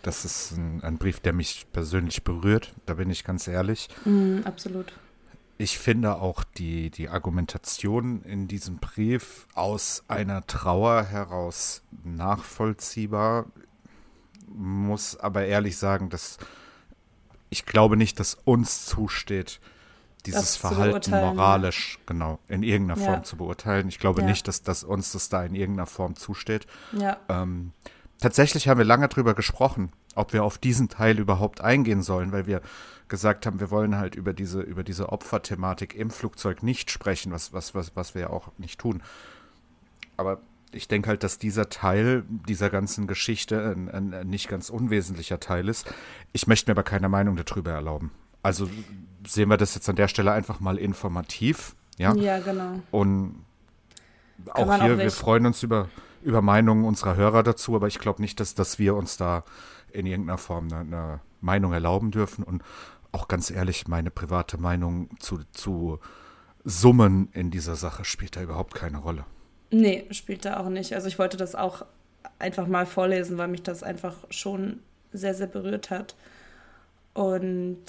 das 0.03 0.25
ist 0.25 0.53
ein, 0.53 0.85
ein, 0.85 0.99
Brief, 0.99 1.19
der 1.19 1.33
mich 1.33 1.67
persönlich 1.73 2.23
berührt. 2.23 2.73
Da 2.87 2.95
bin 2.95 3.11
ich 3.11 3.25
ganz 3.25 3.49
ehrlich. 3.49 3.88
Mm, 4.05 4.43
absolut 4.45 4.93
ich 5.57 5.79
finde 5.79 6.17
auch 6.17 6.43
die, 6.43 6.90
die 6.90 7.09
Argumentation 7.09 8.23
in 8.23 8.49
diesem 8.49 8.79
Brief 8.79 9.47
aus 9.55 10.05
einer 10.09 10.47
Trauer 10.47 11.05
heraus 11.05 11.83
nachvollziehbar. 12.03 13.47
Muss 14.49 15.17
aber 15.17 15.47
ehrlich 15.47 15.77
sagen, 15.77 16.11
dass 16.11 16.38
ich 17.51 17.67
glaube 17.67 17.97
nicht, 17.97 18.19
dass 18.19 18.35
uns 18.35 18.85
zusteht, 18.87 19.61
dieses 20.27 20.57
Verhalten 20.57 21.11
moralisch, 21.11 21.97
ja. 21.99 22.03
genau, 22.07 22.38
in 22.49 22.62
irgendeiner 22.62 22.99
Form 22.99 23.17
ja. 23.17 23.23
zu 23.23 23.37
beurteilen. 23.37 23.88
Ich 23.88 23.99
glaube 23.99 24.23
ja. 24.23 24.27
nicht, 24.27 24.49
dass, 24.49 24.62
dass 24.62 24.83
uns 24.83 25.12
das 25.12 25.29
da 25.29 25.45
in 25.45 25.55
irgendeiner 25.55 25.87
Form 25.87 26.17
zusteht. 26.17 26.67
Ähm, 27.29 27.73
tatsächlich 28.21 28.69
haben 28.69 28.79
wir 28.79 28.85
lange 28.85 29.09
drüber 29.09 29.35
gesprochen, 29.35 29.93
ob 30.14 30.33
wir 30.33 30.43
auf 30.43 30.59
diesen 30.59 30.88
Teil 30.88 31.19
überhaupt 31.19 31.61
eingehen 31.61 32.03
sollen, 32.03 32.33
weil 32.33 32.47
wir 32.47 32.62
gesagt 33.09 33.47
haben, 33.47 33.61
wir 33.61 33.71
wollen 33.71 33.97
halt 33.97 34.14
über 34.14 34.33
diese, 34.33 34.61
über 34.61 34.83
diese 34.83 35.11
Opferthematik 35.11 35.95
im 35.95 36.11
Flugzeug 36.11 36.62
nicht 36.62 36.90
sprechen, 36.90 37.33
was, 37.33 37.53
was, 37.53 37.75
was, 37.75 37.95
was 37.95 38.14
wir 38.14 38.23
ja 38.23 38.31
auch 38.31 38.49
nicht 38.59 38.81
tun. 38.81 39.03
Aber 40.17 40.40
ich 40.73 40.88
denke 40.88 41.09
halt, 41.09 41.23
dass 41.23 41.38
dieser 41.38 41.69
Teil 41.69 42.25
dieser 42.49 42.71
ganzen 42.71 43.07
Geschichte 43.07 43.75
ein, 43.75 43.88
ein, 43.88 44.14
ein, 44.14 44.29
nicht 44.29 44.49
ganz 44.49 44.71
unwesentlicher 44.71 45.40
Teil 45.40 45.69
ist. 45.69 45.93
Ich 46.33 46.47
möchte 46.47 46.71
mir 46.71 46.75
aber 46.75 46.83
keine 46.83 47.09
Meinung 47.09 47.37
darüber 47.37 47.73
erlauben. 47.73 48.11
Also 48.43 48.69
sehen 49.27 49.49
wir 49.49 49.57
das 49.57 49.75
jetzt 49.75 49.88
an 49.88 49.97
der 49.97 50.09
Stelle 50.09 50.33
einfach 50.33 50.61
mal 50.61 50.77
informativ. 50.79 51.75
Ja, 51.97 52.14
ja 52.14 52.38
genau. 52.40 52.81
Und 52.90 53.45
auch 54.51 54.75
hier, 54.81 54.95
auch 54.95 54.99
wir 54.99 55.11
freuen 55.11 55.47
uns 55.47 55.62
über, 55.62 55.88
über 56.23 56.43
Meinungen 56.43 56.85
unserer 56.85 57.17
Hörer 57.17 57.43
dazu, 57.43 57.77
aber 57.77 57.87
ich 57.87 57.99
glaube 57.99 58.21
nicht, 58.21 58.40
dass, 58.40 58.55
dass 58.55 58.79
wir 58.79 58.97
uns 58.97 59.17
da 59.17 59.45
in 59.93 60.07
irgendeiner 60.07 60.38
Form 60.38 60.67
eine, 60.67 60.81
eine 60.81 61.21
Meinung 61.40 61.73
erlauben 61.73 62.11
dürfen 62.11 62.43
und 62.43 62.62
auch 63.14 63.29
ganz 63.29 63.50
ehrlich, 63.50 63.87
meine 63.87 64.11
private 64.11 64.59
Meinung 64.59 65.09
zu, 65.18 65.40
zu 65.53 66.00
Summen 66.64 67.29
in 67.33 67.50
dieser 67.50 67.77
Sache 67.77 68.05
spielt 68.05 68.37
da 68.37 68.42
überhaupt 68.42 68.74
keine 68.74 68.98
Rolle. 68.98 69.24
Nee, 69.70 70.07
spielt 70.11 70.44
da 70.44 70.59
auch 70.59 70.68
nicht. 70.68 70.94
Also 70.94 71.09
ich 71.09 71.18
wollte 71.18 71.37
das 71.37 71.55
auch 71.55 71.85
einfach 72.38 72.66
mal 72.66 72.87
vorlesen, 72.87 73.38
weil 73.38 73.48
mich 73.48 73.62
das 73.62 73.83
einfach 73.83 74.14
schon 74.31 74.81
sehr, 75.12 75.35
sehr 75.35 75.46
berührt 75.46 75.90
hat. 75.90 76.14
Und 77.12 77.85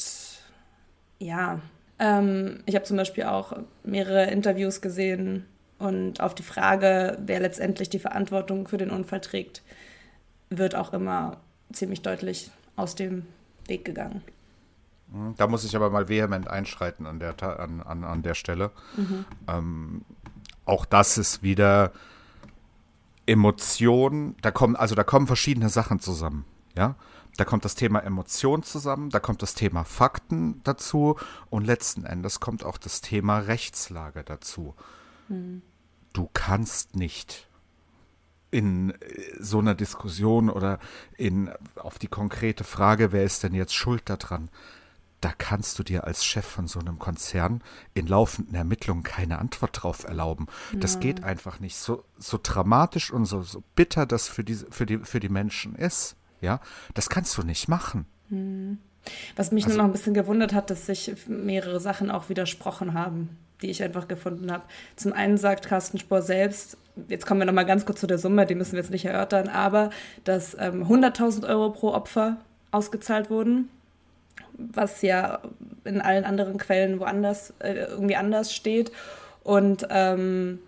ja, 1.20 1.60
ähm, 2.00 2.60
ich 2.66 2.76
habe 2.76 2.86
zum 2.86 2.98
Beispiel 2.98 3.24
auch 3.24 3.58
mehrere 3.84 4.26
Interviews 4.26 4.82
gesehen 4.82 5.46
und 5.80 6.22
auf 6.22 6.36
die 6.36 6.44
Frage, 6.44 7.18
wer 7.26 7.40
letztendlich 7.40 7.90
die 7.90 8.00
Verantwortung 8.00 8.68
für 8.68 8.78
den 8.78 8.92
Unfall 8.92 9.22
trägt, 9.22 9.64
wird 10.50 10.76
auch 10.76 10.94
immer 10.94 11.38
ziemlich 11.72 12.02
deutlich 12.02 12.52
aus 12.76 12.96
dem 12.96 13.26
Weg 13.68 13.86
gegangen. 13.86 14.22
Mhm, 15.08 15.36
da 15.38 15.48
muss 15.48 15.64
ich 15.64 15.76
aber 15.76 15.90
mal 15.90 16.10
vehement 16.10 16.48
einschreiten 16.48 17.06
an 17.06 17.20
der, 17.20 17.42
an, 17.60 17.82
an, 17.82 18.04
an 18.04 18.24
der 18.24 18.34
Stelle. 18.34 18.72
Mhm. 18.96 19.26
Ähm, 19.48 20.06
auch 20.66 20.86
das 20.86 21.18
ist 21.18 21.44
wieder 21.44 21.92
Emotion, 23.26 24.36
da 24.42 24.52
kommen, 24.52 24.76
also 24.76 24.96
da 24.96 25.04
kommen 25.04 25.28
verschiedene 25.28 25.70
Sachen 25.70 26.00
zusammen, 26.00 26.46
ja. 26.78 26.96
Da 27.38 27.44
kommt 27.44 27.66
das 27.66 27.76
Thema 27.76 28.00
Emotion 28.00 28.64
zusammen, 28.64 29.10
da 29.10 29.20
kommt 29.20 29.42
das 29.42 29.56
Thema 29.56 29.84
Fakten 29.84 30.62
dazu 30.64 31.18
und 31.50 31.66
letzten 31.66 32.06
Endes 32.06 32.40
kommt 32.40 32.64
auch 32.64 32.78
das 32.78 33.02
Thema 33.02 33.40
Rechtslage 33.40 34.24
dazu. 34.24 34.74
Mhm. 35.28 35.62
Du 36.14 36.30
kannst 36.32 36.96
nicht 36.96 37.50
in 38.52 38.92
äh, 38.92 38.96
so 39.38 39.60
einer 39.60 39.76
Diskussion 39.76 40.50
oder 40.50 40.80
in, 41.18 41.52
auf 41.76 42.00
die 42.00 42.08
konkrete 42.08 42.64
Frage, 42.64 43.12
wer 43.12 43.26
ist 43.26 43.44
denn 43.44 43.54
jetzt 43.54 43.76
schuld 43.76 44.04
daran, 44.10 44.50
da 45.22 45.32
kannst 45.36 45.80
du 45.80 45.84
dir 45.84 46.04
als 46.04 46.24
Chef 46.26 46.46
von 46.46 46.68
so 46.68 46.80
einem 46.80 47.00
Konzern 47.00 47.62
in 47.94 48.08
laufenden 48.08 48.56
Ermittlungen 48.56 49.04
keine 49.04 49.40
Antwort 49.40 49.82
drauf 49.82 50.04
erlauben. 50.04 50.48
Das 50.74 50.96
ja. 50.96 51.00
geht 51.00 51.24
einfach 51.24 51.60
nicht. 51.60 51.78
So, 51.78 52.04
so 52.18 52.40
dramatisch 52.42 53.12
und 53.12 53.26
so, 53.26 53.42
so 53.42 53.64
bitter 53.76 54.06
das 54.06 54.28
für 54.28 54.44
die, 54.44 54.56
für, 54.56 54.86
die, 54.86 55.00
für 55.00 55.20
die 55.20 55.30
Menschen 55.30 55.76
ist, 55.76 56.16
ja, 56.42 56.60
das 56.94 57.10
kannst 57.10 57.38
du 57.38 57.44
nicht 57.44 57.68
machen. 57.68 58.06
Hm. 58.30 58.78
Was 59.36 59.52
mich 59.52 59.66
also, 59.66 59.78
nur 59.78 59.84
noch 59.84 59.90
ein 59.90 59.94
bisschen 59.94 60.14
gewundert 60.14 60.54
hat, 60.54 60.70
dass 60.70 60.86
sich 60.86 61.14
mehrere 61.28 61.80
Sachen 61.80 62.12
auch 62.12 62.30
widersprochen 62.30 62.94
haben, 62.94 63.38
die 63.62 63.70
ich 63.70 63.84
einfach 63.84 64.08
gefunden 64.08 64.52
habe. 64.52 64.64
Zum 64.96 65.14
einen 65.14 65.38
sagt 65.38 65.68
Carsten 65.68 66.00
Spohr 66.00 66.22
selbst, 66.22 66.78
jetzt 67.08 67.26
kommen 67.26 67.40
wir 67.40 67.46
noch 67.46 67.54
mal 67.54 67.66
ganz 67.66 67.86
kurz 67.86 68.00
zu 68.00 68.08
der 68.08 68.18
Summe, 68.18 68.46
die 68.46 68.56
müssen 68.56 68.74
wir 68.74 68.80
jetzt 68.80 68.92
nicht 68.92 69.06
erörtern, 69.06 69.48
aber 69.48 69.92
dass 70.24 70.56
ähm, 70.60 70.84
100.000 70.84 71.48
Euro 71.48 71.72
pro 71.72 71.94
Opfer 71.94 72.38
ausgezahlt 72.72 73.30
wurden 73.30 73.70
was 74.58 75.02
ja 75.02 75.40
in 75.84 76.02
allen 76.02 76.24
anderen 76.24 76.58
Quellen 76.58 77.00
woanders 77.00 77.54
äh, 77.60 77.74
irgendwie 77.74 78.16
anders 78.16 78.54
steht. 78.54 78.92
Und 79.44 79.88
ähm, 79.90 80.60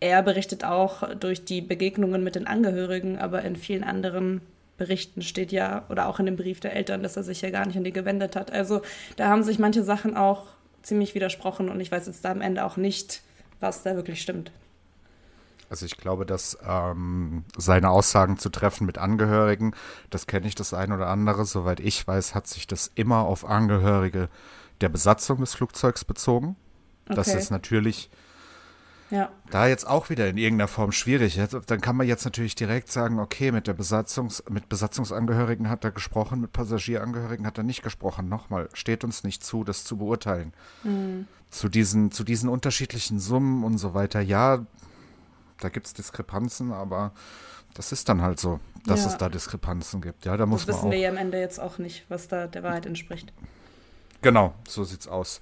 er 0.00 0.22
berichtet 0.22 0.64
auch 0.64 1.14
durch 1.14 1.44
die 1.44 1.60
Begegnungen 1.60 2.22
mit 2.22 2.34
den 2.34 2.46
Angehörigen, 2.46 3.18
aber 3.18 3.42
in 3.42 3.56
vielen 3.56 3.84
anderen 3.84 4.42
Berichten 4.76 5.22
steht 5.22 5.50
ja, 5.50 5.84
oder 5.88 6.08
auch 6.08 6.20
in 6.20 6.26
dem 6.26 6.36
Brief 6.36 6.60
der 6.60 6.74
Eltern, 6.74 7.02
dass 7.02 7.16
er 7.16 7.24
sich 7.24 7.42
ja 7.42 7.50
gar 7.50 7.66
nicht 7.66 7.76
an 7.76 7.84
die 7.84 7.92
gewendet 7.92 8.36
hat. 8.36 8.52
Also 8.52 8.82
da 9.16 9.28
haben 9.28 9.42
sich 9.42 9.58
manche 9.58 9.82
Sachen 9.82 10.16
auch 10.16 10.46
ziemlich 10.82 11.14
widersprochen 11.14 11.68
und 11.68 11.80
ich 11.80 11.90
weiß 11.90 12.06
jetzt 12.06 12.24
da 12.24 12.30
am 12.30 12.40
Ende 12.40 12.64
auch 12.64 12.76
nicht, 12.76 13.22
was 13.60 13.82
da 13.82 13.96
wirklich 13.96 14.22
stimmt. 14.22 14.52
Also 15.70 15.86
ich 15.86 15.96
glaube, 15.96 16.24
dass 16.24 16.58
ähm, 16.66 17.44
seine 17.56 17.90
Aussagen 17.90 18.38
zu 18.38 18.48
treffen 18.48 18.86
mit 18.86 18.98
Angehörigen, 18.98 19.74
das 20.10 20.26
kenne 20.26 20.46
ich 20.46 20.54
das 20.54 20.72
ein 20.72 20.92
oder 20.92 21.08
andere. 21.08 21.44
Soweit 21.44 21.80
ich 21.80 22.06
weiß, 22.06 22.34
hat 22.34 22.46
sich 22.46 22.66
das 22.66 22.90
immer 22.94 23.20
auf 23.20 23.44
Angehörige 23.44 24.28
der 24.80 24.88
Besatzung 24.88 25.40
des 25.40 25.54
Flugzeugs 25.54 26.04
bezogen. 26.04 26.56
Okay. 27.06 27.16
Das 27.16 27.34
ist 27.34 27.50
natürlich 27.50 28.10
ja. 29.10 29.30
da 29.50 29.66
jetzt 29.66 29.86
auch 29.86 30.10
wieder 30.10 30.28
in 30.28 30.36
irgendeiner 30.36 30.68
Form 30.68 30.92
schwierig. 30.92 31.40
Dann 31.66 31.80
kann 31.80 31.96
man 31.96 32.06
jetzt 32.06 32.24
natürlich 32.24 32.54
direkt 32.54 32.90
sagen, 32.90 33.18
okay, 33.18 33.52
mit 33.52 33.66
der 33.66 33.74
Besatzungs 33.74 34.44
mit 34.50 34.68
Besatzungsangehörigen 34.68 35.68
hat 35.68 35.84
er 35.84 35.90
gesprochen, 35.90 36.40
mit 36.40 36.52
Passagierangehörigen 36.52 37.46
hat 37.46 37.58
er 37.58 37.64
nicht 37.64 37.82
gesprochen. 37.82 38.28
Nochmal, 38.28 38.68
steht 38.72 39.04
uns 39.04 39.24
nicht 39.24 39.44
zu, 39.44 39.64
das 39.64 39.84
zu 39.84 39.96
beurteilen. 39.96 40.52
Mhm. 40.84 41.26
Zu 41.50 41.68
diesen, 41.68 42.10
zu 42.10 42.24
diesen 42.24 42.50
unterschiedlichen 42.50 43.18
Summen 43.18 43.64
und 43.64 43.78
so 43.78 43.94
weiter, 43.94 44.20
ja, 44.20 44.66
da 45.60 45.68
gibt 45.68 45.86
es 45.86 45.94
Diskrepanzen, 45.94 46.72
aber 46.72 47.12
das 47.74 47.92
ist 47.92 48.08
dann 48.08 48.22
halt 48.22 48.40
so, 48.40 48.60
dass 48.86 49.02
ja. 49.02 49.08
es 49.08 49.18
da 49.18 49.28
Diskrepanzen 49.28 50.00
gibt. 50.00 50.24
Ja, 50.24 50.36
da 50.36 50.46
muss 50.46 50.66
das 50.66 50.76
wissen 50.76 50.88
man 50.88 50.88
auch, 50.88 50.92
wir 50.92 50.98
ja 50.98 51.10
am 51.10 51.16
Ende 51.16 51.38
jetzt 51.38 51.60
auch 51.60 51.78
nicht, 51.78 52.04
was 52.08 52.28
da 52.28 52.46
der 52.46 52.62
Wahrheit 52.62 52.86
entspricht. 52.86 53.32
Genau, 54.22 54.54
so 54.66 54.84
sieht's 54.84 55.06
aus. 55.06 55.40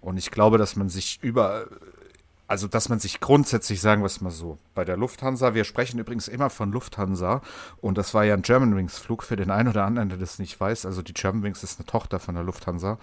Und 0.00 0.16
ich 0.16 0.30
glaube, 0.30 0.58
dass 0.58 0.76
man 0.76 0.88
sich 0.88 1.18
über 1.22 1.66
also 2.48 2.66
dass 2.66 2.88
man 2.88 2.98
sich 2.98 3.20
grundsätzlich, 3.20 3.80
sagen 3.80 4.02
wir 4.02 4.06
es 4.06 4.22
mal 4.22 4.30
so, 4.30 4.58
bei 4.74 4.84
der 4.84 4.96
Lufthansa, 4.96 5.54
wir 5.54 5.64
sprechen 5.64 6.00
übrigens 6.00 6.28
immer 6.28 6.48
von 6.48 6.72
Lufthansa 6.72 7.42
und 7.82 7.98
das 7.98 8.14
war 8.14 8.24
ja 8.24 8.34
ein 8.34 8.42
Germanwings-Flug 8.42 9.22
für 9.22 9.36
den 9.36 9.50
einen 9.50 9.68
oder 9.68 9.84
anderen, 9.84 10.08
der 10.08 10.18
das 10.18 10.38
nicht 10.38 10.58
weiß. 10.58 10.86
Also 10.86 11.02
die 11.02 11.12
Germanwings 11.12 11.62
ist 11.62 11.78
eine 11.78 11.86
Tochter 11.86 12.18
von 12.18 12.34
der 12.34 12.44
Lufthansa. 12.44 12.98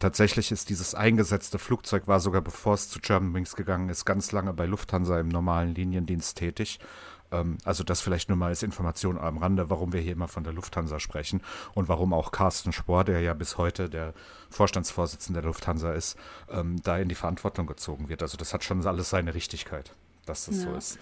Tatsächlich 0.00 0.50
ist 0.50 0.70
dieses 0.70 0.94
eingesetzte 0.94 1.58
Flugzeug, 1.58 2.08
war 2.08 2.18
sogar 2.18 2.40
bevor 2.40 2.74
es 2.74 2.88
zu 2.88 2.98
Germanwings 2.98 3.56
gegangen 3.56 3.90
ist, 3.90 4.06
ganz 4.06 4.32
lange 4.32 4.54
bei 4.54 4.64
Lufthansa 4.64 5.20
im 5.20 5.28
normalen 5.28 5.74
Liniendienst 5.74 6.38
tätig 6.38 6.80
also 7.30 7.84
das 7.84 8.00
vielleicht 8.00 8.28
nur 8.28 8.38
mal 8.38 8.48
als 8.48 8.62
Information 8.62 9.18
am 9.18 9.38
Rande, 9.38 9.68
warum 9.68 9.92
wir 9.92 10.00
hier 10.00 10.12
immer 10.12 10.28
von 10.28 10.44
der 10.44 10.52
Lufthansa 10.52 10.98
sprechen 10.98 11.42
und 11.74 11.88
warum 11.88 12.12
auch 12.12 12.32
Carsten 12.32 12.72
Spohr, 12.72 13.04
der 13.04 13.20
ja 13.20 13.34
bis 13.34 13.58
heute 13.58 13.90
der 13.90 14.14
Vorstandsvorsitzende 14.50 15.42
der 15.42 15.48
Lufthansa 15.48 15.92
ist, 15.92 16.16
ähm, 16.50 16.80
da 16.82 16.98
in 16.98 17.08
die 17.08 17.14
Verantwortung 17.14 17.66
gezogen 17.66 18.08
wird. 18.08 18.22
Also 18.22 18.36
das 18.38 18.54
hat 18.54 18.64
schon 18.64 18.86
alles 18.86 19.10
seine 19.10 19.34
Richtigkeit, 19.34 19.92
dass 20.24 20.46
das 20.46 20.56
ja. 20.56 20.62
so 20.62 20.74
ist. 20.74 20.98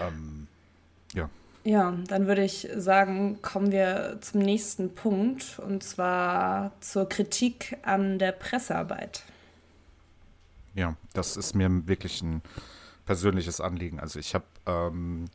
Ähm, 0.00 0.46
ja. 1.14 1.28
Ja, 1.64 1.94
dann 2.08 2.26
würde 2.26 2.44
ich 2.44 2.68
sagen, 2.76 3.40
kommen 3.40 3.72
wir 3.72 4.18
zum 4.20 4.40
nächsten 4.40 4.94
Punkt 4.94 5.58
und 5.58 5.82
zwar 5.82 6.72
zur 6.80 7.08
Kritik 7.08 7.78
an 7.82 8.18
der 8.18 8.32
Pressearbeit. 8.32 9.24
Ja, 10.74 10.96
das 11.14 11.36
ist 11.36 11.54
mir 11.54 11.86
wirklich 11.86 12.20
ein 12.20 12.42
persönliches 13.04 13.60
Anliegen. 13.60 14.00
Also 14.00 14.18
ich 14.18 14.34
habe 14.34 14.44
ähm, 14.66 15.26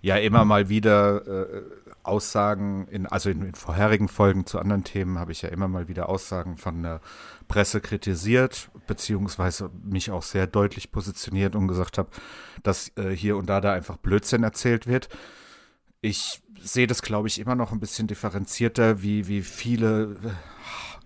ja 0.00 0.16
immer 0.16 0.44
mal 0.44 0.68
wieder 0.68 1.26
äh, 1.26 1.62
Aussagen, 2.02 2.88
in, 2.88 3.06
also 3.06 3.30
in, 3.30 3.42
in, 3.42 3.54
vorherigen 3.54 4.08
Folgen 4.08 4.46
zu 4.46 4.58
anderen 4.58 4.82
Themen 4.84 5.18
habe 5.18 5.32
ich 5.32 5.42
ja 5.42 5.48
immer 5.48 5.68
mal 5.68 5.88
wieder 5.88 6.08
Aussagen 6.08 6.56
von 6.56 6.82
der 6.82 7.00
Presse 7.46 7.80
kritisiert, 7.80 8.70
beziehungsweise 8.86 9.70
mich 9.84 10.10
auch 10.10 10.22
sehr 10.22 10.46
deutlich 10.46 10.90
positioniert 10.90 11.54
und 11.54 11.68
gesagt 11.68 11.98
habe, 11.98 12.10
dass 12.64 12.90
äh, 12.96 13.10
hier 13.10 13.36
und 13.36 13.46
da 13.46 13.60
da 13.60 13.72
einfach 13.72 13.96
Blödsinn 13.96 14.42
erzählt 14.42 14.86
wird. 14.86 15.08
Ich 16.00 16.42
sehe 16.60 16.88
das, 16.88 17.02
glaube 17.02 17.28
ich, 17.28 17.38
immer 17.38 17.54
noch 17.54 17.70
ein 17.72 17.80
bisschen 17.80 18.08
differenzierter, 18.08 19.02
wie, 19.02 19.28
wie 19.28 19.42
viele 19.42 20.16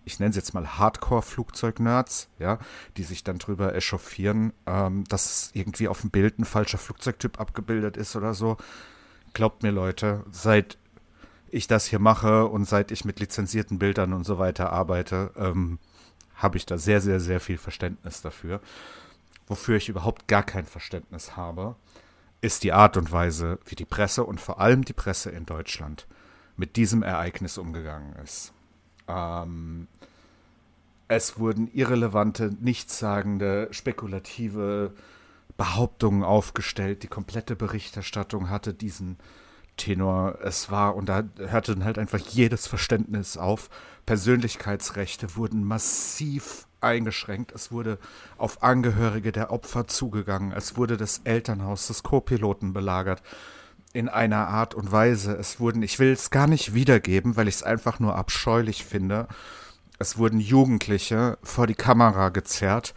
ich 0.06 0.20
nenne 0.20 0.30
es 0.30 0.36
jetzt 0.36 0.54
mal 0.54 0.78
Hardcore-Flugzeug-Nerds, 0.78 2.28
ja, 2.38 2.60
die 2.96 3.02
sich 3.02 3.24
dann 3.24 3.38
drüber 3.38 3.74
echauffieren, 3.74 4.52
ähm, 4.64 5.04
dass 5.08 5.50
irgendwie 5.52 5.88
auf 5.88 6.00
dem 6.00 6.10
Bild 6.10 6.38
ein 6.38 6.44
falscher 6.44 6.78
Flugzeugtyp 6.78 7.40
abgebildet 7.40 7.96
ist 7.96 8.14
oder 8.14 8.32
so. 8.32 8.56
Glaubt 9.32 9.64
mir, 9.64 9.72
Leute, 9.72 10.24
seit 10.30 10.78
ich 11.50 11.66
das 11.66 11.86
hier 11.86 11.98
mache 11.98 12.46
und 12.46 12.66
seit 12.66 12.92
ich 12.92 13.04
mit 13.04 13.18
lizenzierten 13.18 13.80
Bildern 13.80 14.12
und 14.12 14.24
so 14.24 14.38
weiter 14.38 14.72
arbeite, 14.72 15.32
ähm, 15.36 15.80
habe 16.36 16.56
ich 16.56 16.66
da 16.66 16.78
sehr, 16.78 17.00
sehr, 17.00 17.18
sehr 17.18 17.40
viel 17.40 17.58
Verständnis 17.58 18.22
dafür. 18.22 18.60
Wofür 19.48 19.76
ich 19.76 19.88
überhaupt 19.88 20.28
gar 20.28 20.44
kein 20.44 20.66
Verständnis 20.66 21.36
habe, 21.36 21.74
ist 22.40 22.62
die 22.62 22.72
Art 22.72 22.96
und 22.96 23.10
Weise, 23.10 23.58
wie 23.64 23.74
die 23.74 23.84
Presse 23.84 24.22
und 24.22 24.40
vor 24.40 24.60
allem 24.60 24.84
die 24.84 24.92
Presse 24.92 25.30
in 25.30 25.46
Deutschland 25.46 26.06
mit 26.56 26.76
diesem 26.76 27.02
Ereignis 27.02 27.58
umgegangen 27.58 28.14
ist. 28.22 28.52
Ähm, 29.08 29.88
es 31.08 31.38
wurden 31.38 31.68
irrelevante, 31.72 32.50
nichtssagende, 32.60 33.68
spekulative 33.70 34.92
Behauptungen 35.56 36.24
aufgestellt. 36.24 37.02
Die 37.02 37.08
komplette 37.08 37.56
Berichterstattung 37.56 38.50
hatte 38.50 38.74
diesen 38.74 39.16
Tenor. 39.76 40.38
Es 40.42 40.70
war, 40.70 40.96
und 40.96 41.08
da 41.08 41.24
hörte 41.38 41.74
dann 41.74 41.84
halt 41.84 41.98
einfach 41.98 42.18
jedes 42.18 42.66
Verständnis 42.66 43.36
auf. 43.36 43.70
Persönlichkeitsrechte 44.04 45.36
wurden 45.36 45.64
massiv 45.64 46.66
eingeschränkt. 46.80 47.52
Es 47.52 47.70
wurde 47.70 47.98
auf 48.38 48.62
Angehörige 48.62 49.32
der 49.32 49.50
Opfer 49.50 49.86
zugegangen. 49.86 50.52
Es 50.52 50.76
wurde 50.76 50.96
das 50.96 51.20
Elternhaus 51.24 51.86
des 51.86 52.02
Co-Piloten 52.02 52.72
belagert. 52.72 53.22
In 53.96 54.08
einer 54.08 54.48
Art 54.48 54.74
und 54.74 54.92
Weise. 54.92 55.32
Es 55.36 55.58
wurden, 55.58 55.82
ich 55.82 55.98
will 55.98 56.12
es 56.12 56.30
gar 56.30 56.46
nicht 56.46 56.74
wiedergeben, 56.74 57.36
weil 57.36 57.48
ich 57.48 57.56
es 57.56 57.62
einfach 57.62 57.98
nur 57.98 58.16
abscheulich 58.16 58.84
finde 58.84 59.26
es 59.98 60.18
wurden 60.18 60.40
Jugendliche 60.40 61.38
vor 61.42 61.66
die 61.66 61.74
Kamera 61.74 62.28
gezerrt, 62.28 62.94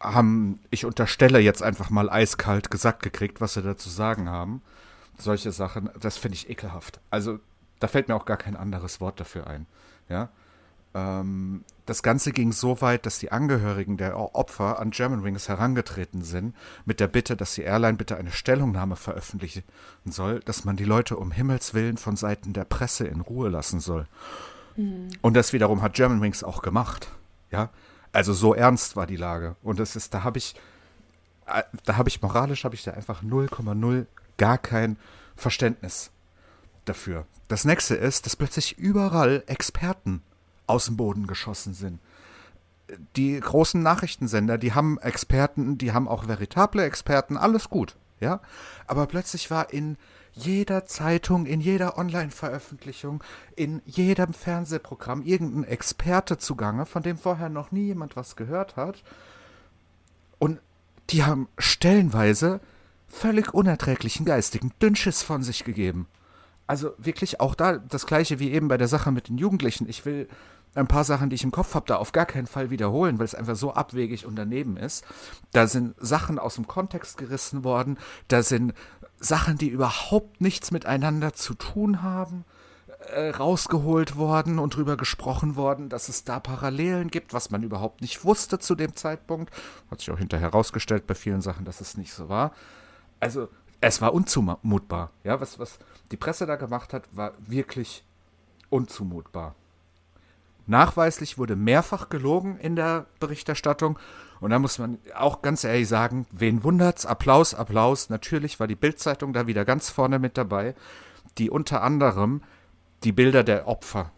haben, 0.00 0.60
ich 0.70 0.84
unterstelle 0.84 1.40
jetzt 1.40 1.62
einfach 1.62 1.90
mal 1.90 2.08
eiskalt 2.10 2.70
gesagt 2.70 3.02
gekriegt, 3.02 3.40
was 3.40 3.54
sie 3.54 3.62
dazu 3.62 3.88
sagen 3.88 4.28
haben. 4.28 4.62
Solche 5.18 5.50
Sachen, 5.50 5.90
das 5.98 6.16
finde 6.16 6.36
ich 6.36 6.48
ekelhaft. 6.48 7.00
Also 7.10 7.40
Da 7.80 7.86
fällt 7.86 8.08
mir 8.08 8.16
auch 8.16 8.24
gar 8.24 8.36
kein 8.36 8.56
anderes 8.56 9.00
Wort 9.00 9.20
dafür 9.20 9.46
ein. 9.46 9.66
Ja. 10.08 10.30
Ähm, 10.94 11.64
das 11.86 12.02
Ganze 12.02 12.32
ging 12.32 12.52
so 12.52 12.80
weit, 12.80 13.06
dass 13.06 13.18
die 13.18 13.32
Angehörigen 13.32 13.96
der 13.96 14.18
Opfer 14.18 14.78
an 14.78 14.90
Germanwings 14.90 15.48
herangetreten 15.48 16.22
sind, 16.22 16.54
mit 16.84 17.00
der 17.00 17.08
Bitte, 17.08 17.36
dass 17.36 17.54
die 17.54 17.62
Airline 17.62 17.96
bitte 17.96 18.16
eine 18.16 18.32
Stellungnahme 18.32 18.96
veröffentlichen 18.96 19.62
soll, 20.04 20.40
dass 20.40 20.64
man 20.64 20.76
die 20.76 20.84
Leute 20.84 21.16
um 21.16 21.30
Himmels 21.30 21.74
Willen 21.74 21.96
von 21.96 22.16
Seiten 22.16 22.52
der 22.52 22.64
Presse 22.64 23.06
in 23.06 23.20
Ruhe 23.20 23.48
lassen 23.48 23.80
soll. 23.80 24.06
Mhm. 24.76 25.08
Und 25.22 25.34
das 25.34 25.52
wiederum 25.52 25.82
hat 25.82 25.94
Germanwings 25.94 26.44
auch 26.44 26.62
gemacht. 26.62 27.10
Ja. 27.50 27.70
Also 28.12 28.32
so 28.32 28.54
ernst 28.54 28.96
war 28.96 29.06
die 29.06 29.16
Lage. 29.16 29.56
Und 29.62 29.78
das 29.78 29.96
ist, 29.96 30.14
da 30.14 30.24
habe 30.24 30.38
ich, 30.38 30.54
äh, 31.46 31.62
da 31.84 31.96
habe 31.96 32.08
ich 32.08 32.22
moralisch, 32.22 32.64
habe 32.64 32.74
ich 32.74 32.84
da 32.84 32.92
einfach 32.92 33.22
0,0 33.22 34.06
gar 34.36 34.58
kein 34.58 34.96
Verständnis 35.36 36.10
dafür. 36.84 37.26
Das 37.48 37.64
nächste 37.64 37.94
ist, 37.94 38.26
dass 38.26 38.36
plötzlich 38.36 38.78
überall 38.78 39.42
Experten 39.46 40.22
aus 40.68 40.86
dem 40.86 40.96
Boden 40.96 41.26
geschossen 41.26 41.74
sind. 41.74 42.00
Die 43.16 43.38
großen 43.38 43.82
Nachrichtensender, 43.82 44.56
die 44.56 44.72
haben 44.72 44.98
Experten, 44.98 45.76
die 45.76 45.92
haben 45.92 46.08
auch 46.08 46.26
veritable 46.26 46.84
Experten, 46.84 47.36
alles 47.36 47.68
gut, 47.68 47.96
ja. 48.20 48.40
Aber 48.86 49.06
plötzlich 49.06 49.50
war 49.50 49.72
in 49.72 49.96
jeder 50.32 50.86
Zeitung, 50.86 51.46
in 51.46 51.60
jeder 51.60 51.98
Online-Veröffentlichung, 51.98 53.22
in 53.56 53.82
jedem 53.84 54.32
Fernsehprogramm 54.32 55.22
irgendein 55.22 55.64
Experte 55.64 56.38
zugange, 56.38 56.86
von 56.86 57.02
dem 57.02 57.18
vorher 57.18 57.48
noch 57.48 57.72
nie 57.72 57.86
jemand 57.86 58.16
was 58.16 58.36
gehört 58.36 58.76
hat. 58.76 59.02
Und 60.38 60.60
die 61.10 61.24
haben 61.24 61.48
stellenweise 61.58 62.60
völlig 63.08 63.52
unerträglichen 63.52 64.24
geistigen 64.24 64.72
Dünnschiss 64.80 65.22
von 65.22 65.42
sich 65.42 65.64
gegeben. 65.64 66.06
Also 66.66 66.92
wirklich 66.98 67.40
auch 67.40 67.54
da 67.54 67.78
das 67.78 68.06
gleiche 68.06 68.38
wie 68.38 68.52
eben 68.52 68.68
bei 68.68 68.76
der 68.76 68.88
Sache 68.88 69.10
mit 69.10 69.28
den 69.28 69.38
Jugendlichen. 69.38 69.88
Ich 69.88 70.04
will 70.04 70.28
ein 70.78 70.88
paar 70.88 71.04
Sachen, 71.04 71.28
die 71.30 71.34
ich 71.34 71.44
im 71.44 71.50
Kopf 71.50 71.74
habe, 71.74 71.86
da 71.86 71.96
auf 71.96 72.12
gar 72.12 72.26
keinen 72.26 72.46
Fall 72.46 72.70
wiederholen, 72.70 73.18
weil 73.18 73.26
es 73.26 73.34
einfach 73.34 73.56
so 73.56 73.74
abwegig 73.74 74.24
und 74.26 74.36
daneben 74.36 74.76
ist. 74.76 75.04
Da 75.52 75.66
sind 75.66 75.94
Sachen 75.98 76.38
aus 76.38 76.54
dem 76.54 76.66
Kontext 76.66 77.18
gerissen 77.18 77.64
worden, 77.64 77.98
da 78.28 78.42
sind 78.42 78.72
Sachen, 79.20 79.58
die 79.58 79.68
überhaupt 79.68 80.40
nichts 80.40 80.70
miteinander 80.70 81.32
zu 81.32 81.54
tun 81.54 82.02
haben, 82.02 82.44
äh, 83.12 83.30
rausgeholt 83.30 84.16
worden 84.16 84.58
und 84.58 84.76
drüber 84.76 84.96
gesprochen 84.96 85.56
worden, 85.56 85.88
dass 85.88 86.08
es 86.08 86.24
da 86.24 86.40
Parallelen 86.40 87.08
gibt, 87.08 87.32
was 87.32 87.50
man 87.50 87.62
überhaupt 87.62 88.00
nicht 88.00 88.24
wusste 88.24 88.58
zu 88.58 88.74
dem 88.74 88.94
Zeitpunkt. 88.94 89.52
Hat 89.90 90.00
sich 90.00 90.10
auch 90.10 90.18
hinterher 90.18 90.50
herausgestellt 90.50 91.06
bei 91.06 91.14
vielen 91.14 91.40
Sachen, 91.40 91.64
dass 91.64 91.80
es 91.80 91.96
nicht 91.96 92.12
so 92.12 92.28
war. 92.28 92.52
Also 93.20 93.48
es 93.80 94.00
war 94.00 94.14
unzumutbar. 94.14 95.10
Ja, 95.24 95.40
was, 95.40 95.58
was 95.58 95.78
die 96.10 96.16
Presse 96.16 96.46
da 96.46 96.56
gemacht 96.56 96.92
hat, 96.92 97.04
war 97.12 97.32
wirklich 97.38 98.04
unzumutbar. 98.70 99.54
Nachweislich 100.68 101.38
wurde 101.38 101.56
mehrfach 101.56 102.10
gelogen 102.10 102.58
in 102.58 102.76
der 102.76 103.06
Berichterstattung. 103.20 103.98
Und 104.38 104.50
da 104.50 104.58
muss 104.58 104.78
man 104.78 104.98
auch 105.16 105.42
ganz 105.42 105.64
ehrlich 105.64 105.88
sagen, 105.88 106.26
wen 106.30 106.62
wundert's? 106.62 107.06
Applaus, 107.06 107.54
Applaus. 107.54 108.10
Natürlich 108.10 108.60
war 108.60 108.66
die 108.66 108.76
Bildzeitung 108.76 109.32
da 109.32 109.46
wieder 109.46 109.64
ganz 109.64 109.88
vorne 109.88 110.18
mit 110.18 110.36
dabei, 110.36 110.74
die 111.38 111.50
unter 111.50 111.82
anderem 111.82 112.42
die 113.02 113.12
Bilder 113.12 113.44
der 113.44 113.66
Opfer 113.66 114.12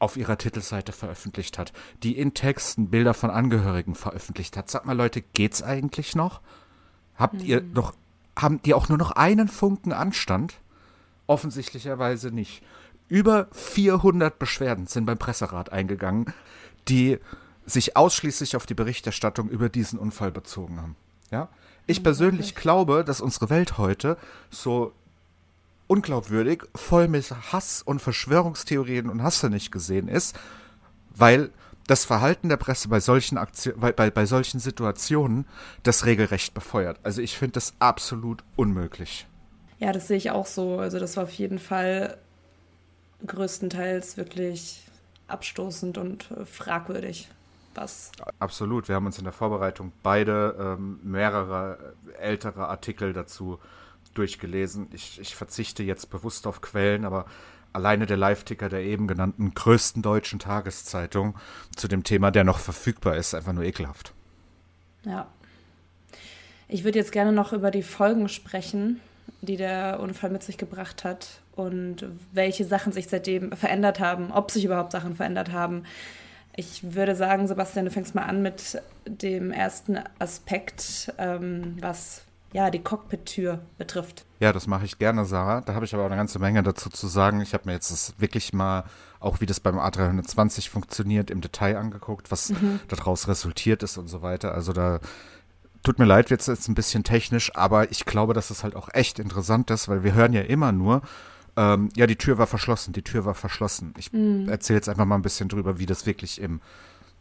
auf 0.00 0.16
ihrer 0.16 0.36
Titelseite 0.36 0.92
veröffentlicht 0.92 1.58
hat, 1.58 1.72
die 2.02 2.18
in 2.18 2.34
Texten 2.34 2.90
Bilder 2.90 3.14
von 3.14 3.30
Angehörigen 3.30 3.94
veröffentlicht 3.94 4.56
hat. 4.56 4.68
Sag 4.68 4.84
mal, 4.84 4.96
Leute, 4.96 5.22
geht's 5.22 5.62
eigentlich 5.62 6.16
noch? 6.16 6.40
Habt 7.16 7.42
ihr 7.42 7.62
noch, 7.62 7.94
haben 8.36 8.62
die 8.62 8.74
auch 8.74 8.88
nur 8.88 8.98
noch 8.98 9.12
einen 9.12 9.48
Funken 9.48 9.92
Anstand? 9.92 10.54
Offensichtlicherweise 11.26 12.30
nicht. 12.32 12.62
Über 13.08 13.48
400 13.52 14.38
Beschwerden 14.38 14.86
sind 14.86 15.06
beim 15.06 15.18
Presserat 15.18 15.72
eingegangen, 15.72 16.26
die 16.88 17.18
sich 17.64 17.96
ausschließlich 17.96 18.56
auf 18.56 18.66
die 18.66 18.74
Berichterstattung 18.74 19.48
über 19.48 19.68
diesen 19.68 19.98
Unfall 19.98 20.30
bezogen 20.30 20.80
haben. 20.80 20.96
Ja? 21.30 21.48
Ich 21.86 22.02
persönlich 22.02 22.54
glaube, 22.54 23.04
dass 23.04 23.20
unsere 23.20 23.50
Welt 23.50 23.78
heute 23.78 24.16
so 24.50 24.92
unglaubwürdig, 25.86 26.64
voll 26.74 27.08
mit 27.08 27.30
Hass 27.52 27.82
und 27.82 28.00
Verschwörungstheorien 28.00 29.08
und 29.08 29.22
Hasse 29.22 29.48
nicht 29.48 29.72
gesehen 29.72 30.08
ist, 30.08 30.38
weil 31.14 31.50
das 31.86 32.04
Verhalten 32.04 32.50
der 32.50 32.58
Presse 32.58 32.88
bei 32.88 33.00
solchen 33.00 33.38
Aktion, 33.38 33.74
bei, 33.78 33.92
bei, 33.92 34.10
bei 34.10 34.26
solchen 34.26 34.60
Situationen 34.60 35.46
das 35.82 36.04
regelrecht 36.04 36.52
befeuert. 36.52 37.00
Also 37.02 37.22
ich 37.22 37.38
finde 37.38 37.52
das 37.52 37.72
absolut 37.78 38.44
unmöglich. 38.56 39.26
Ja, 39.78 39.92
das 39.92 40.08
sehe 40.08 40.18
ich 40.18 40.30
auch 40.30 40.46
so. 40.46 40.78
Also 40.78 40.98
das 40.98 41.16
war 41.16 41.24
auf 41.24 41.32
jeden 41.32 41.58
Fall 41.58 42.18
größtenteils 43.26 44.16
wirklich 44.16 44.86
abstoßend 45.26 45.98
und 45.98 46.30
äh, 46.30 46.44
fragwürdig. 46.44 47.28
Was? 47.74 48.10
Absolut. 48.38 48.88
Wir 48.88 48.96
haben 48.96 49.06
uns 49.06 49.18
in 49.18 49.24
der 49.24 49.32
Vorbereitung 49.32 49.92
beide 50.02 50.56
ähm, 50.58 50.98
mehrere 51.02 51.94
äh, 52.08 52.18
ältere 52.18 52.68
Artikel 52.68 53.12
dazu 53.12 53.58
durchgelesen. 54.14 54.88
Ich, 54.92 55.20
ich 55.20 55.36
verzichte 55.36 55.82
jetzt 55.82 56.10
bewusst 56.10 56.46
auf 56.46 56.60
Quellen, 56.60 57.04
aber 57.04 57.26
alleine 57.72 58.06
der 58.06 58.16
Live-Ticker 58.16 58.68
der 58.68 58.80
eben 58.80 59.06
genannten 59.06 59.54
größten 59.54 60.02
deutschen 60.02 60.38
Tageszeitung 60.38 61.36
zu 61.76 61.86
dem 61.86 62.02
Thema, 62.02 62.30
der 62.30 62.42
noch 62.42 62.58
verfügbar 62.58 63.16
ist, 63.16 63.34
einfach 63.34 63.52
nur 63.52 63.64
ekelhaft. 63.64 64.12
Ja. 65.04 65.28
Ich 66.66 66.84
würde 66.84 66.98
jetzt 66.98 67.12
gerne 67.12 67.32
noch 67.32 67.52
über 67.52 67.70
die 67.70 67.82
Folgen 67.82 68.28
sprechen, 68.28 69.00
die 69.40 69.56
der 69.56 70.00
Unfall 70.00 70.30
mit 70.30 70.42
sich 70.42 70.58
gebracht 70.58 71.04
hat 71.04 71.40
und 71.58 72.06
welche 72.32 72.64
Sachen 72.64 72.92
sich 72.92 73.08
seitdem 73.08 73.52
verändert 73.52 73.98
haben, 73.98 74.30
ob 74.30 74.50
sich 74.50 74.64
überhaupt 74.64 74.92
Sachen 74.92 75.16
verändert 75.16 75.50
haben. 75.52 75.82
Ich 76.54 76.94
würde 76.94 77.16
sagen, 77.16 77.46
Sebastian, 77.48 77.84
du 77.84 77.90
fängst 77.90 78.14
mal 78.14 78.22
an 78.22 78.42
mit 78.42 78.80
dem 79.06 79.50
ersten 79.50 79.98
Aspekt, 80.18 81.12
ähm, 81.18 81.76
was 81.80 82.22
ja 82.52 82.70
die 82.70 82.78
Cockpit-Tür 82.78 83.60
betrifft. 83.76 84.24
Ja, 84.40 84.52
das 84.52 84.66
mache 84.66 84.84
ich 84.84 84.98
gerne, 84.98 85.24
Sarah. 85.24 85.60
Da 85.60 85.74
habe 85.74 85.84
ich 85.84 85.94
aber 85.94 86.04
auch 86.04 86.08
eine 86.08 86.16
ganze 86.16 86.38
Menge 86.38 86.62
dazu 86.62 86.90
zu 86.90 87.08
sagen. 87.08 87.40
Ich 87.40 87.54
habe 87.54 87.64
mir 87.66 87.72
jetzt 87.72 87.90
das 87.90 88.14
wirklich 88.18 88.52
mal, 88.52 88.84
auch 89.20 89.40
wie 89.40 89.46
das 89.46 89.60
beim 89.60 89.78
A320 89.78 90.70
funktioniert, 90.70 91.30
im 91.30 91.40
Detail 91.40 91.76
angeguckt, 91.76 92.30
was 92.30 92.50
mhm. 92.50 92.80
daraus 92.88 93.28
resultiert 93.28 93.82
ist 93.82 93.98
und 93.98 94.08
so 94.08 94.22
weiter. 94.22 94.54
Also 94.54 94.72
da 94.72 95.00
tut 95.82 95.98
mir 95.98 96.06
leid, 96.06 96.30
jetzt 96.30 96.48
ist 96.48 96.60
es 96.60 96.68
ein 96.68 96.74
bisschen 96.74 97.04
technisch, 97.04 97.54
aber 97.56 97.90
ich 97.90 98.04
glaube, 98.04 98.34
dass 98.34 98.50
es 98.50 98.62
halt 98.64 98.76
auch 98.76 98.88
echt 98.92 99.18
interessant 99.18 99.70
ist, 99.70 99.88
weil 99.88 100.04
wir 100.04 100.14
hören 100.14 100.32
ja 100.32 100.42
immer 100.42 100.72
nur, 100.72 101.02
ähm, 101.58 101.88
ja, 101.96 102.06
die 102.06 102.14
Tür 102.14 102.38
war 102.38 102.46
verschlossen, 102.46 102.92
die 102.92 103.02
Tür 103.02 103.24
war 103.24 103.34
verschlossen. 103.34 103.92
Ich 103.98 104.12
mm. 104.12 104.48
erzähle 104.48 104.76
jetzt 104.76 104.88
einfach 104.88 105.04
mal 105.04 105.16
ein 105.16 105.22
bisschen 105.22 105.48
drüber, 105.48 105.80
wie 105.80 105.86
das 105.86 106.06
wirklich 106.06 106.40
im 106.40 106.60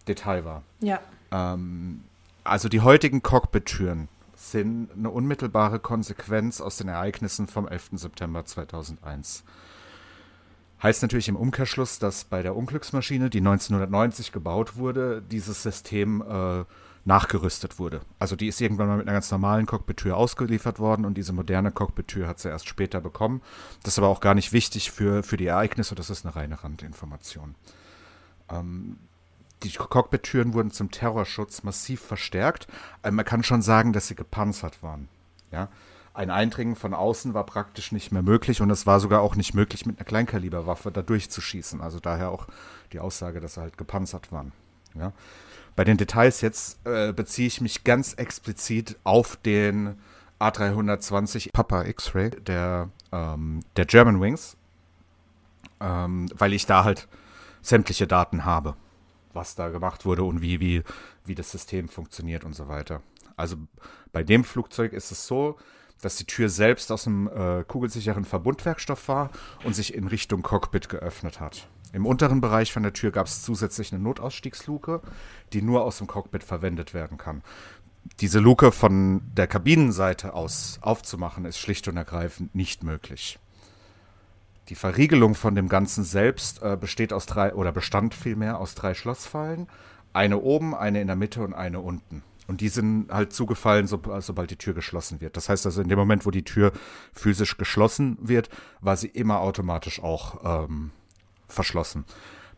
Detail 0.07 0.45
war. 0.45 0.61
Ja. 0.79 0.99
Ähm, 1.31 2.03
also 2.43 2.69
die 2.69 2.81
heutigen 2.81 3.23
Cockpit-Türen 3.23 4.09
sind 4.35 4.91
eine 4.95 5.09
unmittelbare 5.09 5.79
Konsequenz 5.79 6.61
aus 6.61 6.77
den 6.77 6.87
Ereignissen 6.87 7.47
vom 7.47 7.67
11. 7.67 7.89
September 7.93 8.45
2001. 8.45 9.43
Heißt 10.83 11.01
natürlich 11.01 11.29
im 11.29 11.35
Umkehrschluss, 11.35 11.97
dass 11.97 12.23
bei 12.23 12.43
der 12.43 12.55
Unglücksmaschine, 12.55 13.31
die 13.31 13.39
1990 13.39 14.31
gebaut 14.31 14.75
wurde, 14.75 15.23
dieses 15.23 15.63
System 15.63 16.21
äh, 16.21 16.63
nachgerüstet 17.07 17.79
wurde. 17.79 18.01
Also 18.19 18.35
die 18.35 18.47
ist 18.47 18.59
irgendwann 18.59 18.87
mal 18.87 18.97
mit 18.97 19.07
einer 19.07 19.15
ganz 19.15 19.31
normalen 19.31 19.65
Cockpit-Tür 19.65 20.17
ausgeliefert 20.17 20.77
worden 20.77 21.05
und 21.05 21.15
diese 21.15 21.31
moderne 21.31 21.71
Cockpit-Tür 21.71 22.27
hat 22.27 22.39
sie 22.39 22.49
erst 22.49 22.67
später 22.67 22.99
bekommen. 22.99 23.41
Das 23.83 23.93
ist 23.93 23.97
aber 23.97 24.09
auch 24.09 24.19
gar 24.19 24.35
nicht 24.35 24.51
wichtig 24.51 24.91
für, 24.91 25.23
für 25.23 25.37
die 25.37 25.47
Ereignisse, 25.47 25.95
das 25.95 26.09
ist 26.09 26.25
eine 26.25 26.35
reine 26.35 26.61
Randinformation. 26.61 27.55
Ähm, 28.49 28.97
die 29.63 29.71
Cockpit-Türen 29.71 30.53
wurden 30.53 30.69
zum 30.69 30.91
Terrorschutz 30.91 31.63
massiv 31.63 32.01
verstärkt. 32.01 32.67
Also 33.01 33.15
man 33.15 33.25
kann 33.25 33.41
schon 33.41 33.61
sagen, 33.61 33.93
dass 33.93 34.09
sie 34.09 34.15
gepanzert 34.15 34.83
waren. 34.83 35.07
Ja? 35.51 35.69
Ein 36.13 36.29
Eindringen 36.29 36.75
von 36.75 36.93
außen 36.93 37.33
war 37.33 37.45
praktisch 37.45 37.93
nicht 37.93 38.11
mehr 38.11 38.21
möglich 38.21 38.61
und 38.61 38.69
es 38.69 38.85
war 38.85 38.99
sogar 38.99 39.21
auch 39.21 39.35
nicht 39.35 39.53
möglich, 39.53 39.85
mit 39.85 39.97
einer 39.97 40.05
Kleinkaliberwaffe 40.05 40.91
da 40.91 41.01
durchzuschießen. 41.01 41.79
Also 41.79 41.99
daher 42.01 42.31
auch 42.31 42.47
die 42.91 42.99
Aussage, 42.99 43.39
dass 43.39 43.53
sie 43.53 43.61
halt 43.61 43.77
gepanzert 43.77 44.31
waren. 44.31 44.51
Ja? 44.93 45.13
Bei 45.77 45.83
den 45.83 45.97
Details 45.97 46.41
jetzt 46.41 46.79
äh, 46.87 47.13
beziehe 47.13 47.47
ich 47.47 47.61
mich 47.61 47.83
ganz 47.83 48.15
explizit 48.15 48.97
auf 49.03 49.35
den 49.35 49.95
A320 50.39 51.51
Papa 51.53 51.83
X-Ray 51.83 52.31
der, 52.31 52.89
ähm, 53.11 53.59
der 53.75 53.85
German 53.85 54.19
Wings, 54.19 54.57
ähm, 55.79 56.31
weil 56.33 56.53
ich 56.53 56.65
da 56.65 56.83
halt 56.83 57.07
sämtliche 57.61 58.07
Daten 58.07 58.43
habe, 58.43 58.75
was 59.33 59.53
da 59.53 59.69
gemacht 59.69 60.03
wurde 60.03 60.23
und 60.23 60.41
wie, 60.41 60.59
wie, 60.59 60.81
wie 61.25 61.35
das 61.35 61.51
System 61.51 61.89
funktioniert 61.89 62.43
und 62.43 62.53
so 62.53 62.67
weiter. 62.67 63.03
Also 63.35 63.57
bei 64.11 64.23
dem 64.23 64.43
Flugzeug 64.43 64.93
ist 64.93 65.11
es 65.11 65.27
so, 65.27 65.57
dass 66.01 66.15
die 66.15 66.25
Tür 66.25 66.49
selbst 66.49 66.91
aus 66.91 67.05
einem 67.05 67.27
äh, 67.27 67.63
kugelsicheren 67.63 68.25
Verbundwerkstoff 68.25 69.07
war 69.09 69.29
und 69.63 69.75
sich 69.75 69.93
in 69.93 70.07
Richtung 70.07 70.41
Cockpit 70.41 70.89
geöffnet 70.89 71.39
hat. 71.39 71.67
Im 71.97 72.05
unteren 72.05 72.41
Bereich 72.41 72.71
von 72.71 72.83
der 72.83 72.93
Tür 72.93 73.09
gab 73.09 73.25
es 73.25 73.41
zusätzlich 73.41 73.91
eine 73.91 74.03
Notausstiegsluke, 74.03 75.01
die 75.51 75.63
nur 75.63 75.83
aus 75.83 75.97
dem 75.97 76.05
Cockpit 76.05 76.43
verwendet 76.43 76.93
werden 76.93 77.17
kann. 77.17 77.41
Diese 78.19 78.37
Luke 78.37 78.71
von 78.71 79.23
der 79.35 79.47
Kabinenseite 79.47 80.35
aus 80.35 80.77
aufzumachen, 80.81 81.43
ist 81.45 81.57
schlicht 81.57 81.87
und 81.87 81.97
ergreifend 81.97 82.53
nicht 82.53 82.83
möglich. 82.83 83.39
Die 84.69 84.75
Verriegelung 84.75 85.33
von 85.33 85.55
dem 85.55 85.69
Ganzen 85.69 86.03
selbst 86.03 86.61
äh, 86.61 86.77
besteht 86.79 87.13
aus 87.13 87.25
drei, 87.25 87.55
oder 87.55 87.71
bestand 87.71 88.13
vielmehr 88.13 88.59
aus 88.59 88.75
drei 88.75 88.93
Schlossfallen. 88.93 89.65
Eine 90.13 90.37
oben, 90.37 90.75
eine 90.75 91.01
in 91.01 91.07
der 91.07 91.15
Mitte 91.15 91.41
und 91.41 91.55
eine 91.55 91.79
unten. 91.79 92.21
Und 92.45 92.61
die 92.61 92.69
sind 92.69 93.11
halt 93.11 93.33
zugefallen, 93.33 93.87
so, 93.87 93.99
sobald 94.19 94.51
die 94.51 94.55
Tür 94.55 94.75
geschlossen 94.75 95.19
wird. 95.19 95.35
Das 95.35 95.49
heißt 95.49 95.65
also, 95.65 95.81
in 95.81 95.89
dem 95.89 95.97
Moment, 95.97 96.27
wo 96.27 96.31
die 96.31 96.43
Tür 96.43 96.73
physisch 97.11 97.57
geschlossen 97.57 98.19
wird, 98.21 98.49
war 98.81 98.97
sie 98.97 99.07
immer 99.07 99.39
automatisch 99.39 99.99
auch 99.99 100.65
ähm, 100.65 100.91
verschlossen. 101.47 102.05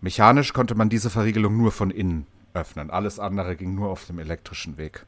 Mechanisch 0.01 0.53
konnte 0.53 0.75
man 0.75 0.89
diese 0.89 1.09
Verriegelung 1.09 1.57
nur 1.57 1.71
von 1.71 1.91
innen 1.91 2.25
öffnen. 2.53 2.89
Alles 2.89 3.19
andere 3.19 3.55
ging 3.55 3.75
nur 3.75 3.89
auf 3.89 4.05
dem 4.05 4.19
elektrischen 4.19 4.77
Weg. 4.77 5.05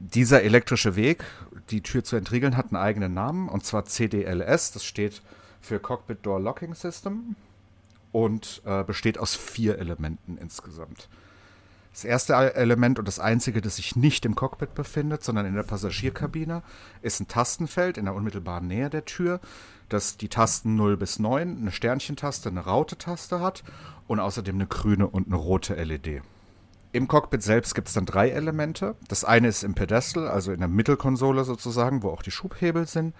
Dieser 0.00 0.42
elektrische 0.42 0.96
Weg, 0.96 1.24
die 1.70 1.80
Tür 1.80 2.04
zu 2.04 2.16
entriegeln, 2.16 2.56
hat 2.56 2.66
einen 2.66 2.82
eigenen 2.82 3.14
Namen, 3.14 3.48
und 3.48 3.64
zwar 3.64 3.84
CDLS. 3.84 4.72
Das 4.72 4.84
steht 4.84 5.22
für 5.60 5.78
Cockpit 5.78 6.18
Door 6.26 6.40
Locking 6.40 6.74
System 6.74 7.36
und 8.12 8.60
äh, 8.64 8.84
besteht 8.84 9.18
aus 9.18 9.34
vier 9.34 9.78
Elementen 9.78 10.36
insgesamt. 10.36 11.08
Das 11.94 12.04
erste 12.04 12.34
Element 12.56 12.98
und 12.98 13.06
das 13.06 13.20
einzige, 13.20 13.60
das 13.60 13.76
sich 13.76 13.94
nicht 13.94 14.24
im 14.24 14.34
Cockpit 14.34 14.74
befindet, 14.74 15.22
sondern 15.22 15.46
in 15.46 15.54
der 15.54 15.62
Passagierkabine, 15.62 16.64
ist 17.02 17.20
ein 17.20 17.28
Tastenfeld 17.28 17.98
in 17.98 18.06
der 18.06 18.16
unmittelbaren 18.16 18.66
Nähe 18.66 18.90
der 18.90 19.04
Tür, 19.04 19.38
das 19.88 20.16
die 20.16 20.28
Tasten 20.28 20.74
0 20.74 20.96
bis 20.96 21.20
9, 21.20 21.56
eine 21.56 21.70
Sternchentaste, 21.70 22.48
eine 22.48 22.64
Raute-Taste 22.64 23.38
hat 23.38 23.62
und 24.08 24.18
außerdem 24.18 24.56
eine 24.56 24.66
grüne 24.66 25.06
und 25.06 25.28
eine 25.28 25.36
rote 25.36 25.76
LED. 25.76 26.22
Im 26.90 27.06
Cockpit 27.06 27.44
selbst 27.44 27.76
gibt 27.76 27.86
es 27.86 27.94
dann 27.94 28.06
drei 28.06 28.30
Elemente. 28.30 28.96
Das 29.06 29.24
eine 29.24 29.46
ist 29.46 29.62
im 29.62 29.76
Pedestal, 29.76 30.26
also 30.26 30.50
in 30.50 30.58
der 30.58 30.68
Mittelkonsole 30.68 31.44
sozusagen, 31.44 32.02
wo 32.02 32.10
auch 32.10 32.22
die 32.22 32.32
Schubhebel 32.32 32.88
sind. 32.88 33.14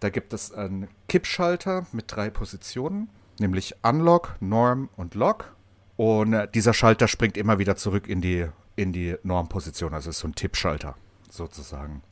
Da 0.00 0.10
gibt 0.10 0.34
es 0.34 0.52
einen 0.52 0.88
Kippschalter 1.08 1.86
mit 1.92 2.14
drei 2.14 2.28
Positionen, 2.28 3.08
nämlich 3.38 3.74
Unlock, 3.82 4.36
Norm 4.40 4.90
und 4.96 5.14
Lock. 5.14 5.54
Und 5.98 6.32
äh, 6.32 6.48
dieser 6.48 6.74
Schalter 6.74 7.08
springt 7.08 7.36
immer 7.36 7.58
wieder 7.58 7.74
zurück 7.74 8.06
in 8.06 8.20
die, 8.20 8.46
in 8.76 8.92
die 8.92 9.16
Normposition. 9.24 9.92
Also 9.92 10.10
ist 10.10 10.20
so 10.20 10.28
ein 10.28 10.34
Tippschalter 10.36 10.94
sozusagen. 11.28 12.02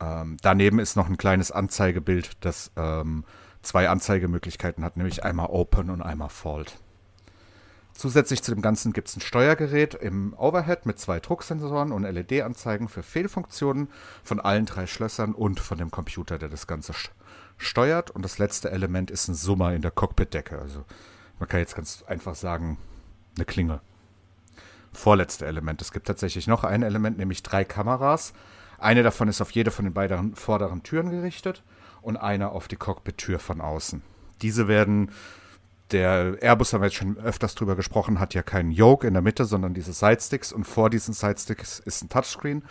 Ähm, 0.00 0.38
daneben 0.40 0.78
ist 0.78 0.96
noch 0.96 1.06
ein 1.06 1.18
kleines 1.18 1.52
Anzeigebild, 1.52 2.30
das 2.40 2.72
ähm, 2.76 3.24
zwei 3.60 3.90
Anzeigemöglichkeiten 3.90 4.82
hat, 4.82 4.96
nämlich 4.96 5.22
einmal 5.22 5.48
Open 5.50 5.90
und 5.90 6.00
einmal 6.00 6.30
Fault. 6.30 6.78
Zusätzlich 7.92 8.42
zu 8.42 8.54
dem 8.54 8.62
Ganzen 8.62 8.94
gibt 8.94 9.08
es 9.08 9.16
ein 9.18 9.20
Steuergerät 9.20 9.92
im 9.92 10.32
Overhead 10.38 10.86
mit 10.86 10.98
zwei 10.98 11.20
Drucksensoren 11.20 11.92
und 11.92 12.04
LED-Anzeigen 12.04 12.88
für 12.88 13.02
Fehlfunktionen 13.02 13.88
von 14.24 14.40
allen 14.40 14.64
drei 14.64 14.86
Schlössern 14.86 15.34
und 15.34 15.60
von 15.60 15.76
dem 15.76 15.90
Computer, 15.90 16.38
der 16.38 16.48
das 16.48 16.66
Ganze 16.66 16.94
steuert. 17.58 18.10
Und 18.10 18.24
das 18.24 18.38
letzte 18.38 18.70
Element 18.70 19.10
ist 19.10 19.28
ein 19.28 19.34
Summer 19.34 19.74
in 19.74 19.82
der 19.82 19.90
Cockpitdecke. 19.90 20.58
Also 20.58 20.86
man 21.38 21.50
kann 21.50 21.60
jetzt 21.60 21.76
ganz 21.76 22.02
einfach 22.06 22.34
sagen, 22.34 22.78
eine 23.36 23.44
Klinge. 23.44 23.80
Vorletzte 24.92 25.46
Element. 25.46 25.80
Es 25.82 25.92
gibt 25.92 26.06
tatsächlich 26.06 26.46
noch 26.46 26.64
ein 26.64 26.82
Element, 26.82 27.18
nämlich 27.18 27.42
drei 27.42 27.64
Kameras. 27.64 28.32
Eine 28.78 29.02
davon 29.02 29.28
ist 29.28 29.40
auf 29.40 29.50
jede 29.52 29.70
von 29.70 29.84
den 29.84 29.94
beiden 29.94 30.34
vorderen 30.34 30.82
Türen 30.82 31.10
gerichtet 31.10 31.62
und 32.02 32.16
eine 32.16 32.50
auf 32.50 32.66
die 32.66 32.76
Cockpit-Tür 32.76 33.38
von 33.38 33.60
außen. 33.60 34.02
Diese 34.42 34.68
werden, 34.68 35.10
der 35.92 36.38
Airbus 36.40 36.72
haben 36.72 36.80
wir 36.80 36.86
jetzt 36.86 36.96
schon 36.96 37.18
öfters 37.18 37.54
drüber 37.54 37.76
gesprochen, 37.76 38.20
hat 38.20 38.34
ja 38.34 38.42
keinen 38.42 38.72
Yoke 38.72 39.06
in 39.06 39.12
der 39.12 39.22
Mitte, 39.22 39.44
sondern 39.44 39.74
diese 39.74 39.92
Sidesticks 39.92 40.52
und 40.52 40.64
vor 40.64 40.90
diesen 40.90 41.14
Sidesticks 41.14 41.78
ist 41.78 42.02
ein 42.02 42.08
Touchscreen 42.08 42.64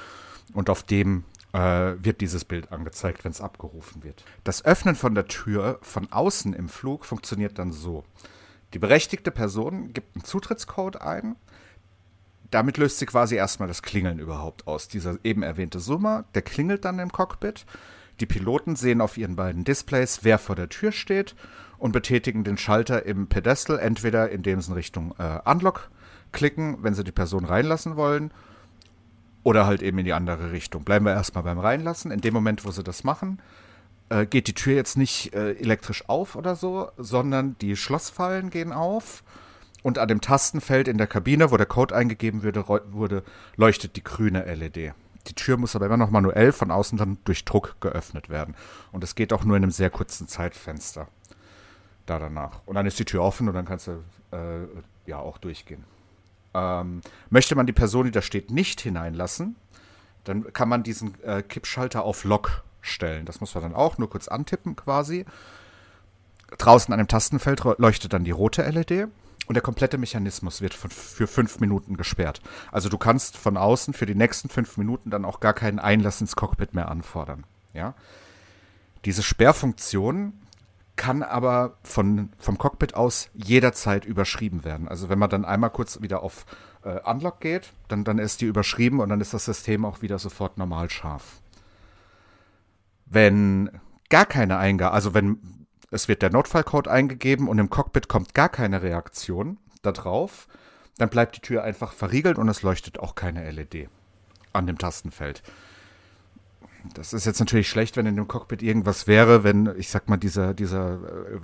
und 0.53 0.69
auf 0.69 0.83
dem 0.83 1.25
äh, 1.53 1.93
wird 2.03 2.21
dieses 2.21 2.45
Bild 2.45 2.71
angezeigt, 2.71 3.23
wenn 3.23 3.31
es 3.31 3.41
abgerufen 3.41 4.03
wird. 4.03 4.23
Das 4.43 4.65
Öffnen 4.65 4.95
von 4.95 5.15
der 5.15 5.27
Tür 5.27 5.79
von 5.81 6.11
außen 6.11 6.53
im 6.53 6.69
Flug 6.69 7.05
funktioniert 7.05 7.59
dann 7.59 7.71
so. 7.71 8.03
Die 8.73 8.79
berechtigte 8.79 9.31
Person 9.31 9.93
gibt 9.93 10.15
einen 10.15 10.23
Zutrittscode 10.23 11.01
ein. 11.01 11.35
Damit 12.51 12.77
löst 12.77 12.99
sie 12.99 13.05
quasi 13.05 13.35
erstmal 13.35 13.67
das 13.67 13.81
Klingeln 13.81 14.19
überhaupt 14.19 14.67
aus. 14.67 14.87
Dieser 14.87 15.17
eben 15.23 15.43
erwähnte 15.43 15.79
Summer, 15.79 16.25
der 16.33 16.41
klingelt 16.41 16.85
dann 16.85 16.99
im 16.99 17.11
Cockpit. 17.11 17.65
Die 18.19 18.25
Piloten 18.25 18.75
sehen 18.75 19.01
auf 19.01 19.17
ihren 19.17 19.35
beiden 19.35 19.63
Displays, 19.63 20.19
wer 20.23 20.39
vor 20.39 20.55
der 20.55 20.69
Tür 20.69 20.91
steht 20.91 21.35
und 21.77 21.91
betätigen 21.91 22.43
den 22.43 22.57
Schalter 22.57 23.05
im 23.05 23.27
Pedestal, 23.27 23.79
entweder 23.79 24.29
indem 24.29 24.61
sie 24.61 24.71
in 24.71 24.73
Richtung 24.73 25.15
äh, 25.17 25.39
Unlock 25.49 25.89
klicken, 26.31 26.83
wenn 26.83 26.93
sie 26.93 27.03
die 27.03 27.11
Person 27.11 27.45
reinlassen 27.45 27.95
wollen, 27.95 28.31
oder 29.43 29.65
halt 29.65 29.81
eben 29.81 29.97
in 29.99 30.05
die 30.05 30.13
andere 30.13 30.51
Richtung. 30.51 30.83
Bleiben 30.83 31.05
wir 31.05 31.13
erstmal 31.13 31.43
beim 31.43 31.59
Reinlassen. 31.59 32.11
In 32.11 32.21
dem 32.21 32.33
Moment, 32.33 32.65
wo 32.65 32.71
sie 32.71 32.83
das 32.83 33.03
machen, 33.03 33.39
äh, 34.09 34.25
geht 34.25 34.47
die 34.47 34.53
Tür 34.53 34.73
jetzt 34.73 34.97
nicht 34.97 35.33
äh, 35.33 35.53
elektrisch 35.53 36.07
auf 36.07 36.35
oder 36.35 36.55
so, 36.55 36.89
sondern 36.97 37.57
die 37.59 37.75
Schlossfallen 37.75 38.49
gehen 38.49 38.73
auf 38.73 39.23
und 39.83 39.97
an 39.97 40.07
dem 40.07 40.21
Tastenfeld 40.21 40.87
in 40.87 40.97
der 40.97 41.07
Kabine, 41.07 41.51
wo 41.51 41.57
der 41.57 41.65
Code 41.65 41.95
eingegeben 41.95 42.43
wurde, 42.43 42.67
wurde 42.67 43.23
leuchtet 43.55 43.95
die 43.95 44.03
grüne 44.03 44.43
LED. 44.53 44.93
Die 45.27 45.33
Tür 45.35 45.57
muss 45.57 45.75
aber 45.75 45.85
immer 45.85 45.97
noch 45.97 46.09
manuell 46.09 46.51
von 46.51 46.71
außen 46.71 46.97
dann 46.97 47.17
durch 47.23 47.45
Druck 47.45 47.75
geöffnet 47.81 48.29
werden. 48.29 48.55
Und 48.91 49.03
es 49.03 49.15
geht 49.15 49.31
auch 49.31 49.43
nur 49.43 49.57
in 49.57 49.63
einem 49.63 49.71
sehr 49.71 49.89
kurzen 49.89 50.27
Zeitfenster 50.27 51.07
da 52.05 52.19
danach. 52.19 52.61
Und 52.65 52.75
dann 52.75 52.85
ist 52.85 52.99
die 52.99 53.05
Tür 53.05 53.21
offen 53.21 53.47
und 53.47 53.53
dann 53.53 53.65
kannst 53.65 53.87
du 53.87 54.03
äh, 54.31 54.65
ja 55.05 55.19
auch 55.19 55.37
durchgehen. 55.37 55.83
Ähm, 56.53 57.01
möchte 57.29 57.55
man 57.55 57.67
die 57.67 57.73
Person, 57.73 58.05
die 58.05 58.11
da 58.11 58.21
steht, 58.21 58.49
nicht 58.49 58.81
hineinlassen, 58.81 59.55
dann 60.23 60.51
kann 60.51 60.67
man 60.67 60.83
diesen 60.83 61.21
äh, 61.23 61.43
Kippschalter 61.43 62.03
auf 62.03 62.23
Lock 62.23 62.63
stellen. 62.81 63.25
Das 63.25 63.41
muss 63.41 63.53
man 63.55 63.63
dann 63.63 63.75
auch 63.75 63.97
nur 63.97 64.09
kurz 64.09 64.27
antippen 64.27 64.75
quasi. 64.75 65.25
Draußen 66.57 66.91
an 66.93 66.97
dem 66.97 67.07
Tastenfeld 67.07 67.63
leuchtet 67.77 68.13
dann 68.13 68.23
die 68.23 68.31
rote 68.31 68.63
LED 68.63 69.07
und 69.47 69.55
der 69.55 69.61
komplette 69.61 69.97
Mechanismus 69.97 70.61
wird 70.61 70.73
für 70.73 71.27
fünf 71.27 71.59
Minuten 71.59 71.97
gesperrt. 71.97 72.41
Also 72.71 72.89
du 72.89 72.97
kannst 72.97 73.37
von 73.37 73.57
außen 73.57 73.93
für 73.93 74.05
die 74.05 74.15
nächsten 74.15 74.49
fünf 74.49 74.77
Minuten 74.77 75.09
dann 75.09 75.25
auch 75.25 75.39
gar 75.39 75.53
keinen 75.53 75.79
Einlass 75.79 76.21
ins 76.21 76.35
Cockpit 76.35 76.73
mehr 76.73 76.89
anfordern. 76.89 77.45
Ja? 77.73 77.95
Diese 79.05 79.23
Sperrfunktion 79.23 80.33
kann 80.95 81.23
aber 81.23 81.77
von, 81.81 82.29
vom 82.37 82.57
Cockpit 82.57 82.93
aus 82.93 83.29
jederzeit 83.33 84.03
überschrieben 84.03 84.65
werden. 84.65 84.87
Also 84.87 85.07
wenn 85.07 85.17
man 85.17 85.29
dann 85.29 85.45
einmal 85.45 85.69
kurz 85.69 86.01
wieder 86.01 86.21
auf 86.21 86.45
äh, 86.83 86.99
Unlock 87.09 87.39
geht, 87.39 87.71
dann, 87.87 88.03
dann 88.03 88.19
ist 88.19 88.41
die 88.41 88.45
überschrieben 88.45 88.99
und 88.99 89.09
dann 89.09 89.21
ist 89.21 89.33
das 89.33 89.45
System 89.45 89.85
auch 89.85 90.01
wieder 90.01 90.19
sofort 90.19 90.57
normal 90.57 90.89
scharf. 90.89 91.41
Wenn 93.09 93.69
gar 94.09 94.25
keine 94.25 94.57
Eingabe, 94.57 94.93
also 94.93 95.13
wenn 95.13 95.59
es 95.91 96.07
wird 96.07 96.21
der 96.21 96.31
Notfallcode 96.31 96.87
eingegeben 96.87 97.47
und 97.47 97.57
im 97.57 97.69
Cockpit 97.69 98.07
kommt 98.07 98.33
gar 98.33 98.49
keine 98.49 98.81
Reaktion 98.83 99.57
darauf, 99.81 100.47
dann 100.97 101.09
bleibt 101.09 101.35
die 101.37 101.41
Tür 101.41 101.63
einfach 101.63 101.93
verriegelt 101.93 102.37
und 102.37 102.47
es 102.49 102.61
leuchtet 102.61 102.99
auch 102.99 103.15
keine 103.15 103.49
LED 103.49 103.89
an 104.53 104.67
dem 104.67 104.77
Tastenfeld. 104.77 105.41
Das 106.93 107.13
ist 107.13 107.25
jetzt 107.25 107.39
natürlich 107.39 107.69
schlecht, 107.69 107.97
wenn 107.97 108.05
in 108.05 108.15
dem 108.15 108.27
Cockpit 108.27 108.61
irgendwas 108.61 109.07
wäre, 109.07 109.43
wenn, 109.43 109.73
ich 109.77 109.89
sag 109.89 110.07
mal, 110.09 110.17
dieser, 110.17 110.53
dieser 110.53 110.93
äh, 110.93 111.39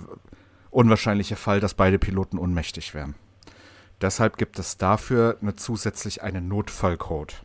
unwahrscheinliche 0.70 1.36
Fall, 1.36 1.60
dass 1.60 1.74
beide 1.74 1.98
Piloten 1.98 2.38
ohnmächtig 2.38 2.94
wären. 2.94 3.14
Deshalb 4.00 4.36
gibt 4.36 4.58
es 4.58 4.76
dafür 4.76 5.38
eine, 5.40 5.56
zusätzlich 5.56 6.22
einen 6.22 6.48
Notfallcode. 6.48 7.44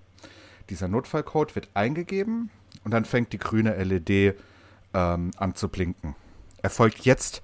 Dieser 0.69 0.88
Notfallcode 0.88 1.55
wird 1.55 1.69
eingegeben 1.74 2.49
und 2.84 2.91
dann 2.91 3.05
fängt 3.05 3.34
die 3.34 3.38
grüne 3.38 3.82
LED 3.84 4.36
ähm, 4.93 5.32
an 5.38 5.55
zu 5.55 5.69
blinken. 5.69 6.15
Erfolgt 6.61 7.05
jetzt 7.05 7.41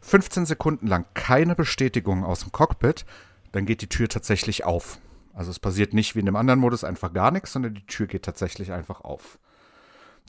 15 0.00 0.46
Sekunden 0.46 0.86
lang 0.86 1.06
keine 1.14 1.54
Bestätigung 1.54 2.24
aus 2.24 2.40
dem 2.40 2.52
Cockpit, 2.52 3.04
dann 3.52 3.66
geht 3.66 3.82
die 3.82 3.88
Tür 3.88 4.08
tatsächlich 4.08 4.64
auf. 4.64 4.98
Also 5.34 5.50
es 5.50 5.58
passiert 5.58 5.94
nicht 5.94 6.14
wie 6.14 6.20
in 6.20 6.26
dem 6.26 6.36
anderen 6.36 6.60
Modus 6.60 6.84
einfach 6.84 7.12
gar 7.12 7.30
nichts, 7.30 7.52
sondern 7.52 7.74
die 7.74 7.86
Tür 7.86 8.06
geht 8.06 8.24
tatsächlich 8.24 8.72
einfach 8.72 9.02
auf. 9.02 9.38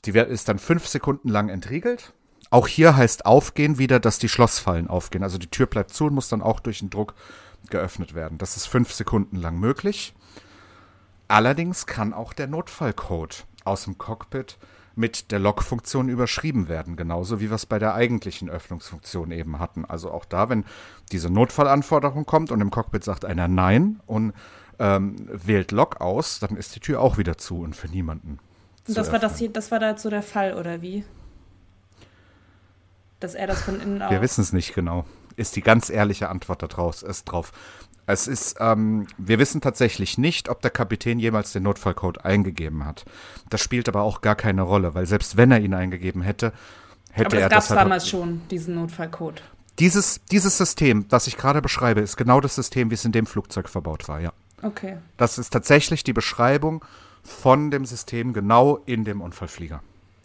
Die 0.05 0.11
ist 0.11 0.47
dann 0.47 0.59
fünf 0.59 0.87
Sekunden 0.87 1.29
lang 1.29 1.49
entriegelt. 1.49 2.13
Auch 2.49 2.67
hier 2.67 2.95
heißt 2.95 3.25
aufgehen 3.25 3.77
wieder, 3.77 3.99
dass 3.99 4.19
die 4.19 4.29
Schlossfallen 4.29 4.87
aufgehen. 4.87 5.23
Also 5.23 5.37
die 5.37 5.49
Tür 5.49 5.67
bleibt 5.67 5.93
zu 5.93 6.05
und 6.05 6.15
muss 6.15 6.29
dann 6.29 6.41
auch 6.41 6.59
durch 6.59 6.79
den 6.79 6.89
Druck 6.89 7.13
geöffnet 7.69 8.13
werden. 8.13 8.37
Das 8.37 8.57
ist 8.57 8.65
fünf 8.65 8.91
Sekunden 8.91 9.35
lang 9.35 9.59
möglich. 9.59 10.13
Allerdings 11.27 11.85
kann 11.85 12.13
auch 12.13 12.33
der 12.33 12.47
Notfallcode 12.47 13.45
aus 13.63 13.85
dem 13.85 13.97
Cockpit 13.97 14.57
mit 14.95 15.31
der 15.31 15.39
Lock-Funktion 15.39 16.09
überschrieben 16.09 16.67
werden, 16.67 16.95
genauso 16.95 17.39
wie 17.39 17.49
wir 17.49 17.55
es 17.55 17.65
bei 17.65 17.79
der 17.79 17.93
eigentlichen 17.93 18.49
Öffnungsfunktion 18.49 19.31
eben 19.31 19.59
hatten. 19.59 19.85
Also 19.85 20.11
auch 20.11 20.25
da, 20.25 20.49
wenn 20.49 20.65
diese 21.11 21.29
Notfallanforderung 21.29 22.25
kommt 22.25 22.51
und 22.51 22.61
im 22.61 22.71
Cockpit 22.71 23.03
sagt 23.03 23.25
einer 23.25 23.47
Nein 23.47 24.01
und 24.05 24.33
ähm, 24.79 25.15
wählt 25.31 25.71
Lock 25.71 26.01
aus, 26.01 26.39
dann 26.39 26.57
ist 26.57 26.75
die 26.75 26.79
Tür 26.79 27.01
auch 27.01 27.17
wieder 27.17 27.37
zu 27.37 27.61
und 27.61 27.75
für 27.75 27.87
niemanden. 27.87 28.39
Und 28.87 28.97
das 28.97 29.11
war, 29.11 29.19
das, 29.19 29.37
hier, 29.37 29.49
das 29.51 29.71
war 29.71 29.79
da 29.79 29.97
so 29.97 30.09
der 30.09 30.23
Fall, 30.23 30.55
oder 30.55 30.81
wie? 30.81 31.05
Dass 33.19 33.35
er 33.35 33.47
das 33.47 33.61
von 33.61 33.79
innen 33.79 34.01
auch. 34.01 34.09
Wir 34.09 34.21
wissen 34.21 34.41
es 34.41 34.53
nicht 34.53 34.73
genau. 34.73 35.05
Ist 35.35 35.55
die 35.55 35.61
ganz 35.61 35.89
ehrliche 35.89 36.29
Antwort 36.29 36.63
da 36.63 36.67
draus, 36.67 37.03
ist 37.03 37.25
drauf. 37.25 37.53
Es 38.11 38.27
ist, 38.27 38.57
ähm, 38.59 39.07
wir 39.17 39.39
wissen 39.39 39.61
tatsächlich 39.61 40.17
nicht, 40.17 40.49
ob 40.49 40.61
der 40.61 40.71
Kapitän 40.71 41.19
jemals 41.19 41.53
den 41.53 41.63
Notfallcode 41.63 42.25
eingegeben 42.25 42.85
hat. 42.85 43.05
Das 43.49 43.61
spielt 43.61 43.87
aber 43.87 44.01
auch 44.01 44.21
gar 44.21 44.35
keine 44.35 44.63
Rolle, 44.63 44.93
weil 44.93 45.05
selbst 45.05 45.37
wenn 45.37 45.51
er 45.51 45.59
ihn 45.59 45.73
eingegeben 45.73 46.21
hätte, 46.21 46.53
hätte 47.11 47.27
Aber 47.27 47.37
er 47.37 47.45
es 47.45 47.49
gab 47.49 47.59
das 47.59 47.69
halt 47.69 47.79
damals 47.79 48.09
schon, 48.09 48.41
diesen 48.49 48.75
Notfallcode. 48.75 49.41
Dieses, 49.79 50.19
dieses 50.29 50.57
System, 50.57 51.07
das 51.07 51.27
ich 51.27 51.37
gerade 51.37 51.61
beschreibe, 51.61 52.01
ist 52.01 52.17
genau 52.17 52.41
das 52.41 52.55
System, 52.55 52.89
wie 52.89 52.95
es 52.95 53.05
in 53.05 53.11
dem 53.13 53.25
Flugzeug 53.25 53.69
verbaut 53.69 54.07
war, 54.07 54.19
ja. 54.19 54.33
Okay. 54.61 54.97
Das 55.17 55.37
ist 55.37 55.51
tatsächlich 55.51 56.03
die 56.03 56.13
Beschreibung 56.13 56.85
von 57.23 57.71
dem 57.71 57.85
System 57.85 58.33
genau 58.33 58.77
in 58.85 59.05
dem 59.05 59.21
Unfallflieger. 59.21 59.81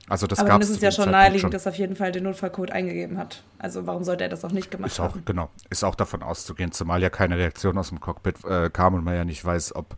Also 0.09 0.27
das 0.27 0.39
Aber 0.39 0.49
gab 0.49 0.61
dann 0.61 0.63
es 0.63 0.71
ist 0.71 0.77
es 0.77 0.83
ja 0.83 0.93
schon 0.93 1.11
naheliegend, 1.11 1.53
dass 1.53 1.67
er 1.67 1.73
auf 1.73 1.79
jeden 1.79 1.97
Fall 1.97 2.13
den 2.13 2.25
Notfallcode 2.25 2.71
eingegeben 2.71 3.19
hat. 3.19 3.43
Also 3.59 3.87
warum 3.87 4.05
sollte 4.05 4.25
er 4.25 4.31
das 4.31 4.45
auch 4.45 4.53
nicht 4.53 4.71
gemacht 4.71 4.93
ist 4.93 5.01
auch, 5.01 5.11
haben? 5.11 5.25
genau, 5.25 5.51
ist 5.69 5.85
auch 5.85 5.97
davon 5.97 6.23
auszugehen, 6.23 6.71
zumal 6.71 7.03
ja 7.03 7.11
keine 7.11 7.37
Reaktion 7.37 7.77
aus 7.77 7.89
dem 7.89 7.99
Cockpit 8.01 8.45
äh, 8.45 8.71
kam 8.71 8.95
und 8.95 9.05
man 9.05 9.15
ja 9.15 9.25
nicht 9.25 9.45
weiß, 9.45 9.75
ob, 9.75 9.97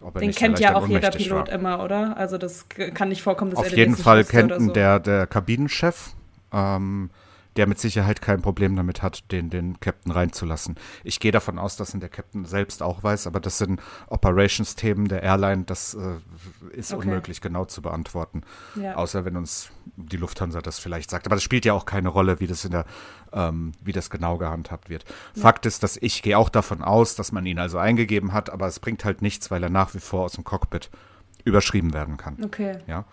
ob 0.00 0.14
er 0.16 0.20
Den 0.20 0.28
nicht 0.28 0.38
kennt 0.38 0.58
ja 0.60 0.74
auch 0.74 0.86
jeder 0.86 1.10
Pilot 1.10 1.48
war. 1.48 1.52
immer, 1.52 1.82
oder? 1.82 2.16
Also 2.18 2.36
das 2.36 2.68
kann 2.68 3.08
nicht 3.08 3.22
vorkommen, 3.22 3.50
dass 3.52 3.60
er 3.60 3.62
Auf 3.64 3.70
den 3.70 3.78
jeden 3.78 3.96
Fall 3.96 4.24
kennt 4.24 4.52
so. 4.58 4.72
der, 4.72 5.00
der 5.00 5.26
Kabinenchef, 5.26 6.10
ähm, 6.52 7.08
der 7.56 7.66
mit 7.66 7.78
Sicherheit 7.78 8.20
kein 8.20 8.42
Problem 8.42 8.76
damit 8.76 9.02
hat, 9.02 9.30
den, 9.32 9.50
den 9.50 9.80
Captain 9.80 10.12
reinzulassen. 10.12 10.76
Ich 11.04 11.20
gehe 11.20 11.32
davon 11.32 11.58
aus, 11.58 11.76
dass 11.76 11.94
ihn 11.94 12.00
der 12.00 12.08
Captain 12.08 12.44
selbst 12.44 12.82
auch 12.82 13.02
weiß, 13.02 13.26
aber 13.26 13.40
das 13.40 13.58
sind 13.58 13.80
Operations-Themen 14.08 15.08
der 15.08 15.22
Airline, 15.22 15.64
das 15.64 15.94
äh, 15.94 16.16
ist 16.70 16.92
Okay. 16.92 17.08
unmöglich 17.08 17.40
genau 17.40 17.64
zu 17.64 17.82
beantworten. 17.82 18.42
Ja. 18.74 18.94
Außer 18.94 19.24
wenn 19.24 19.36
uns 19.36 19.70
die 19.96 20.16
Lufthansa 20.16 20.60
das 20.60 20.78
vielleicht 20.78 21.10
sagt. 21.10 21.26
Aber 21.26 21.36
das 21.36 21.42
spielt 21.42 21.64
ja 21.64 21.72
auch 21.72 21.84
keine 21.84 22.08
Rolle, 22.08 22.40
wie 22.40 22.46
das 22.46 22.64
in 22.64 22.72
der, 22.72 22.84
ähm, 23.32 23.72
wie 23.82 23.92
das 23.92 24.10
genau 24.10 24.38
gehandhabt 24.38 24.88
wird. 24.88 25.04
Fakt 25.34 25.66
ist, 25.66 25.82
dass 25.82 25.96
ich 25.96 26.22
gehe 26.22 26.38
auch 26.38 26.48
davon 26.48 26.82
aus, 26.82 27.14
dass 27.14 27.32
man 27.32 27.46
ihn 27.46 27.58
also 27.58 27.78
eingegeben 27.78 28.32
hat, 28.32 28.50
aber 28.50 28.66
es 28.66 28.80
bringt 28.80 29.04
halt 29.04 29.22
nichts, 29.22 29.50
weil 29.50 29.62
er 29.62 29.70
nach 29.70 29.94
wie 29.94 30.00
vor 30.00 30.24
aus 30.24 30.32
dem 30.32 30.44
Cockpit 30.44 30.90
überschrieben 31.44 31.92
werden 31.94 32.16
kann. 32.16 32.36
Okay. 32.44 32.78
Ja. 32.86 33.04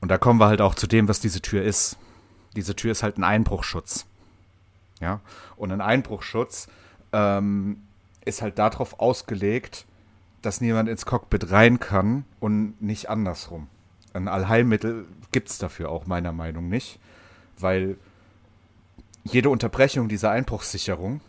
Und 0.00 0.08
da 0.08 0.18
kommen 0.18 0.40
wir 0.40 0.46
halt 0.46 0.60
auch 0.60 0.74
zu 0.74 0.86
dem, 0.86 1.08
was 1.08 1.20
diese 1.20 1.40
Tür 1.40 1.62
ist. 1.62 1.96
Diese 2.56 2.76
Tür 2.76 2.92
ist 2.92 3.02
halt 3.02 3.18
ein 3.18 3.24
Einbruchschutz. 3.24 4.06
Ja. 5.00 5.20
Und 5.56 5.72
ein 5.72 5.80
Einbruchschutz 5.80 6.68
ähm, 7.12 7.82
ist 8.24 8.42
halt 8.42 8.58
darauf 8.58 9.00
ausgelegt, 9.00 9.86
dass 10.42 10.60
niemand 10.60 10.88
ins 10.88 11.06
Cockpit 11.06 11.50
rein 11.50 11.78
kann 11.80 12.24
und 12.40 12.80
nicht 12.82 13.08
andersrum. 13.08 13.68
Ein 14.12 14.28
Allheilmittel 14.28 15.06
gibt 15.30 15.48
es 15.48 15.58
dafür 15.58 15.90
auch 15.90 16.06
meiner 16.06 16.32
Meinung 16.32 16.68
nicht, 16.68 16.98
weil 17.58 17.96
jede 19.24 19.50
Unterbrechung 19.50 20.08
dieser 20.08 20.30
Einbruchssicherung 20.30 21.20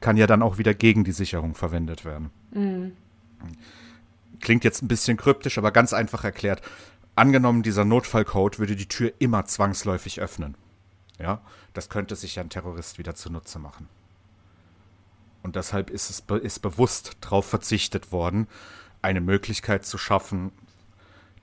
kann 0.00 0.16
ja 0.16 0.26
dann 0.26 0.42
auch 0.42 0.58
wieder 0.58 0.74
gegen 0.74 1.04
die 1.04 1.12
Sicherung 1.12 1.54
verwendet 1.54 2.04
werden. 2.04 2.30
Klingt 4.40 4.64
jetzt 4.64 4.82
ein 4.82 4.88
bisschen 4.88 5.16
kryptisch, 5.16 5.58
aber 5.58 5.70
ganz 5.72 5.92
einfach 5.92 6.24
erklärt. 6.24 6.62
Angenommen, 7.16 7.62
dieser 7.62 7.84
Notfallcode 7.84 8.58
würde 8.58 8.76
die 8.76 8.88
Tür 8.88 9.12
immer 9.18 9.44
zwangsläufig 9.44 10.20
öffnen. 10.20 10.56
Ja, 11.18 11.40
das 11.72 11.88
könnte 11.88 12.16
sich 12.16 12.40
ein 12.40 12.50
Terrorist 12.50 12.98
wieder 12.98 13.14
zunutze 13.14 13.58
machen. 13.58 13.88
Und 15.42 15.56
deshalb 15.56 15.90
ist 15.90 16.10
es 16.10 16.22
be 16.22 16.38
ist 16.38 16.60
bewusst 16.60 17.18
darauf 17.20 17.46
verzichtet 17.46 18.10
worden, 18.10 18.48
eine 19.02 19.20
Möglichkeit 19.20 19.84
zu 19.84 19.98
schaffen, 19.98 20.50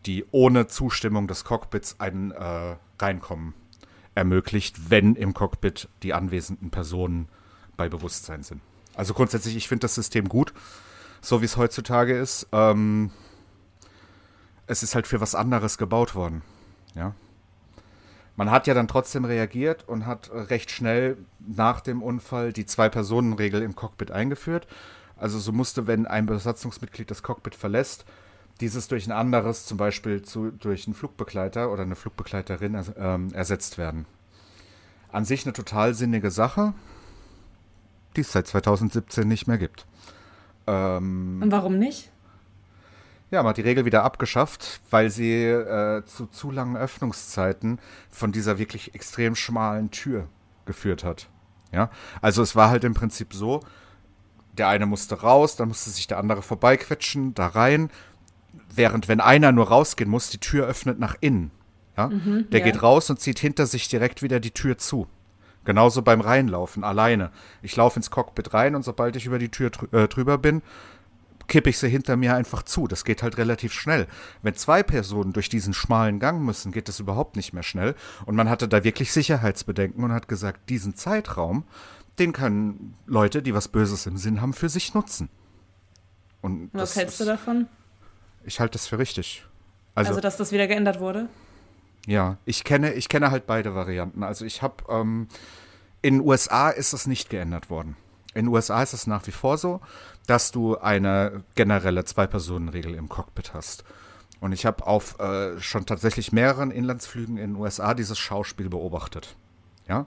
die 0.05 0.25
ohne 0.31 0.67
Zustimmung 0.67 1.27
des 1.27 1.43
Cockpits 1.43 1.99
ein 1.99 2.31
äh, 2.31 2.75
Reinkommen 2.99 3.53
ermöglicht, 4.15 4.89
wenn 4.89 5.15
im 5.15 5.33
Cockpit 5.33 5.87
die 6.03 6.13
anwesenden 6.13 6.71
Personen 6.71 7.29
bei 7.77 7.87
Bewusstsein 7.87 8.43
sind. 8.43 8.61
Also 8.95 9.13
grundsätzlich, 9.13 9.55
ich 9.55 9.67
finde 9.67 9.81
das 9.81 9.95
System 9.95 10.27
gut, 10.27 10.53
so 11.21 11.41
wie 11.41 11.45
es 11.45 11.55
heutzutage 11.55 12.17
ist. 12.17 12.47
Ähm, 12.51 13.11
es 14.71 14.83
ist 14.83 14.95
halt 14.95 15.05
für 15.05 15.19
was 15.19 15.35
anderes 15.35 15.77
gebaut 15.77 16.15
worden. 16.15 16.43
Ja. 16.95 17.13
Man 18.37 18.49
hat 18.49 18.67
ja 18.67 18.73
dann 18.73 18.87
trotzdem 18.87 19.25
reagiert 19.25 19.87
und 19.87 20.05
hat 20.05 20.29
äh, 20.29 20.39
recht 20.39 20.71
schnell 20.71 21.17
nach 21.39 21.81
dem 21.81 22.01
Unfall 22.01 22.53
die 22.53 22.65
Zwei-Personen-Regel 22.65 23.61
im 23.63 23.75
Cockpit 23.75 24.11
eingeführt. 24.11 24.67
Also 25.17 25.39
so 25.39 25.51
musste, 25.51 25.87
wenn 25.87 26.07
ein 26.07 26.25
Besatzungsmitglied 26.25 27.11
das 27.11 27.21
Cockpit 27.21 27.53
verlässt, 27.53 28.05
dieses 28.61 28.87
durch 28.87 29.05
ein 29.05 29.11
anderes, 29.11 29.65
zum 29.65 29.77
Beispiel 29.77 30.21
zu, 30.21 30.51
durch 30.51 30.87
einen 30.87 30.93
Flugbegleiter 30.93 31.69
oder 31.69 31.83
eine 31.83 31.97
Flugbegleiterin 31.97 32.81
ähm, 32.97 33.33
ersetzt 33.33 33.77
werden. 33.77 34.05
An 35.11 35.25
sich 35.25 35.45
eine 35.45 35.51
total 35.51 35.93
sinnige 35.93 36.31
Sache, 36.31 36.73
die 38.15 38.21
es 38.21 38.31
seit 38.31 38.47
2017 38.47 39.27
nicht 39.27 39.47
mehr 39.47 39.57
gibt. 39.57 39.85
Ähm, 40.65 41.41
Und 41.43 41.51
warum 41.51 41.77
nicht? 41.77 42.10
Ja, 43.31 43.41
man 43.41 43.51
hat 43.51 43.57
die 43.57 43.61
Regel 43.61 43.85
wieder 43.85 44.03
abgeschafft, 44.03 44.81
weil 44.89 45.09
sie 45.09 45.45
äh, 45.45 46.03
zu 46.05 46.27
zu 46.27 46.51
langen 46.51 46.75
Öffnungszeiten 46.75 47.79
von 48.09 48.31
dieser 48.31 48.59
wirklich 48.59 48.93
extrem 48.93 49.35
schmalen 49.35 49.89
Tür 49.89 50.27
geführt 50.65 51.03
hat. 51.03 51.29
Ja, 51.71 51.89
also 52.21 52.41
es 52.41 52.55
war 52.55 52.69
halt 52.69 52.83
im 52.83 52.93
Prinzip 52.93 53.33
so, 53.33 53.61
der 54.57 54.67
eine 54.67 54.85
musste 54.85 55.21
raus, 55.21 55.55
dann 55.55 55.69
musste 55.69 55.89
sich 55.89 56.07
der 56.07 56.17
andere 56.17 56.41
vorbeiquetschen, 56.41 57.33
da 57.33 57.47
rein, 57.47 57.89
während 58.75 59.07
wenn 59.07 59.21
einer 59.21 59.53
nur 59.53 59.69
rausgehen 59.69 60.09
muss, 60.09 60.29
die 60.29 60.39
Tür 60.39 60.67
öffnet 60.67 60.99
nach 60.99 61.15
innen. 61.21 61.51
Ja, 61.97 62.09
der 62.09 62.59
ja. 62.59 62.65
geht 62.65 62.81
raus 62.81 63.09
und 63.09 63.19
zieht 63.19 63.39
hinter 63.39 63.65
sich 63.65 63.87
direkt 63.87 64.21
wieder 64.21 64.39
die 64.39 64.51
Tür 64.51 64.77
zu. 64.77 65.07
Genauso 65.63 66.01
beim 66.01 66.21
Reinlaufen, 66.21 66.83
alleine. 66.83 67.31
Ich 67.61 67.75
laufe 67.75 67.99
ins 67.99 68.09
Cockpit 68.09 68.53
rein 68.53 68.75
und 68.75 68.83
sobald 68.83 69.15
ich 69.15 69.25
über 69.25 69.39
die 69.39 69.49
Tür 69.49 69.69
drü 69.69 69.87
äh, 69.91 70.07
drüber 70.07 70.37
bin, 70.37 70.61
kippe 71.47 71.69
ich 71.69 71.77
sie 71.77 71.89
hinter 71.89 72.17
mir 72.17 72.35
einfach 72.35 72.63
zu. 72.63 72.87
Das 72.87 73.05
geht 73.05 73.23
halt 73.23 73.37
relativ 73.37 73.73
schnell. 73.73 74.07
Wenn 74.41 74.55
zwei 74.55 74.83
Personen 74.83 75.33
durch 75.33 75.49
diesen 75.49 75.73
schmalen 75.73 76.19
Gang 76.19 76.41
müssen, 76.41 76.71
geht 76.71 76.87
das 76.87 76.99
überhaupt 76.99 77.35
nicht 77.35 77.53
mehr 77.53 77.63
schnell. 77.63 77.95
Und 78.25 78.35
man 78.35 78.49
hatte 78.49 78.67
da 78.67 78.83
wirklich 78.83 79.11
Sicherheitsbedenken 79.11 80.03
und 80.03 80.11
hat 80.11 80.27
gesagt, 80.27 80.69
diesen 80.69 80.95
Zeitraum, 80.95 81.63
den 82.19 82.33
können 82.33 82.95
Leute, 83.05 83.41
die 83.41 83.53
was 83.53 83.67
Böses 83.67 84.05
im 84.05 84.17
Sinn 84.17 84.41
haben, 84.41 84.53
für 84.53 84.69
sich 84.69 84.93
nutzen. 84.93 85.29
Und 86.41 86.69
Was 86.73 86.95
hältst 86.95 87.19
du 87.19 87.25
davon? 87.25 87.67
Ich 88.43 88.59
halte 88.59 88.73
das 88.73 88.87
für 88.87 88.97
richtig. 88.97 89.45
Also, 89.93 90.09
Also, 90.09 90.21
dass 90.21 90.37
das 90.37 90.51
wieder 90.51 90.67
geändert 90.67 90.99
wurde? 90.99 91.27
ja, 92.07 92.37
ich 92.45 92.63
kenne, 92.63 92.93
ich 92.93 93.09
kenne 93.09 93.29
halt 93.29 93.45
beide 93.45 93.75
Varianten. 93.75 94.23
Also 94.23 94.43
ich 94.45 94.61
habe, 94.61 94.83
ähm, 94.89 95.27
in 96.01 96.15
den 96.15 96.27
USA 96.27 96.69
ist 96.69 96.93
das 96.93 97.05
nicht 97.05 97.29
geändert 97.29 97.69
worden. 97.69 97.95
In 98.33 98.45
den 98.45 98.53
USA 98.53 98.81
ist 98.81 98.93
es 98.93 99.05
nach 99.07 99.27
wie 99.27 99.31
vor 99.31 99.57
so, 99.59 99.81
dass 100.31 100.49
du 100.49 100.77
eine 100.77 101.43
generelle 101.55 102.05
Zwei-Personen-Regel 102.05 102.95
im 102.95 103.09
Cockpit 103.09 103.53
hast. 103.53 103.83
Und 104.39 104.53
ich 104.53 104.65
habe 104.65 104.87
auf 104.87 105.19
äh, 105.19 105.59
schon 105.59 105.85
tatsächlich 105.85 106.31
mehreren 106.31 106.71
Inlandsflügen 106.71 107.35
in 107.35 107.51
den 107.51 107.61
USA 107.61 107.93
dieses 107.93 108.17
Schauspiel 108.17 108.69
beobachtet. 108.69 109.35
Ja. 109.89 110.05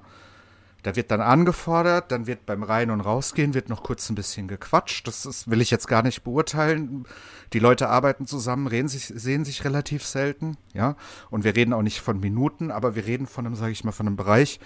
Da 0.82 0.96
wird 0.96 1.10
dann 1.10 1.20
angefordert, 1.20 2.10
dann 2.10 2.26
wird 2.26 2.46
beim 2.46 2.62
Rein- 2.62 2.90
und 2.90 3.02
Rausgehen 3.02 3.52
wird 3.52 3.68
noch 3.68 3.82
kurz 3.82 4.08
ein 4.08 4.14
bisschen 4.14 4.48
gequatscht. 4.48 5.06
Das 5.06 5.26
ist, 5.26 5.50
will 5.50 5.60
ich 5.60 5.70
jetzt 5.70 5.88
gar 5.88 6.02
nicht 6.02 6.24
beurteilen. 6.24 7.04
Die 7.52 7.58
Leute 7.58 7.90
arbeiten 7.90 8.26
zusammen, 8.26 8.66
reden 8.66 8.88
sich, 8.88 9.04
sehen 9.04 9.44
sich 9.44 9.62
relativ 9.66 10.06
selten, 10.06 10.56
ja. 10.72 10.96
Und 11.28 11.44
wir 11.44 11.54
reden 11.54 11.74
auch 11.74 11.82
nicht 11.82 12.00
von 12.00 12.18
Minuten, 12.18 12.70
aber 12.70 12.94
wir 12.94 13.04
reden 13.04 13.26
von 13.26 13.44
einem, 13.44 13.56
sage 13.56 13.72
ich 13.72 13.84
mal, 13.84 13.92
von 13.92 14.06
einem 14.06 14.16
Bereich, 14.16 14.58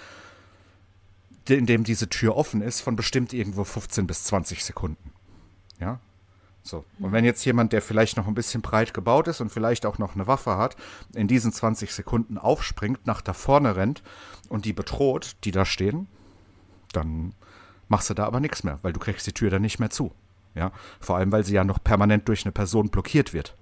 in 1.48 1.66
dem 1.66 1.82
diese 1.82 2.08
Tür 2.08 2.36
offen 2.36 2.62
ist, 2.62 2.80
von 2.80 2.94
bestimmt 2.94 3.32
irgendwo 3.32 3.64
15 3.64 4.06
bis 4.06 4.22
20 4.22 4.64
Sekunden. 4.64 5.17
Ja. 5.80 6.00
So. 6.62 6.84
Und 6.98 7.12
wenn 7.12 7.24
jetzt 7.24 7.44
jemand, 7.44 7.72
der 7.72 7.80
vielleicht 7.80 8.16
noch 8.16 8.26
ein 8.26 8.34
bisschen 8.34 8.60
breit 8.60 8.92
gebaut 8.92 9.28
ist 9.28 9.40
und 9.40 9.50
vielleicht 9.50 9.86
auch 9.86 9.98
noch 9.98 10.14
eine 10.14 10.26
Waffe 10.26 10.58
hat, 10.58 10.76
in 11.14 11.28
diesen 11.28 11.52
20 11.52 11.94
Sekunden 11.94 12.36
aufspringt, 12.36 13.06
nach 13.06 13.22
da 13.22 13.32
vorne 13.32 13.76
rennt 13.76 14.02
und 14.48 14.64
die 14.64 14.72
bedroht, 14.72 15.36
die 15.44 15.50
da 15.50 15.64
stehen, 15.64 16.08
dann 16.92 17.32
machst 17.88 18.10
du 18.10 18.14
da 18.14 18.26
aber 18.26 18.40
nichts 18.40 18.64
mehr, 18.64 18.78
weil 18.82 18.92
du 18.92 19.00
kriegst 19.00 19.26
die 19.26 19.32
Tür 19.32 19.50
dann 19.50 19.62
nicht 19.62 19.78
mehr 19.78 19.90
zu. 19.90 20.12
Ja, 20.54 20.72
vor 21.00 21.16
allem, 21.16 21.30
weil 21.32 21.44
sie 21.44 21.54
ja 21.54 21.64
noch 21.64 21.82
permanent 21.82 22.28
durch 22.28 22.44
eine 22.44 22.52
Person 22.52 22.90
blockiert 22.90 23.32
wird 23.32 23.54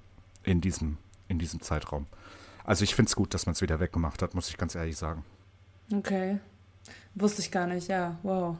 in 0.44 0.60
diesem, 0.60 0.98
in 1.28 1.38
diesem 1.38 1.60
Zeitraum. 1.60 2.06
Also 2.64 2.84
ich 2.84 2.94
finde 2.94 3.10
es 3.10 3.16
gut, 3.16 3.34
dass 3.34 3.46
man 3.46 3.52
es 3.52 3.62
wieder 3.62 3.78
weggemacht 3.78 4.22
hat, 4.22 4.34
muss 4.34 4.48
ich 4.48 4.56
ganz 4.56 4.74
ehrlich 4.74 4.96
sagen. 4.96 5.24
Okay. 5.92 6.38
Wusste 7.14 7.42
ich 7.42 7.50
gar 7.50 7.66
nicht, 7.66 7.88
ja, 7.88 8.18
wow. 8.22 8.56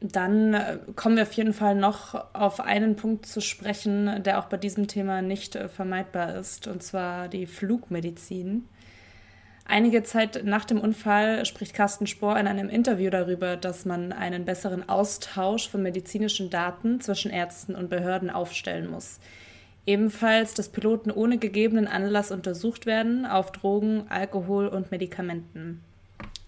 Dann 0.00 0.54
äh, 0.54 0.78
kommen 0.94 1.16
wir 1.16 1.24
auf 1.24 1.32
jeden 1.32 1.52
Fall 1.52 1.74
noch 1.74 2.14
auf 2.34 2.60
einen 2.60 2.94
Punkt 2.94 3.26
zu 3.26 3.40
sprechen, 3.40 4.22
der 4.22 4.38
auch 4.38 4.46
bei 4.46 4.56
diesem 4.56 4.86
Thema 4.86 5.22
nicht 5.22 5.56
äh, 5.56 5.68
vermeidbar 5.68 6.36
ist, 6.36 6.68
und 6.68 6.82
zwar 6.82 7.28
die 7.28 7.46
Flugmedizin. 7.46 8.68
Einige 9.70 10.02
Zeit 10.02 10.44
nach 10.44 10.64
dem 10.64 10.80
Unfall 10.80 11.44
spricht 11.44 11.74
Carsten 11.74 12.06
Spohr 12.06 12.38
in 12.38 12.46
einem 12.46 12.70
Interview 12.70 13.10
darüber, 13.10 13.56
dass 13.56 13.84
man 13.84 14.12
einen 14.12 14.46
besseren 14.46 14.88
Austausch 14.88 15.68
von 15.68 15.82
medizinischen 15.82 16.48
Daten 16.48 17.02
zwischen 17.02 17.30
Ärzten 17.30 17.74
und 17.74 17.90
Behörden 17.90 18.30
aufstellen 18.30 18.88
muss. 18.88 19.20
Ebenfalls, 19.84 20.54
dass 20.54 20.70
Piloten 20.70 21.10
ohne 21.10 21.36
gegebenen 21.36 21.86
Anlass 21.86 22.30
untersucht 22.30 22.86
werden 22.86 23.26
auf 23.26 23.52
Drogen, 23.52 24.06
Alkohol 24.08 24.68
und 24.68 24.90
Medikamenten. 24.90 25.82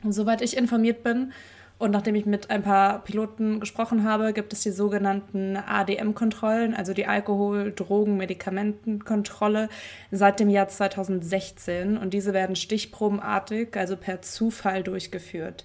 Und 0.02 0.12
soweit 0.12 0.40
ich 0.40 0.56
informiert 0.56 1.02
bin, 1.02 1.32
Und 1.80 1.92
nachdem 1.92 2.14
ich 2.14 2.26
mit 2.26 2.50
ein 2.50 2.62
paar 2.62 3.02
Piloten 3.04 3.58
gesprochen 3.58 4.04
habe, 4.04 4.34
gibt 4.34 4.52
es 4.52 4.60
die 4.60 4.70
sogenannten 4.70 5.56
ADM-Kontrollen, 5.56 6.74
also 6.74 6.92
die 6.92 7.06
Alkohol-, 7.06 7.72
Drogen-, 7.72 8.18
Medikamentenkontrolle 8.18 9.70
seit 10.10 10.40
dem 10.40 10.50
Jahr 10.50 10.68
2016. 10.68 11.96
Und 11.96 12.12
diese 12.12 12.34
werden 12.34 12.54
stichprobenartig, 12.54 13.78
also 13.78 13.96
per 13.96 14.20
Zufall 14.20 14.82
durchgeführt. 14.82 15.64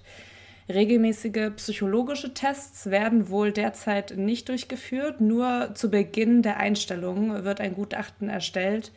Regelmäßige 0.70 1.50
psychologische 1.56 2.32
Tests 2.32 2.90
werden 2.90 3.28
wohl 3.28 3.52
derzeit 3.52 4.16
nicht 4.16 4.48
durchgeführt. 4.48 5.20
Nur 5.20 5.72
zu 5.74 5.90
Beginn 5.90 6.40
der 6.40 6.56
Einstellung 6.56 7.44
wird 7.44 7.60
ein 7.60 7.74
Gutachten 7.74 8.30
erstellt, 8.30 8.90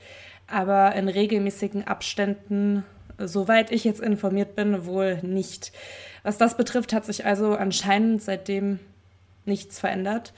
aber 0.48 0.96
in 0.96 1.10
regelmäßigen 1.10 1.86
Abständen, 1.86 2.86
soweit 3.18 3.74
ich 3.74 3.84
jetzt 3.84 4.00
informiert 4.00 4.56
bin, 4.56 4.86
wohl 4.86 5.20
nicht. 5.22 5.74
Was 6.24 6.38
das 6.38 6.58
betrifft, 6.58 6.94
hat 6.94 7.06
sich 7.06 7.26
also 7.26 7.56
anscheinend 7.56 8.22
seitdem 8.22 8.80
nichts 9.46 9.80
verändert. 9.80 10.34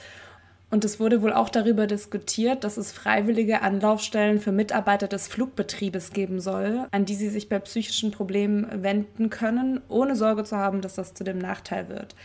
Und 0.71 0.86
es 0.86 1.01
wurde 1.01 1.21
wohl 1.21 1.34
auch 1.34 1.49
darüber 1.49 1.86
diskutiert, 1.86 2.63
dass 2.63 2.77
es 2.77 2.93
freiwillige 2.93 3.61
Anlaufstellen 3.61 4.39
für 4.39 4.53
Mitarbeiter 4.53 5.07
des 5.09 5.27
Flugbetriebes 5.27 6.13
geben 6.13 6.39
soll, 6.39 6.88
an 6.91 7.03
die 7.03 7.15
sie 7.15 7.27
sich 7.27 7.49
bei 7.49 7.59
psychischen 7.59 8.11
Problemen 8.11 8.82
wenden 8.82 9.29
können, 9.29 9.82
ohne 9.89 10.15
Sorge 10.15 10.45
zu 10.45 10.55
haben, 10.55 10.79
dass 10.79 10.95
das 10.95 11.13
zu 11.13 11.25
dem 11.25 11.39
Nachteil 11.39 11.89
wird. 11.89 12.15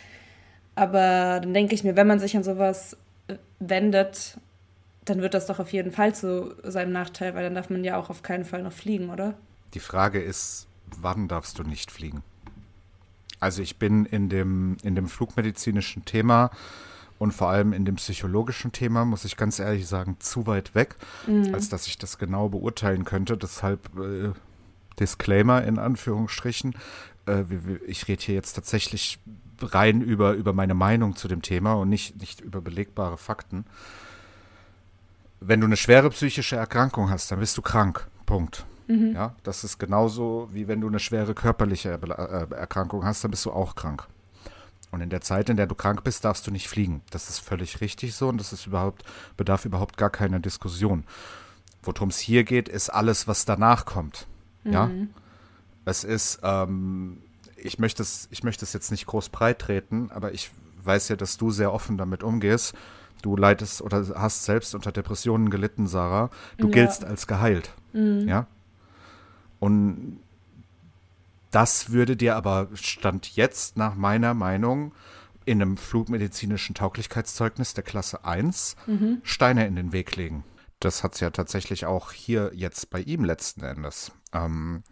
Aber 0.77 1.41
dann 1.41 1.55
denke 1.55 1.75
ich 1.75 1.83
mir, 1.83 1.97
wenn 1.97 2.07
man 2.07 2.21
sich 2.21 2.37
an 2.37 2.45
sowas 2.45 2.97
äh, 3.27 3.35
wendet, 3.59 4.39
dann 5.05 5.23
wird 5.23 5.35
das 5.35 5.47
doch 5.47 5.59
auf 5.59 5.73
jeden 5.73 5.91
Fall 5.91 6.15
zu 6.15 6.55
seinem 6.63 6.93
Nachteil, 6.93 7.35
weil 7.35 7.43
dann 7.43 7.55
darf 7.55 7.69
man 7.69 7.83
ja 7.83 7.97
auch 7.97 8.11
auf 8.11 8.23
keinen 8.23 8.45
Fall 8.45 8.63
noch 8.63 8.73
fliegen, 8.73 9.11
oder? 9.11 9.35
Die 9.75 9.81
Frage 9.81 10.21
ist, 10.21 10.69
wann 11.01 11.27
darfst 11.27 11.59
du 11.59 11.65
nicht 11.65 11.91
fliegen? 11.91 12.23
Also 13.41 13.63
ich 13.63 13.79
bin 13.79 14.07
in 14.07 14.29
dem, 14.29 14.77
in 14.83 14.95
dem 14.95 15.09
flugmedizinischen 15.09 16.05
Thema 16.05 16.51
und 17.19 17.33
vor 17.33 17.49
allem 17.49 17.73
in 17.73 17.85
dem 17.85 17.97
psychologischen 17.97 18.73
Thema, 18.73 19.05
muss 19.05 19.25
ich 19.25 19.37
ganz 19.37 19.59
ehrlich 19.59 19.87
sagen, 19.87 20.17
zu 20.21 20.47
weit 20.47 20.75
weg, 20.75 20.97
mhm. 21.27 21.55
als 21.55 21.69
dass 21.69 21.87
ich 21.87 21.99
das 21.99 22.19
genau 22.19 22.49
beurteilen 22.49 23.05
könnte. 23.05 23.37
Deshalb 23.37 23.89
äh, 23.99 24.33
Disclaimer 24.99 25.63
in 25.65 25.79
Anführungsstrichen. 25.79 26.75
Äh, 27.27 27.45
ich 27.87 28.09
rede 28.09 28.23
hier 28.23 28.35
jetzt 28.35 28.55
tatsächlich 28.55 29.19
rein 29.61 30.03
über, 30.03 30.33
über 30.33 30.53
meine 30.53 30.75
Meinung 30.75 31.17
zu 31.17 31.29
dem 31.29 31.43
Thema 31.43 31.75
und 31.75 31.89
nicht, 31.89 32.21
nicht 32.21 32.41
über 32.41 32.61
belegbare 32.61 33.17
Fakten. 33.17 33.65
Wenn 35.41 35.61
du 35.61 35.67
eine 35.67 35.77
schwere 35.77 36.11
psychische 36.11 36.57
Erkrankung 36.57 37.11
hast, 37.11 37.31
dann 37.31 37.41
bist 37.41 37.57
du 37.57 37.63
krank. 37.63 38.07
Punkt. 38.27 38.67
Mhm. 38.87 39.15
Ja, 39.15 39.35
das 39.43 39.65
ist 39.65 39.79
genauso 39.79 40.49
wie 40.53 40.69
wenn 40.69 40.81
du 40.81 40.89
eine 40.89 40.99
schwere 40.99 41.35
körperliche 41.35 41.99
äh, 42.03 42.55
Erkrankung 42.55 43.05
hast, 43.05 43.25
dann 43.25 43.31
bist 43.31 43.45
du 43.45 43.53
auch 43.53 43.75
krank. 43.75 44.07
Und 44.93 45.01
in 45.01 45.11
der 45.11 45.21
Zeit, 45.21 45.49
in 45.49 45.57
der 45.57 45.67
du 45.67 45.75
krank 45.75 46.05
bist, 46.05 46.25
darfst 46.25 46.47
du 46.47 46.51
nicht 46.51 46.69
fliegen. 46.69 47.03
Das 47.11 47.29
ist 47.29 47.41
völlig 47.41 47.81
richtig 47.81 48.15
so 48.15 48.29
und 48.29 48.39
das 48.39 48.53
ist 48.53 48.67
überhaupt, 48.67 49.05
bedarf 49.37 49.65
überhaupt 49.65 49.97
gar 49.97 50.11
keiner 50.11 50.39
Diskussion. 50.39 51.05
Worum 51.83 52.09
es 52.09 52.19
hier 52.19 52.45
geht, 52.45 52.69
ist 52.69 52.91
alles, 52.91 53.29
was 53.29 53.45
danach 53.45 53.85
kommt. 53.85 54.27
Mhm. 54.65 54.73
Ja. 54.73 54.91
Es 55.85 56.05
ist, 56.05 56.41
ähm, 56.43 57.19
ich 57.57 57.79
möchte 57.79 58.03
es, 58.03 58.29
ich 58.31 58.43
möchte 58.43 58.65
es 58.65 58.73
jetzt 58.73 58.91
nicht 58.91 59.07
groß 59.07 59.29
breit 59.29 59.61
treten, 59.61 60.11
aber 60.13 60.33
ich 60.33 60.51
weiß 60.83 61.09
ja, 61.09 61.17
dass 61.17 61.37
du 61.37 61.51
sehr 61.51 61.73
offen 61.73 61.99
damit 61.99 62.23
umgehst. 62.23 62.75
Du 63.23 63.37
leidest 63.37 63.83
oder 63.83 64.07
hast 64.15 64.45
selbst 64.45 64.75
unter 64.75 64.93
Depressionen 64.93 65.51
gelitten, 65.51 65.89
Sarah. 65.89 66.31
Du 66.59 66.69
ja. 66.69 66.73
giltst 66.73 67.05
als 67.05 67.27
geheilt. 67.27 67.73
Mhm. 67.93 68.29
Ja. 68.29 68.47
Und 69.59 70.21
das 71.51 71.91
würde 71.91 72.17
dir 72.17 72.37
aber 72.37 72.69
Stand 72.75 73.37
jetzt 73.37 73.77
nach 73.77 73.95
meiner 73.95 74.35
Meinung 74.35 74.93
in 75.45 75.63
einem 75.63 75.77
flugmedizinischen 75.77 76.75
Tauglichkeitszeugnis 76.75 77.73
der 77.73 77.85
Klasse 77.85 78.25
1 78.25 78.77
mhm. 78.87 79.21
Steine 79.23 79.67
in 79.67 79.77
den 79.77 79.93
Weg 79.93 80.17
legen. 80.17 80.45
Das 80.81 81.03
hat 81.03 81.15
es 81.15 81.21
ja 81.21 81.31
tatsächlich 81.31 81.87
auch 81.87 82.13
hier 82.13 82.51
jetzt 82.55 82.91
bei 82.91 83.01
ihm 83.01 83.25
letzten 83.25 83.63
Endes. 83.63 84.13
Ähm, 84.33 84.83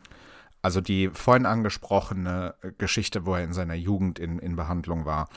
also 0.62 0.80
die 0.80 1.10
vorhin 1.10 1.44
angesprochene 1.44 2.54
Geschichte, 2.78 3.26
wo 3.26 3.34
er 3.34 3.44
in 3.44 3.52
seiner 3.52 3.74
Jugend 3.74 4.18
in, 4.18 4.38
in 4.38 4.56
Behandlung 4.56 5.04
war, 5.04 5.28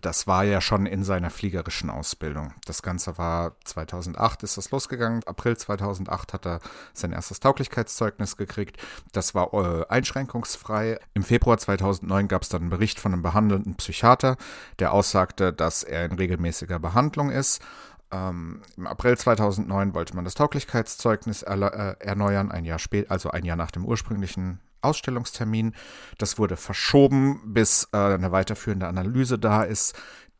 das 0.00 0.26
war 0.26 0.44
ja 0.44 0.60
schon 0.60 0.86
in 0.86 1.04
seiner 1.04 1.30
fliegerischen 1.30 1.90
Ausbildung. 1.90 2.52
Das 2.66 2.82
Ganze 2.82 3.18
war 3.18 3.56
2008 3.64 4.42
ist 4.42 4.56
das 4.56 4.70
losgegangen. 4.70 5.22
April 5.26 5.56
2008 5.56 6.32
hat 6.32 6.46
er 6.46 6.60
sein 6.92 7.12
erstes 7.12 7.40
Tauglichkeitszeugnis 7.40 8.36
gekriegt. 8.36 8.78
Das 9.12 9.34
war 9.34 9.52
äh, 9.54 9.86
einschränkungsfrei. 9.88 10.98
Im 11.14 11.22
Februar 11.22 11.58
2009 11.58 12.28
gab 12.28 12.42
es 12.42 12.48
dann 12.48 12.62
einen 12.62 12.70
Bericht 12.70 13.00
von 13.00 13.12
einem 13.12 13.22
behandelnden 13.22 13.76
Psychiater, 13.76 14.36
der 14.78 14.92
aussagte, 14.92 15.52
dass 15.52 15.82
er 15.82 16.04
in 16.04 16.12
regelmäßiger 16.12 16.78
Behandlung 16.78 17.30
ist. 17.30 17.62
Ähm, 18.10 18.62
Im 18.76 18.86
April 18.86 19.16
2009 19.16 19.94
wollte 19.94 20.14
man 20.14 20.24
das 20.24 20.34
Tauglichkeitszeugnis 20.34 21.42
äh, 21.42 21.96
erneuern, 22.00 22.50
ein 22.50 22.64
Jahr 22.64 22.78
später, 22.78 23.10
also 23.10 23.30
ein 23.30 23.44
Jahr 23.44 23.56
nach 23.56 23.70
dem 23.70 23.84
ursprünglichen 23.84 24.60
Ausstellungstermin. 24.84 25.74
Das 26.18 26.38
wurde 26.38 26.56
verschoben, 26.56 27.40
bis 27.52 27.88
äh, 27.92 27.96
eine 27.96 28.32
weiterführende 28.32 28.86
Analyse 28.86 29.38
da 29.38 29.62
ist. 29.62 29.94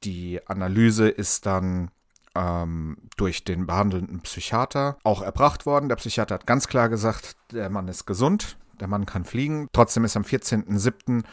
Die 0.05 0.41
Analyse 0.47 1.09
ist 1.09 1.47
dann 1.47 1.91
ähm, 2.35 2.97
durch 3.17 3.45
den 3.45 3.67
behandelnden 3.67 4.21
Psychiater 4.21 4.99
auch 5.05 5.23
erbracht 5.23 5.67
worden. 5.67 5.89
Der 5.89 5.97
Psychiater 5.97 6.35
hat 6.35 6.47
ganz 6.47 6.69
klar 6.69 6.89
gesagt, 6.89 7.37
der 7.53 7.71
Mann 7.71 7.89
ist 7.89 8.07
gesund, 8.07 8.57
der 8.81 8.89
Mann 8.89 9.07
kann 9.07 9.25
fliegen. 9.25 9.69
Trotzdem 9.73 10.05
ist 10.05 10.17
am 10.17 10.23
14.07. 10.23 11.25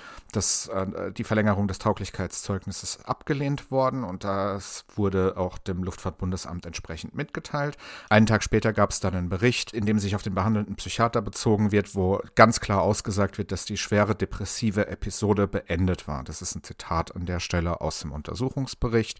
äh, 0.70 1.12
die 1.12 1.24
Verlängerung 1.24 1.68
des 1.68 1.80
Tauglichkeitszeugnisses 1.80 3.06
abgelehnt 3.06 3.72
worden 3.72 4.04
und 4.04 4.24
das 4.24 4.86
wurde 4.96 5.38
auch 5.38 5.58
dem 5.58 5.84
Luftfahrtbundesamt 5.84 6.66
entsprechend 6.66 7.16
mitgeteilt. 7.16 7.78
Einen 8.10 8.26
Tag 8.26 8.44
später 8.44 8.74
gab 8.74 8.92
es 8.92 9.00
dann 9.00 9.16
einen 9.16 9.30
Bericht, 9.30 9.74
in 9.74 9.86
dem 9.86 10.00
sich 10.00 10.16
auf 10.16 10.24
den 10.24 10.36
behandelnden 10.36 10.76
Psychiater 10.76 11.22
bezogen 11.22 11.72
wird, 11.72 11.96
wo 11.96 12.22
ganz 12.36 12.60
klar 12.60 12.82
ausgesagt 12.82 13.38
wird, 13.38 13.52
dass 13.52 13.66
die 13.66 13.78
schwere 13.78 14.16
depressive 14.16 14.88
Episode 14.88 15.48
beendet 15.48 16.08
war. 16.08 16.24
Das 16.24 16.42
ist 16.42 16.56
ein 16.56 16.64
Zitat 16.64 17.16
an 17.16 17.26
der 17.26 17.40
Stelle 17.40 17.82
aus 17.82 18.00
dem 18.00 18.12
Untersuchungsbericht. 18.12 19.20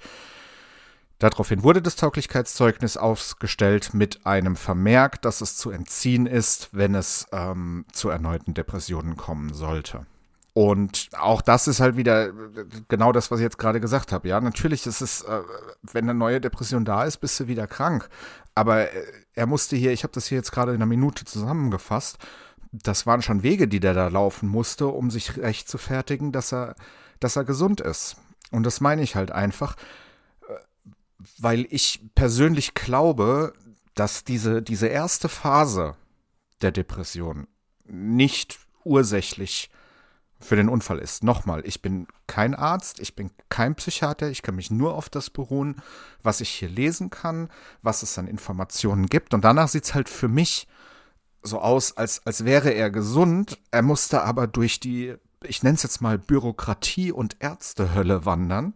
Daraufhin 1.22 1.62
wurde 1.62 1.84
das 1.84 1.98
Tauglichkeitszeugnis 1.98 2.98
ausgestellt 2.98 3.94
mit 3.94 4.26
einem 4.26 4.56
Vermerk, 4.56 5.22
dass 5.22 5.42
es 5.42 5.56
zu 5.56 5.70
entziehen 5.70 6.26
ist, 6.26 6.70
wenn 6.72 6.96
es 6.96 7.28
ähm, 7.32 7.86
zu 7.92 8.10
erneuten 8.10 8.56
Depressionen 8.56 9.18
kommen 9.18 9.54
sollte. 9.54 10.08
Und 10.54 11.10
auch 11.16 11.44
das 11.44 11.68
ist 11.68 11.80
halt 11.80 11.96
wieder 11.96 12.32
genau 12.88 13.12
das, 13.12 13.30
was 13.30 13.40
ich 13.40 13.44
jetzt 13.44 13.60
gerade 13.60 13.80
gesagt 13.80 14.12
habe. 14.12 14.30
Ja, 14.30 14.42
natürlich 14.42 14.88
ist 14.88 15.02
es, 15.02 15.22
äh, 15.22 15.42
wenn 15.84 16.06
eine 16.06 16.18
neue 16.18 16.42
Depression 16.42 16.86
da 16.86 17.04
ist, 17.04 17.18
bist 17.18 17.40
du 17.40 17.48
wieder 17.48 17.68
krank. 17.68 18.10
Aber 18.56 18.92
äh, 18.92 19.04
er 19.36 19.46
musste 19.46 19.76
hier, 19.76 19.92
ich 19.92 20.02
habe 20.02 20.14
das 20.14 20.26
hier 20.26 20.40
jetzt 20.40 20.52
gerade 20.52 20.72
in 20.72 20.78
einer 20.78 20.88
Minute 20.88 21.24
zusammengefasst, 21.26 22.18
das 22.72 23.06
waren 23.06 23.22
schon 23.22 23.44
Wege, 23.44 23.68
die 23.68 23.80
der 23.80 23.94
da 23.94 24.08
laufen 24.08 24.50
musste, 24.50 24.88
um 24.88 25.12
sich 25.12 25.38
recht 25.38 25.70
zu 25.70 25.78
fertigen, 25.78 26.32
dass 26.32 26.52
er, 26.52 26.74
dass 27.20 27.36
er 27.36 27.44
gesund 27.44 27.80
ist. 27.80 28.16
Und 28.50 28.64
das 28.64 28.82
meine 28.82 29.04
ich 29.04 29.16
halt 29.16 29.32
einfach 29.32 29.76
weil 31.38 31.68
ich 31.70 32.02
persönlich 32.16 32.74
glaube, 32.74 33.54
dass 33.96 34.24
diese, 34.24 34.62
diese 34.62 34.88
erste 34.88 35.30
Phase 35.30 35.96
der 36.62 36.72
Depression 36.72 37.48
nicht 37.86 38.60
ursächlich 38.84 39.70
für 40.40 40.56
den 40.56 40.70
Unfall 40.70 41.00
ist. 41.00 41.24
Nochmal, 41.24 41.62
ich 41.66 41.82
bin 41.82 42.08
kein 42.26 42.56
Arzt, 42.56 43.00
ich 43.00 43.16
bin 43.16 43.30
kein 43.50 43.76
Psychiater, 43.76 44.30
ich 44.30 44.42
kann 44.42 44.56
mich 44.56 44.72
nur 44.72 44.96
auf 44.96 45.10
das 45.10 45.30
beruhen, 45.30 45.82
was 46.24 46.42
ich 46.42 46.50
hier 46.50 46.70
lesen 46.70 47.10
kann, 47.10 47.50
was 47.82 48.02
es 48.02 48.18
an 48.18 48.28
Informationen 48.28 49.06
gibt. 49.06 49.34
Und 49.34 49.44
danach 49.44 49.68
sieht 49.68 49.84
es 49.84 49.94
halt 49.94 50.10
für 50.10 50.28
mich 50.28 50.68
so 51.44 51.60
aus, 51.60 51.96
als, 51.98 52.26
als 52.26 52.46
wäre 52.46 52.72
er 52.72 52.90
gesund. 52.90 53.60
Er 53.70 53.82
musste 53.84 54.24
aber 54.24 54.48
durch 54.48 54.80
die, 54.80 55.16
ich 55.44 55.62
nenne 55.64 55.76
es 55.76 55.84
jetzt 55.84 56.02
mal 56.02 56.18
Bürokratie 56.18 57.12
und 57.12 57.38
Ärztehölle 57.40 58.26
wandern 58.26 58.74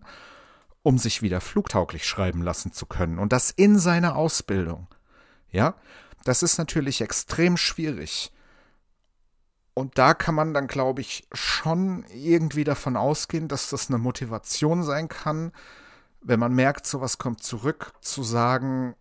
um 0.86 1.00
sich 1.00 1.24
wieder 1.24 1.42
flugtauglich 1.42 2.06
schreiben 2.06 2.44
lassen 2.44 2.72
zu 2.72 2.86
können. 2.86 3.18
Und 3.18 3.34
das 3.34 3.50
in 3.50 3.80
seiner 3.80 4.16
Ausbildung. 4.16 4.88
Ja, 5.50 5.74
das 6.26 6.44
ist 6.44 6.60
natürlich 6.60 7.02
extrem 7.02 7.58
schwierig. 7.58 8.32
Und 9.74 9.98
da 9.98 10.14
kann 10.14 10.36
man 10.36 10.54
dann, 10.54 10.68
glaube 10.68 11.02
ich, 11.02 11.28
schon 11.34 12.06
irgendwie 12.14 12.64
davon 12.64 12.98
ausgehen, 12.98 13.48
dass 13.48 13.72
das 13.72 13.90
eine 13.90 13.98
Motivation 13.98 14.84
sein 14.84 15.08
kann, 15.08 15.54
wenn 16.22 16.40
man 16.40 16.54
merkt, 16.54 16.86
sowas 16.86 17.18
kommt 17.18 17.42
zurück, 17.42 17.92
zu 18.02 18.22
sagen, 18.22 18.96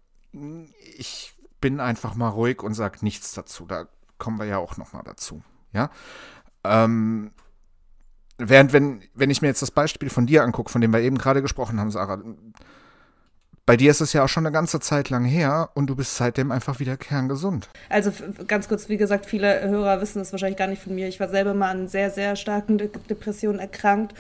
ich 0.97 1.37
bin 1.61 1.81
einfach 1.81 2.15
mal 2.15 2.31
ruhig 2.31 2.63
und 2.63 2.73
sage 2.73 3.01
nichts 3.03 3.35
dazu. 3.35 3.67
Da 3.67 3.89
kommen 4.17 4.39
wir 4.39 4.47
ja 4.47 4.57
auch 4.57 4.79
noch 4.79 4.95
mal 4.95 5.03
dazu. 5.03 5.43
Ja, 5.75 5.91
ähm, 6.65 7.33
Während, 8.39 8.73
wenn, 8.73 9.03
wenn 9.15 9.31
ich 9.31 9.43
mir 9.43 9.49
jetzt 9.49 9.63
das 9.63 9.71
Beispiel 9.71 10.11
von 10.11 10.27
dir 10.27 10.43
angucke, 10.43 10.71
von 10.71 10.81
dem 10.81 10.93
wir 10.93 11.01
eben 11.01 11.19
gerade 11.19 11.41
gesprochen 11.41 11.79
haben, 11.79 11.91
Sarah, 11.91 12.21
bei 13.67 13.77
dir 13.77 13.91
ist 13.91 14.01
es 14.01 14.13
ja 14.13 14.25
auch 14.25 14.29
schon 14.29 14.45
eine 14.45 14.53
ganze 14.53 14.79
Zeit 14.81 15.09
lang 15.09 15.25
her 15.25 15.71
und 15.75 15.87
du 15.87 15.97
bist 15.97 16.17
seitdem 16.17 16.53
einfach 16.53 16.81
wieder 16.81 16.97
kerngesund. 16.97 17.71
Also 17.89 18.13
ganz 18.47 18.69
kurz, 18.69 18.89
wie 18.89 18.99
gesagt, 18.99 19.25
viele 19.27 19.69
Hörer 19.69 20.01
wissen 20.01 20.19
das 20.19 20.33
wahrscheinlich 20.33 20.59
gar 20.59 20.67
nicht 20.67 20.83
von 20.83 20.95
mir. 20.95 21.09
Ich 21.09 21.19
war 21.19 21.29
selber 21.29 21.55
mal 21.55 21.71
an 21.71 21.89
sehr, 21.89 22.11
sehr 22.11 22.37
starken 22.37 22.77
De 22.77 22.91
Depressionen 23.09 23.61
erkrankt 23.61 24.15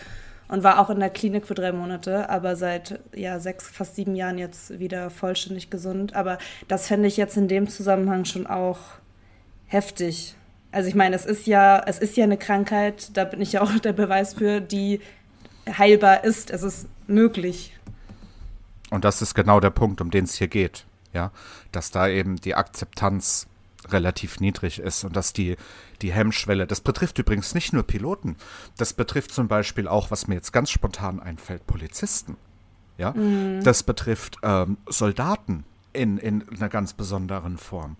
und 0.48 0.62
war 0.62 0.78
auch 0.78 0.88
in 0.88 1.00
der 1.00 1.10
Klinik 1.10 1.46
für 1.46 1.54
drei 1.54 1.72
Monate, 1.72 2.30
aber 2.30 2.56
seit 2.56 3.00
ja 3.14 3.38
sechs, 3.38 3.68
fast 3.68 3.96
sieben 3.96 4.14
Jahren 4.14 4.38
jetzt 4.38 4.78
wieder 4.78 5.10
vollständig 5.10 5.68
gesund. 5.68 6.14
Aber 6.14 6.38
das 6.68 6.86
fände 6.86 7.08
ich 7.08 7.16
jetzt 7.16 7.36
in 7.36 7.48
dem 7.48 7.68
Zusammenhang 7.68 8.24
schon 8.24 8.46
auch 8.46 8.78
heftig. 9.66 10.36
Also 10.74 10.88
ich 10.88 10.96
meine, 10.96 11.14
es 11.14 11.24
ist 11.24 11.46
ja, 11.46 11.78
es 11.86 12.00
ist 12.00 12.16
ja 12.16 12.24
eine 12.24 12.36
Krankheit, 12.36 13.16
da 13.16 13.24
bin 13.24 13.40
ich 13.40 13.52
ja 13.52 13.62
auch 13.62 13.78
der 13.78 13.92
Beweis 13.92 14.34
für, 14.34 14.60
die 14.60 15.00
heilbar 15.66 16.24
ist. 16.24 16.50
Es 16.50 16.64
ist 16.64 16.88
möglich. 17.06 17.78
Und 18.90 19.04
das 19.04 19.22
ist 19.22 19.34
genau 19.34 19.60
der 19.60 19.70
Punkt, 19.70 20.00
um 20.00 20.10
den 20.10 20.24
es 20.24 20.34
hier 20.34 20.48
geht. 20.48 20.84
Ja, 21.12 21.30
dass 21.70 21.92
da 21.92 22.08
eben 22.08 22.36
die 22.40 22.56
Akzeptanz 22.56 23.46
relativ 23.88 24.40
niedrig 24.40 24.80
ist 24.80 25.04
und 25.04 25.14
dass 25.14 25.32
die, 25.32 25.56
die 26.02 26.12
Hemmschwelle, 26.12 26.66
das 26.66 26.80
betrifft 26.80 27.20
übrigens 27.20 27.54
nicht 27.54 27.72
nur 27.72 27.84
Piloten, 27.84 28.36
das 28.76 28.94
betrifft 28.94 29.30
zum 29.30 29.46
Beispiel 29.46 29.86
auch, 29.86 30.10
was 30.10 30.26
mir 30.26 30.34
jetzt 30.34 30.52
ganz 30.52 30.70
spontan 30.70 31.20
einfällt, 31.20 31.68
Polizisten. 31.68 32.36
Ja, 32.98 33.12
mhm. 33.12 33.62
das 33.62 33.84
betrifft 33.84 34.38
ähm, 34.42 34.78
Soldaten 34.88 35.64
in, 35.92 36.18
in 36.18 36.48
einer 36.48 36.68
ganz 36.68 36.94
besonderen 36.94 37.58
Form. 37.58 37.96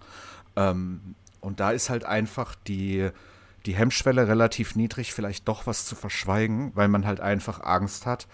Ähm, 0.57 1.15
und 1.45 1.61
da 1.61 1.71
ist 1.71 1.91
halt 1.91 2.05
einfach 2.05 2.55
die, 2.67 3.11
die 3.67 3.75
Hemmschwelle 3.75 4.29
relativ 4.29 4.77
niedrig, 4.77 5.13
vielleicht 5.13 5.47
doch 5.49 5.67
was 5.67 5.87
zu 5.87 5.95
verschweigen, 5.95 6.73
weil 6.75 6.89
man 6.89 7.07
halt 7.07 7.21
einfach 7.21 7.61
Angst 7.61 8.07
hat, 8.07 8.27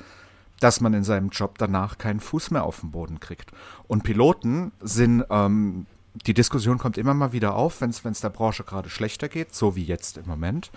dass 0.60 0.80
man 0.80 0.94
in 0.94 1.04
seinem 1.04 1.30
Job 1.30 1.58
danach 1.58 1.98
keinen 1.98 2.20
Fuß 2.20 2.50
mehr 2.50 2.64
auf 2.64 2.80
den 2.80 2.90
Boden 2.90 3.20
kriegt. 3.20 3.50
Und 3.88 4.02
Piloten 4.02 4.72
sind 4.80 5.24
ähm, 5.30 5.86
die 6.26 6.34
Diskussion 6.34 6.78
kommt 6.78 6.98
immer 6.98 7.14
mal 7.14 7.32
wieder 7.32 7.54
auf, 7.54 7.80
wenn 7.80 7.90
es 7.90 8.20
der 8.20 8.30
Branche 8.30 8.64
gerade 8.64 8.90
schlechter 8.90 9.28
geht, 9.28 9.54
so 9.54 9.76
wie 9.76 9.84
jetzt 9.84 10.18
im 10.18 10.26
Moment, 10.26 10.70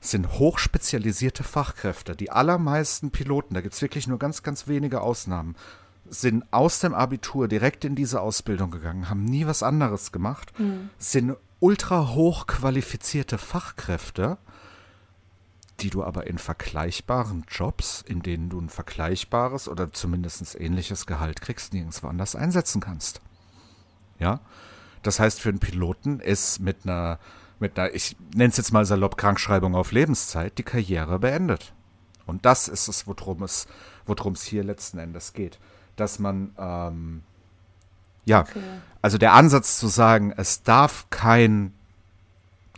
sind 0.00 0.38
hochspezialisierte 0.38 1.42
Fachkräfte. 1.42 2.14
Die 2.14 2.30
allermeisten 2.30 3.10
Piloten, 3.10 3.54
da 3.54 3.60
gibt 3.60 3.74
es 3.74 3.82
wirklich 3.82 4.06
nur 4.06 4.18
ganz, 4.18 4.42
ganz 4.42 4.68
wenige 4.68 5.00
Ausnahmen, 5.00 5.56
sind 6.10 6.44
aus 6.52 6.80
dem 6.80 6.94
Abitur 6.94 7.48
direkt 7.48 7.84
in 7.84 7.94
diese 7.94 8.20
Ausbildung 8.20 8.70
gegangen, 8.70 9.08
haben 9.08 9.24
nie 9.24 9.46
was 9.46 9.62
anderes 9.62 10.12
gemacht, 10.12 10.58
mhm. 10.58 10.90
sind 10.98 11.36
ultra 11.60 12.14
hochqualifizierte 12.14 13.38
Fachkräfte, 13.38 14.38
die 15.80 15.90
du 15.90 16.02
aber 16.02 16.26
in 16.26 16.38
vergleichbaren 16.38 17.44
Jobs, 17.48 18.02
in 18.06 18.22
denen 18.22 18.48
du 18.48 18.60
ein 18.60 18.68
vergleichbares 18.68 19.68
oder 19.68 19.92
zumindest 19.92 20.58
ähnliches 20.58 21.06
Gehalt 21.06 21.40
kriegst, 21.40 21.72
nirgendwo 21.74 22.08
anders 22.08 22.34
einsetzen 22.34 22.80
kannst. 22.80 23.20
Ja. 24.18 24.40
Das 25.02 25.20
heißt, 25.20 25.40
für 25.40 25.50
einen 25.50 25.60
Piloten 25.60 26.20
ist 26.20 26.60
mit 26.60 26.78
einer, 26.84 27.18
mit 27.60 27.78
einer, 27.78 27.94
ich 27.94 28.16
nenne 28.34 28.50
es 28.50 28.56
jetzt 28.56 28.72
mal 28.72 28.84
salopp 28.84 29.16
Krankschreibung 29.16 29.74
auf 29.74 29.92
Lebenszeit, 29.92 30.58
die 30.58 30.62
Karriere 30.62 31.18
beendet. 31.18 31.74
Und 32.26 32.44
das 32.44 32.68
ist 32.68 32.88
es, 32.88 33.06
worum 33.06 33.42
es, 33.42 33.66
worum 34.04 34.32
es 34.32 34.42
hier 34.42 34.64
letzten 34.64 34.98
Endes 34.98 35.32
geht. 35.32 35.58
Dass 35.96 36.18
man, 36.18 36.52
ähm, 36.58 37.22
ja, 38.24 38.40
okay. 38.40 38.60
also 39.02 39.18
der 39.18 39.32
Ansatz 39.32 39.78
zu 39.78 39.88
sagen, 39.88 40.32
es 40.36 40.62
darf 40.62 41.06
kein, 41.10 41.72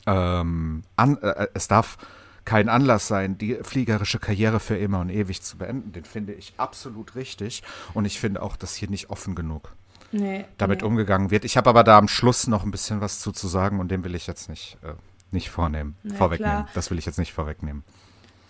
ähm, 0.06 0.84
an, 0.96 1.18
äh, 1.18 1.48
es 1.54 1.68
darf 1.68 1.98
kein 2.44 2.68
Anlass 2.68 3.08
sein, 3.08 3.36
die 3.36 3.58
fliegerische 3.62 4.18
Karriere 4.18 4.60
für 4.60 4.76
immer 4.76 5.00
und 5.00 5.10
ewig 5.10 5.42
zu 5.42 5.58
beenden, 5.58 5.92
den 5.92 6.04
finde 6.04 6.32
ich 6.32 6.54
absolut 6.56 7.14
richtig. 7.14 7.62
Und 7.92 8.06
ich 8.06 8.18
finde 8.18 8.42
auch 8.42 8.56
das 8.56 8.74
hier 8.74 8.88
nicht 8.88 9.10
offen 9.10 9.34
genug 9.34 9.72
nee, 10.12 10.44
damit 10.56 10.80
nee. 10.80 10.86
umgegangen 10.86 11.30
wird. 11.30 11.44
Ich 11.44 11.56
habe 11.56 11.70
aber 11.70 11.84
da 11.84 11.98
am 11.98 12.08
Schluss 12.08 12.46
noch 12.46 12.64
ein 12.64 12.70
bisschen 12.70 13.00
was 13.00 13.20
zu, 13.20 13.32
zu 13.32 13.48
sagen 13.48 13.80
und 13.80 13.90
dem 13.90 14.04
will 14.04 14.14
ich 14.14 14.26
jetzt 14.26 14.48
nicht, 14.48 14.78
äh, 14.82 14.94
nicht 15.30 15.50
vornehmen, 15.50 15.96
ja, 16.02 16.14
vorwegnehmen. 16.14 16.64
Klar. 16.64 16.68
Das 16.74 16.90
will 16.90 16.98
ich 16.98 17.06
jetzt 17.06 17.18
nicht 17.18 17.32
vorwegnehmen. 17.32 17.84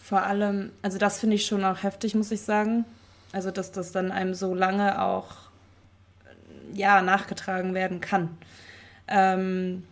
Vor 0.03 0.23
allem, 0.23 0.71
also 0.83 0.99
das 0.99 1.19
finde 1.19 1.37
ich 1.37 1.47
schon 1.47 1.65
auch 1.65 1.83
heftig, 1.83 2.15
muss 2.15 2.31
ich 2.31 2.41
sagen. 2.41 2.85
Also, 3.33 3.51
dass 3.51 3.73
das 3.73 3.93
dann 3.93 4.11
einem 4.11 4.35
so 4.35 4.55
lange 4.55 5.03
auch 5.03 5.49
ja, 6.75 7.03
nachgetragen 7.03 7.75
werden 7.75 8.01
kann. 8.01 8.37
Ähm, 9.07 9.85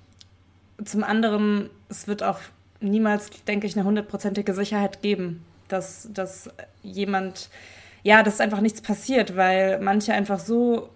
zum 0.84 1.04
anderen, 1.04 1.70
es 1.88 2.06
wird 2.06 2.22
auch 2.22 2.38
niemals, 2.80 3.30
denke 3.46 3.66
ich, 3.66 3.76
eine 3.76 3.86
hundertprozentige 3.86 4.54
Sicherheit 4.54 5.02
geben, 5.02 5.44
dass, 5.68 6.08
dass 6.12 6.50
jemand, 6.82 7.48
ja, 8.02 8.22
dass 8.22 8.40
einfach 8.40 8.60
nichts 8.60 8.82
passiert, 8.82 9.36
weil 9.36 9.80
manche 9.80 10.12
einfach 10.12 10.38
so 10.38 10.90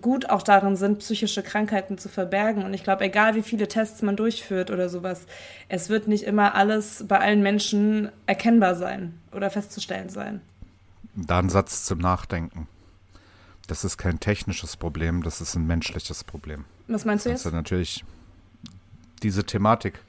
gut 0.00 0.30
auch 0.30 0.42
darin 0.42 0.76
sind, 0.76 0.98
psychische 0.98 1.42
Krankheiten 1.42 1.98
zu 1.98 2.08
verbergen. 2.08 2.64
Und 2.64 2.74
ich 2.74 2.84
glaube, 2.84 3.04
egal 3.04 3.34
wie 3.34 3.42
viele 3.42 3.68
Tests 3.68 4.02
man 4.02 4.16
durchführt 4.16 4.70
oder 4.70 4.88
sowas, 4.88 5.26
es 5.68 5.88
wird 5.88 6.08
nicht 6.08 6.24
immer 6.24 6.54
alles 6.54 7.04
bei 7.06 7.18
allen 7.18 7.42
Menschen 7.42 8.10
erkennbar 8.26 8.74
sein 8.74 9.14
oder 9.32 9.50
festzustellen 9.50 10.08
sein. 10.08 10.40
Da 11.16 11.38
ein 11.38 11.48
Satz 11.48 11.84
zum 11.84 11.98
Nachdenken. 11.98 12.68
Das 13.66 13.84
ist 13.84 13.98
kein 13.98 14.20
technisches 14.20 14.76
Problem, 14.76 15.22
das 15.22 15.40
ist 15.40 15.56
ein 15.56 15.66
menschliches 15.66 16.22
Problem. 16.22 16.64
Was 16.86 17.04
meinst 17.04 17.26
du 17.26 17.30
jetzt? 17.30 17.46
Also 17.46 17.56
natürlich 17.56 18.04
diese 19.22 19.44
Thematik, 19.44 20.00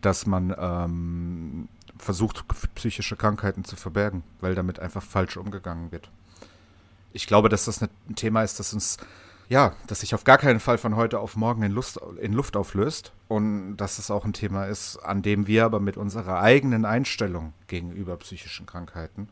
dass 0.00 0.26
man 0.26 0.54
ähm, 0.58 1.68
versucht, 1.98 2.44
psychische 2.74 3.16
Krankheiten 3.16 3.64
zu 3.64 3.76
verbergen, 3.76 4.24
weil 4.40 4.54
damit 4.54 4.80
einfach 4.80 5.02
falsch 5.02 5.36
umgegangen 5.36 5.92
wird 5.92 6.10
ich 7.16 7.26
glaube, 7.26 7.48
dass 7.48 7.64
das 7.64 7.80
ein 7.80 8.14
Thema 8.14 8.42
ist, 8.42 8.60
das 8.60 8.74
uns, 8.74 8.98
ja, 9.48 9.72
das 9.86 10.00
sich 10.00 10.14
auf 10.14 10.24
gar 10.24 10.36
keinen 10.36 10.60
Fall 10.60 10.76
von 10.76 10.96
heute 10.96 11.18
auf 11.18 11.34
morgen 11.34 11.62
in, 11.62 11.72
Lust, 11.72 11.98
in 12.20 12.34
Luft 12.34 12.56
auflöst. 12.56 13.12
Und 13.26 13.78
dass 13.78 13.98
es 13.98 14.10
auch 14.10 14.24
ein 14.24 14.34
Thema 14.34 14.66
ist, 14.66 14.98
an 14.98 15.22
dem 15.22 15.46
wir 15.46 15.64
aber 15.64 15.80
mit 15.80 15.96
unserer 15.96 16.40
eigenen 16.40 16.84
Einstellung 16.84 17.54
gegenüber 17.66 18.16
psychischen 18.18 18.66
Krankheiten 18.66 19.28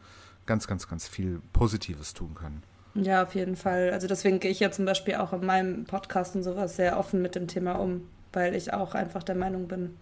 ganz, 0.46 0.66
ganz, 0.66 0.88
ganz 0.88 1.08
viel 1.08 1.40
Positives 1.52 2.14
tun 2.14 2.34
können. 2.34 2.62
Ja, 2.94 3.22
auf 3.22 3.34
jeden 3.34 3.56
Fall. 3.56 3.90
Also 3.92 4.06
deswegen 4.06 4.40
gehe 4.40 4.50
ich 4.50 4.60
ja 4.60 4.70
zum 4.70 4.84
Beispiel 4.84 5.16
auch 5.16 5.32
in 5.32 5.44
meinem 5.44 5.84
Podcast 5.84 6.36
und 6.36 6.44
sowas 6.44 6.76
sehr 6.76 6.98
offen 6.98 7.22
mit 7.22 7.34
dem 7.34 7.48
Thema 7.48 7.72
um, 7.72 8.08
weil 8.32 8.54
ich 8.54 8.72
auch 8.72 8.94
einfach 8.94 9.22
der 9.22 9.34
Meinung 9.34 9.66
bin, 9.66 9.96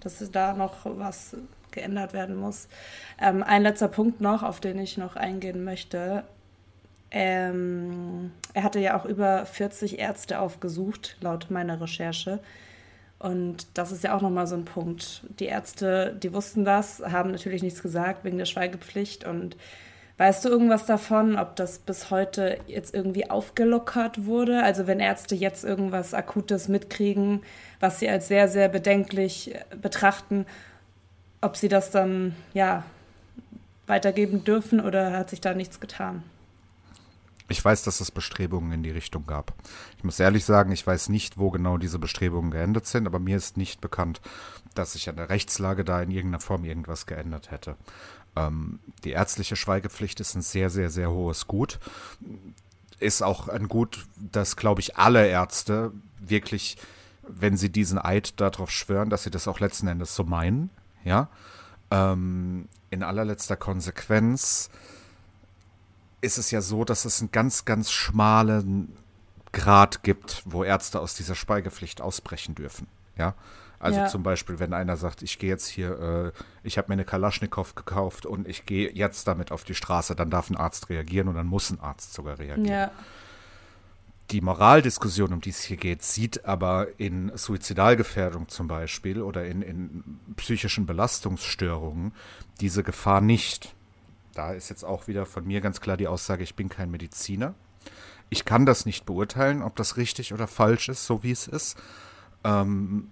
dass 0.00 0.18
da 0.30 0.54
noch 0.54 0.78
was 0.84 1.36
geändert 1.70 2.12
werden 2.12 2.36
muss. 2.36 2.68
Ähm, 3.20 3.42
ein 3.42 3.62
letzter 3.62 3.88
Punkt 3.88 4.20
noch, 4.20 4.42
auf 4.42 4.60
den 4.60 4.78
ich 4.78 4.98
noch 4.98 5.16
eingehen 5.16 5.64
möchte, 5.64 6.24
ähm, 7.14 8.32
er 8.54 8.62
hatte 8.62 8.80
ja 8.80 8.98
auch 8.98 9.04
über 9.04 9.44
40 9.44 9.98
Ärzte 9.98 10.40
aufgesucht, 10.40 11.18
laut 11.20 11.50
meiner 11.50 11.80
Recherche. 11.80 12.40
Und 13.22 13.66
das 13.74 13.92
ist 13.92 14.02
ja 14.02 14.16
auch 14.16 14.20
nochmal 14.20 14.48
so 14.48 14.56
ein 14.56 14.64
Punkt. 14.64 15.22
Die 15.38 15.44
Ärzte, 15.44 16.16
die 16.20 16.32
wussten 16.32 16.64
das, 16.64 17.00
haben 17.00 17.30
natürlich 17.30 17.62
nichts 17.62 17.80
gesagt 17.80 18.24
wegen 18.24 18.36
der 18.36 18.46
Schweigepflicht. 18.46 19.24
Und 19.24 19.56
weißt 20.18 20.44
du 20.44 20.48
irgendwas 20.48 20.86
davon, 20.86 21.38
ob 21.38 21.54
das 21.54 21.78
bis 21.78 22.10
heute 22.10 22.58
jetzt 22.66 22.92
irgendwie 22.92 23.30
aufgelockert 23.30 24.26
wurde? 24.26 24.64
Also 24.64 24.88
wenn 24.88 24.98
Ärzte 24.98 25.36
jetzt 25.36 25.62
irgendwas 25.62 26.14
Akutes 26.14 26.66
mitkriegen, 26.66 27.42
was 27.78 28.00
sie 28.00 28.08
als 28.08 28.26
sehr, 28.26 28.48
sehr 28.48 28.68
bedenklich 28.68 29.54
betrachten, 29.80 30.44
ob 31.40 31.56
sie 31.56 31.68
das 31.68 31.92
dann, 31.92 32.34
ja, 32.54 32.82
weitergeben 33.86 34.42
dürfen 34.42 34.80
oder 34.80 35.12
hat 35.12 35.30
sich 35.30 35.40
da 35.40 35.54
nichts 35.54 35.78
getan? 35.78 36.24
Ich 37.52 37.62
weiß, 37.62 37.82
dass 37.82 38.00
es 38.00 38.10
Bestrebungen 38.10 38.72
in 38.72 38.82
die 38.82 38.90
Richtung 38.90 39.26
gab. 39.26 39.52
Ich 39.98 40.04
muss 40.04 40.18
ehrlich 40.18 40.46
sagen, 40.46 40.72
ich 40.72 40.86
weiß 40.86 41.10
nicht, 41.10 41.36
wo 41.36 41.50
genau 41.50 41.76
diese 41.76 41.98
Bestrebungen 41.98 42.50
geendet 42.50 42.86
sind, 42.86 43.06
aber 43.06 43.18
mir 43.18 43.36
ist 43.36 43.58
nicht 43.58 43.82
bekannt, 43.82 44.22
dass 44.74 44.94
sich 44.94 45.10
an 45.10 45.16
der 45.16 45.28
Rechtslage 45.28 45.84
da 45.84 46.00
in 46.00 46.10
irgendeiner 46.10 46.40
Form 46.40 46.64
irgendwas 46.64 47.04
geändert 47.04 47.50
hätte. 47.50 47.76
Ähm, 48.36 48.78
die 49.04 49.10
ärztliche 49.10 49.56
Schweigepflicht 49.56 50.18
ist 50.20 50.34
ein 50.34 50.40
sehr, 50.40 50.70
sehr, 50.70 50.88
sehr 50.88 51.10
hohes 51.10 51.46
Gut. 51.46 51.78
Ist 52.98 53.22
auch 53.22 53.48
ein 53.48 53.68
Gut, 53.68 54.06
das, 54.16 54.56
glaube 54.56 54.80
ich, 54.80 54.96
alle 54.96 55.26
Ärzte 55.26 55.92
wirklich, 56.18 56.78
wenn 57.22 57.58
sie 57.58 57.68
diesen 57.68 57.98
Eid 57.98 58.40
darauf 58.40 58.70
schwören, 58.70 59.10
dass 59.10 59.24
sie 59.24 59.30
das 59.30 59.46
auch 59.46 59.60
letzten 59.60 59.88
Endes 59.88 60.14
so 60.14 60.24
meinen, 60.24 60.70
ja. 61.04 61.28
Ähm, 61.90 62.70
in 62.88 63.02
allerletzter 63.02 63.56
Konsequenz 63.56 64.70
ist 66.22 66.38
es 66.38 66.50
ja 66.50 66.62
so, 66.62 66.84
dass 66.84 67.04
es 67.04 67.20
einen 67.20 67.32
ganz, 67.32 67.66
ganz 67.66 67.90
schmalen 67.90 68.96
Grad 69.52 70.02
gibt, 70.02 70.42
wo 70.46 70.64
Ärzte 70.64 71.00
aus 71.00 71.14
dieser 71.14 71.34
Schweigepflicht 71.34 72.00
ausbrechen 72.00 72.54
dürfen. 72.54 72.86
Ja. 73.18 73.34
Also 73.78 73.98
ja. 73.98 74.06
zum 74.06 74.22
Beispiel, 74.22 74.60
wenn 74.60 74.72
einer 74.72 74.96
sagt, 74.96 75.22
ich 75.22 75.40
gehe 75.40 75.50
jetzt 75.50 75.66
hier, 75.66 76.32
äh, 76.34 76.40
ich 76.62 76.78
habe 76.78 76.88
mir 76.88 76.94
eine 76.94 77.04
Kalaschnikow 77.04 77.74
gekauft 77.74 78.26
und 78.26 78.46
ich 78.46 78.64
gehe 78.64 78.90
jetzt 78.92 79.26
damit 79.26 79.50
auf 79.50 79.64
die 79.64 79.74
Straße, 79.74 80.14
dann 80.14 80.30
darf 80.30 80.48
ein 80.48 80.56
Arzt 80.56 80.88
reagieren 80.88 81.26
und 81.26 81.34
dann 81.34 81.48
muss 81.48 81.70
ein 81.70 81.80
Arzt 81.80 82.14
sogar 82.14 82.38
reagieren. 82.38 82.64
Ja. 82.64 82.92
Die 84.30 84.40
Moraldiskussion, 84.40 85.32
um 85.32 85.40
die 85.40 85.50
es 85.50 85.62
hier 85.62 85.76
geht, 85.76 86.04
sieht 86.04 86.44
aber 86.44 86.86
in 86.98 87.36
Suizidalgefährdung 87.36 88.48
zum 88.48 88.68
Beispiel 88.68 89.20
oder 89.20 89.44
in, 89.44 89.62
in 89.62 90.20
psychischen 90.36 90.86
Belastungsstörungen 90.86 92.14
diese 92.60 92.84
Gefahr 92.84 93.20
nicht 93.20 93.74
da 94.34 94.52
ist 94.52 94.70
jetzt 94.70 94.84
auch 94.84 95.06
wieder 95.08 95.26
von 95.26 95.46
mir 95.46 95.60
ganz 95.60 95.80
klar 95.80 95.96
die 95.96 96.08
Aussage, 96.08 96.42
ich 96.42 96.54
bin 96.54 96.68
kein 96.68 96.90
Mediziner. 96.90 97.54
Ich 98.30 98.44
kann 98.44 98.64
das 98.64 98.86
nicht 98.86 99.04
beurteilen, 99.04 99.62
ob 99.62 99.76
das 99.76 99.96
richtig 99.96 100.32
oder 100.32 100.46
falsch 100.46 100.88
ist, 100.88 101.06
so 101.06 101.22
wie 101.22 101.32
es 101.32 101.46
ist. 101.46 101.76
Ähm, 102.44 103.08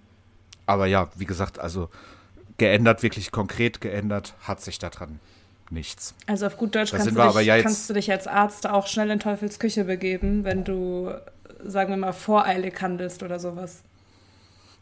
aber 0.67 0.87
ja, 0.87 1.09
wie 1.17 1.27
gesagt, 1.27 1.59
also 1.59 1.91
geändert, 2.57 3.03
wirklich 3.03 3.31
konkret 3.33 3.81
geändert, 3.81 4.35
hat 4.41 4.61
sich 4.61 4.79
daran 4.79 5.21
nichts. 5.71 6.15
Also 6.27 6.47
auf 6.47 6.57
gut 6.57 6.75
Deutsch 6.75 6.91
kannst 6.91 7.07
du, 7.07 7.11
dich, 7.11 7.47
ja 7.47 7.63
kannst 7.63 7.89
du 7.91 7.95
dich 7.95 8.11
als 8.11 8.27
Arzt 8.27 8.67
auch 8.67 8.87
schnell 8.87 9.11
in 9.11 9.21
Teufels 9.21 9.59
Küche 9.59 9.85
begeben, 9.85 10.45
wenn 10.45 10.65
du, 10.65 11.13
sagen 11.65 11.91
wir 11.91 11.97
mal, 11.97 12.13
voreilig 12.13 12.81
handelst 12.81 13.23
oder 13.23 13.39
sowas. 13.39 13.83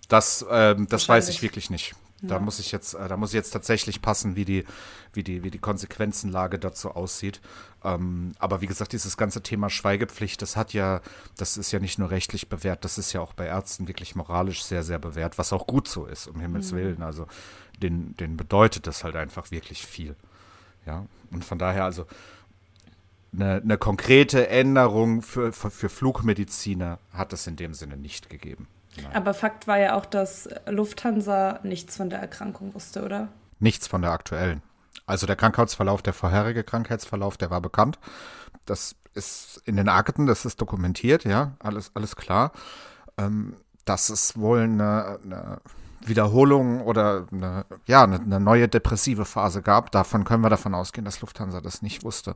Das, 0.08 0.44
ähm, 0.50 0.86
das 0.88 1.08
weiß 1.08 1.28
ich 1.28 1.42
wirklich 1.42 1.68
nicht. 1.68 1.94
Da 2.20 2.36
ja. 2.36 2.40
muss 2.40 2.58
ich 2.58 2.72
jetzt, 2.72 2.94
äh, 2.94 3.06
da 3.06 3.16
muss 3.16 3.30
ich 3.30 3.36
jetzt 3.36 3.50
tatsächlich 3.50 4.02
passen, 4.02 4.34
wie 4.34 4.44
die, 4.44 4.64
wie 5.12 5.22
die, 5.22 5.44
wie 5.44 5.50
die 5.50 5.58
Konsequenzenlage 5.58 6.58
dazu 6.58 6.90
aussieht. 6.90 7.40
Ähm, 7.84 8.32
aber 8.40 8.60
wie 8.60 8.66
gesagt, 8.66 8.92
dieses 8.92 9.16
ganze 9.16 9.42
Thema 9.42 9.70
Schweigepflicht, 9.70 10.42
das 10.42 10.56
hat 10.56 10.72
ja, 10.72 11.00
das 11.36 11.56
ist 11.56 11.70
ja 11.70 11.78
nicht 11.78 11.98
nur 11.98 12.10
rechtlich 12.10 12.48
bewährt, 12.48 12.84
das 12.84 12.98
ist 12.98 13.12
ja 13.12 13.20
auch 13.20 13.34
bei 13.34 13.46
Ärzten 13.46 13.86
wirklich 13.86 14.16
moralisch 14.16 14.64
sehr, 14.64 14.82
sehr 14.82 14.98
bewährt, 14.98 15.38
was 15.38 15.52
auch 15.52 15.66
gut 15.66 15.86
so 15.86 16.06
ist, 16.06 16.26
um 16.26 16.40
Himmels 16.40 16.72
mhm. 16.72 16.76
Willen. 16.76 17.02
Also 17.02 17.26
den, 17.80 18.16
den 18.16 18.36
bedeutet 18.36 18.88
das 18.88 19.04
halt 19.04 19.14
einfach 19.14 19.52
wirklich 19.52 19.86
viel. 19.86 20.16
Ja, 20.86 21.06
und 21.30 21.44
von 21.44 21.58
daher 21.58 21.84
also 21.84 22.06
eine, 23.32 23.60
eine 23.62 23.78
konkrete 23.78 24.48
Änderung 24.48 25.22
für, 25.22 25.52
für, 25.52 25.70
für 25.70 25.88
Flugmediziner 25.88 26.98
hat 27.12 27.32
es 27.32 27.46
in 27.46 27.56
dem 27.56 27.74
Sinne 27.74 27.96
nicht 27.96 28.28
gegeben. 28.30 28.66
Nein. 29.02 29.14
Aber 29.14 29.34
Fakt 29.34 29.66
war 29.66 29.78
ja 29.78 29.94
auch, 29.94 30.06
dass 30.06 30.48
Lufthansa 30.66 31.60
nichts 31.62 31.96
von 31.96 32.10
der 32.10 32.20
Erkrankung 32.20 32.74
wusste, 32.74 33.04
oder? 33.04 33.28
Nichts 33.58 33.86
von 33.86 34.02
der 34.02 34.12
aktuellen. 34.12 34.62
Also 35.06 35.26
der 35.26 35.36
Krankheitsverlauf, 35.36 36.02
der 36.02 36.12
vorherige 36.12 36.64
Krankheitsverlauf, 36.64 37.36
der 37.36 37.50
war 37.50 37.60
bekannt. 37.60 37.98
Das 38.66 38.94
ist 39.14 39.62
in 39.64 39.76
den 39.76 39.88
Akten, 39.88 40.26
das 40.26 40.44
ist 40.44 40.60
dokumentiert, 40.60 41.24
ja, 41.24 41.52
alles, 41.60 41.90
alles 41.94 42.14
klar. 42.14 42.52
Ähm, 43.16 43.56
dass 43.84 44.10
es 44.10 44.36
wohl 44.36 44.60
eine, 44.60 45.18
eine 45.24 45.60
Wiederholung 46.04 46.82
oder 46.82 47.26
eine, 47.32 47.64
ja, 47.86 48.04
eine, 48.04 48.20
eine, 48.20 48.38
neue 48.38 48.68
depressive 48.68 49.24
Phase 49.24 49.62
gab. 49.62 49.90
Davon 49.90 50.24
können 50.24 50.42
wir 50.42 50.50
davon 50.50 50.74
ausgehen, 50.74 51.04
dass 51.04 51.20
Lufthansa 51.20 51.60
das 51.60 51.82
nicht 51.82 52.04
wusste. 52.04 52.34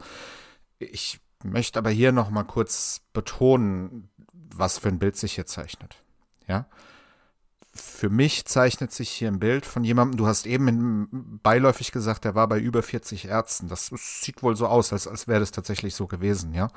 Ich 0.79 1.21
möchte 1.45 1.79
aber 1.79 1.91
hier 1.91 2.13
noch 2.13 2.31
mal 2.31 2.45
kurz 2.45 3.03
betonen, 3.13 4.11
was 4.33 4.79
für 4.79 4.89
ein 4.89 4.99
Bild 4.99 5.17
sich 5.17 5.35
hier 5.35 5.47
zeichnet. 5.47 6.02
Ja. 6.47 6.67
Für 7.75 8.11
mich 8.11 8.45
zeichnet 8.45 8.93
sich 8.93 9.09
hier 9.09 9.29
ein 9.29 9.39
Bild 9.39 9.65
von 9.65 9.83
jemandem, 9.83 10.19
du 10.19 10.27
hast 10.27 10.47
eben 10.47 11.39
beiläufig 11.43 11.91
gesagt, 11.91 12.25
der 12.25 12.35
war 12.35 12.47
bei 12.47 12.59
über 12.59 12.83
40 12.83 13.27
Ärzten. 13.27 13.69
Das 13.69 13.87
sieht 13.97 14.43
wohl 14.43 14.57
so 14.57 14.67
aus, 14.67 14.93
als, 14.93 15.07
als 15.07 15.27
wäre 15.27 15.41
das 15.41 15.53
tatsächlich 15.53 15.95
so 15.95 16.07
gewesen, 16.07 16.53
ja. 16.53 16.69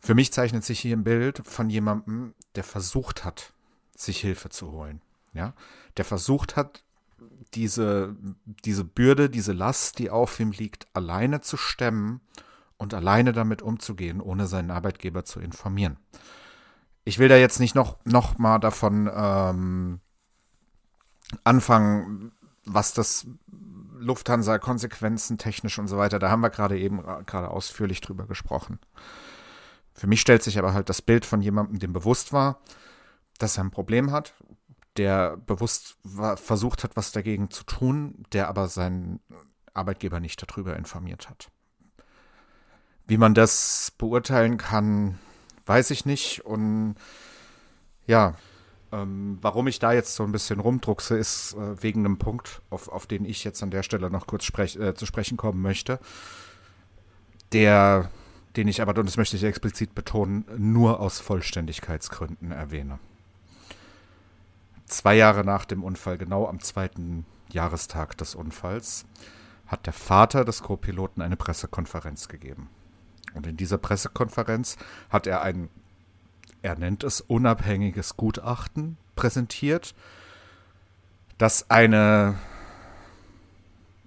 Für 0.00 0.16
mich 0.16 0.32
zeichnet 0.32 0.64
sich 0.64 0.80
hier 0.80 0.96
ein 0.96 1.04
Bild 1.04 1.42
von 1.46 1.70
jemandem, 1.70 2.34
der 2.56 2.64
versucht 2.64 3.24
hat, 3.24 3.52
sich 3.96 4.18
Hilfe 4.18 4.48
zu 4.48 4.72
holen, 4.72 5.00
ja. 5.34 5.54
Der 5.96 6.04
versucht 6.04 6.56
hat, 6.56 6.82
diese, 7.54 8.16
diese 8.64 8.82
Bürde, 8.82 9.30
diese 9.30 9.52
Last, 9.52 10.00
die 10.00 10.10
auf 10.10 10.40
ihm 10.40 10.50
liegt, 10.50 10.88
alleine 10.94 11.42
zu 11.42 11.56
stemmen 11.56 12.20
und 12.76 12.94
alleine 12.94 13.32
damit 13.32 13.62
umzugehen, 13.62 14.20
ohne 14.20 14.48
seinen 14.48 14.72
Arbeitgeber 14.72 15.24
zu 15.24 15.38
informieren 15.38 15.96
ich 17.04 17.18
will 17.18 17.28
da 17.28 17.36
jetzt 17.36 17.60
nicht 17.60 17.74
noch, 17.74 17.98
noch 18.04 18.38
mal 18.38 18.58
davon 18.58 19.10
ähm, 19.12 20.00
anfangen, 21.44 22.32
was 22.64 22.94
das 22.94 23.26
Lufthansa-Konsequenzen 23.98 25.38
technisch 25.38 25.78
und 25.78 25.88
so 25.88 25.96
weiter, 25.96 26.18
da 26.18 26.30
haben 26.30 26.40
wir 26.40 26.50
gerade 26.50 26.78
eben 26.78 27.00
äh, 27.00 27.22
gerade 27.24 27.48
ausführlich 27.48 28.00
drüber 28.00 28.26
gesprochen. 28.26 28.78
Für 29.94 30.06
mich 30.06 30.20
stellt 30.20 30.42
sich 30.42 30.58
aber 30.58 30.74
halt 30.74 30.88
das 30.88 31.02
Bild 31.02 31.26
von 31.26 31.40
jemandem, 31.40 31.78
dem 31.78 31.92
bewusst 31.92 32.32
war, 32.32 32.60
dass 33.38 33.58
er 33.58 33.64
ein 33.64 33.70
Problem 33.70 34.10
hat, 34.10 34.34
der 34.96 35.36
bewusst 35.36 35.96
versucht 36.36 36.84
hat, 36.84 36.96
was 36.96 37.12
dagegen 37.12 37.50
zu 37.50 37.64
tun, 37.64 38.24
der 38.32 38.48
aber 38.48 38.68
seinen 38.68 39.20
Arbeitgeber 39.74 40.20
nicht 40.20 40.42
darüber 40.42 40.76
informiert 40.76 41.28
hat. 41.28 41.50
Wie 43.06 43.16
man 43.16 43.34
das 43.34 43.92
beurteilen 43.98 44.58
kann, 44.58 45.18
weiß 45.66 45.90
ich 45.90 46.06
nicht. 46.06 46.44
Und 46.44 46.96
ja, 48.06 48.34
ähm, 48.92 49.38
warum 49.40 49.66
ich 49.66 49.78
da 49.78 49.92
jetzt 49.92 50.14
so 50.14 50.22
ein 50.22 50.32
bisschen 50.32 50.60
rumdruckse, 50.60 51.16
ist 51.16 51.54
äh, 51.54 51.82
wegen 51.82 52.04
einem 52.04 52.18
Punkt, 52.18 52.60
auf, 52.70 52.88
auf 52.88 53.06
den 53.06 53.24
ich 53.24 53.42
jetzt 53.42 53.62
an 53.62 53.70
der 53.70 53.82
Stelle 53.82 54.10
noch 54.10 54.26
kurz 54.26 54.44
sprech, 54.44 54.76
äh, 54.76 54.94
zu 54.94 55.06
sprechen 55.06 55.36
kommen 55.36 55.62
möchte. 55.62 55.98
Der, 57.52 58.10
den 58.56 58.68
ich 58.68 58.82
aber, 58.82 58.98
und 58.98 59.06
das 59.06 59.16
möchte 59.16 59.36
ich 59.36 59.44
explizit 59.44 59.94
betonen, 59.94 60.44
nur 60.56 61.00
aus 61.00 61.20
Vollständigkeitsgründen 61.20 62.52
erwähne. 62.52 62.98
Zwei 64.86 65.16
Jahre 65.16 65.42
nach 65.44 65.64
dem 65.64 65.84
Unfall, 65.84 66.18
genau 66.18 66.46
am 66.46 66.60
zweiten 66.60 67.24
Jahrestag 67.50 68.16
des 68.18 68.34
Unfalls, 68.34 69.06
hat 69.66 69.86
der 69.86 69.94
Vater 69.94 70.44
des 70.44 70.62
Co-Piloten 70.62 71.22
eine 71.22 71.36
Pressekonferenz 71.36 72.28
gegeben. 72.28 72.68
Und 73.34 73.46
in 73.46 73.56
dieser 73.56 73.78
Pressekonferenz 73.78 74.76
hat 75.10 75.26
er 75.26 75.42
ein, 75.42 75.68
er 76.62 76.76
nennt 76.76 77.04
es 77.04 77.20
unabhängiges 77.20 78.16
Gutachten 78.16 78.96
präsentiert, 79.16 79.94
das 81.38 81.70
eine 81.70 82.36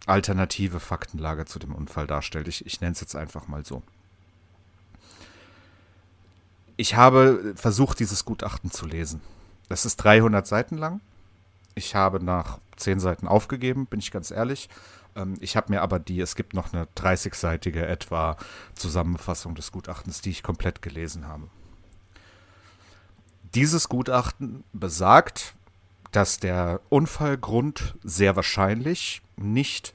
alternative 0.05 0.79
Faktenlage 0.79 1.45
zu 1.45 1.59
dem 1.59 1.73
Unfall 1.73 2.07
darstellt. 2.07 2.47
Ich, 2.47 2.65
ich 2.65 2.81
nenne 2.81 2.93
es 2.93 3.01
jetzt 3.01 3.15
einfach 3.15 3.47
mal 3.47 3.65
so. 3.65 3.81
Ich 6.77 6.95
habe 6.95 7.53
versucht, 7.55 7.99
dieses 7.99 8.25
Gutachten 8.25 8.69
zu 8.69 8.85
lesen. 8.85 9.21
Das 9.69 9.85
ist 9.85 9.97
300 9.97 10.45
Seiten 10.45 10.77
lang. 10.77 11.01
Ich 11.73 11.95
habe 11.95 12.23
nach 12.23 12.59
10 12.77 12.99
Seiten 12.99 13.27
aufgegeben, 13.27 13.85
bin 13.85 13.99
ich 13.99 14.11
ganz 14.11 14.31
ehrlich, 14.31 14.69
ich 15.39 15.55
habe 15.55 15.71
mir 15.71 15.81
aber 15.81 15.99
die, 15.99 16.19
es 16.19 16.35
gibt 16.35 16.53
noch 16.53 16.73
eine 16.73 16.85
30-seitige 16.97 17.81
etwa 17.81 18.37
Zusammenfassung 18.75 19.55
des 19.55 19.71
Gutachtens, 19.71 20.21
die 20.21 20.31
ich 20.31 20.43
komplett 20.43 20.81
gelesen 20.81 21.27
habe. 21.27 21.47
Dieses 23.53 23.87
Gutachten 23.87 24.65
besagt, 24.73 25.55
dass 26.11 26.39
der 26.39 26.81
Unfallgrund 26.89 27.95
sehr 28.03 28.35
wahrscheinlich 28.35 29.21
nicht 29.37 29.93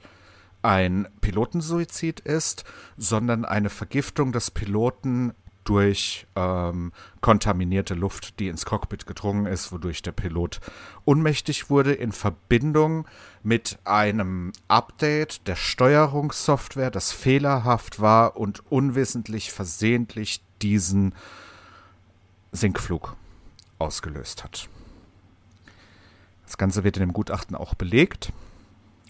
ein 0.63 1.09
Pilotensuizid 1.21 2.21
ist, 2.21 2.65
sondern 2.97 3.45
eine 3.45 3.71
Vergiftung 3.71 4.33
des 4.33 4.51
Piloten 4.51 5.33
durch 5.65 6.27
ähm, 6.37 6.93
kontaminierte 7.21 7.95
Luft, 7.95 8.39
die 8.41 8.49
ins 8.49 8.65
Cockpit 8.65 9.07
gedrungen 9.07 9.47
ist, 9.47 9.73
wodurch 9.73 10.03
der 10.03 10.13
Pilot 10.13 10.61
unmächtig 11.05 11.71
wurde, 11.71 11.93
in 11.93 12.13
Verbindung 12.13 13.07
mit 13.43 13.79
einem 13.85 14.53
Update 14.69 15.47
der 15.47 15.57
Steuerungssoftware, 15.57 16.91
das 16.91 17.13
fehlerhaft 17.13 18.01
war 18.01 18.37
und 18.37 18.71
unwissentlich 18.71 19.53
versehentlich 19.53 20.43
diesen 20.63 21.15
Sinkflug 22.53 23.17
ausgelöst 23.79 24.45
hat. 24.45 24.69
Das 26.47 26.59
Ganze 26.59 26.85
wird 26.85 26.97
in 26.97 27.03
dem 27.03 27.13
Gutachten 27.13 27.55
auch 27.55 27.75
belegt 27.75 28.33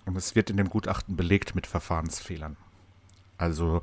und 0.04 0.16
es 0.16 0.34
wird 0.34 0.50
in 0.50 0.56
dem 0.56 0.68
Gutachten 0.68 1.16
belegt 1.16 1.54
mit 1.54 1.66
Verfahrensfehlern. 1.66 2.56
Also 3.38 3.82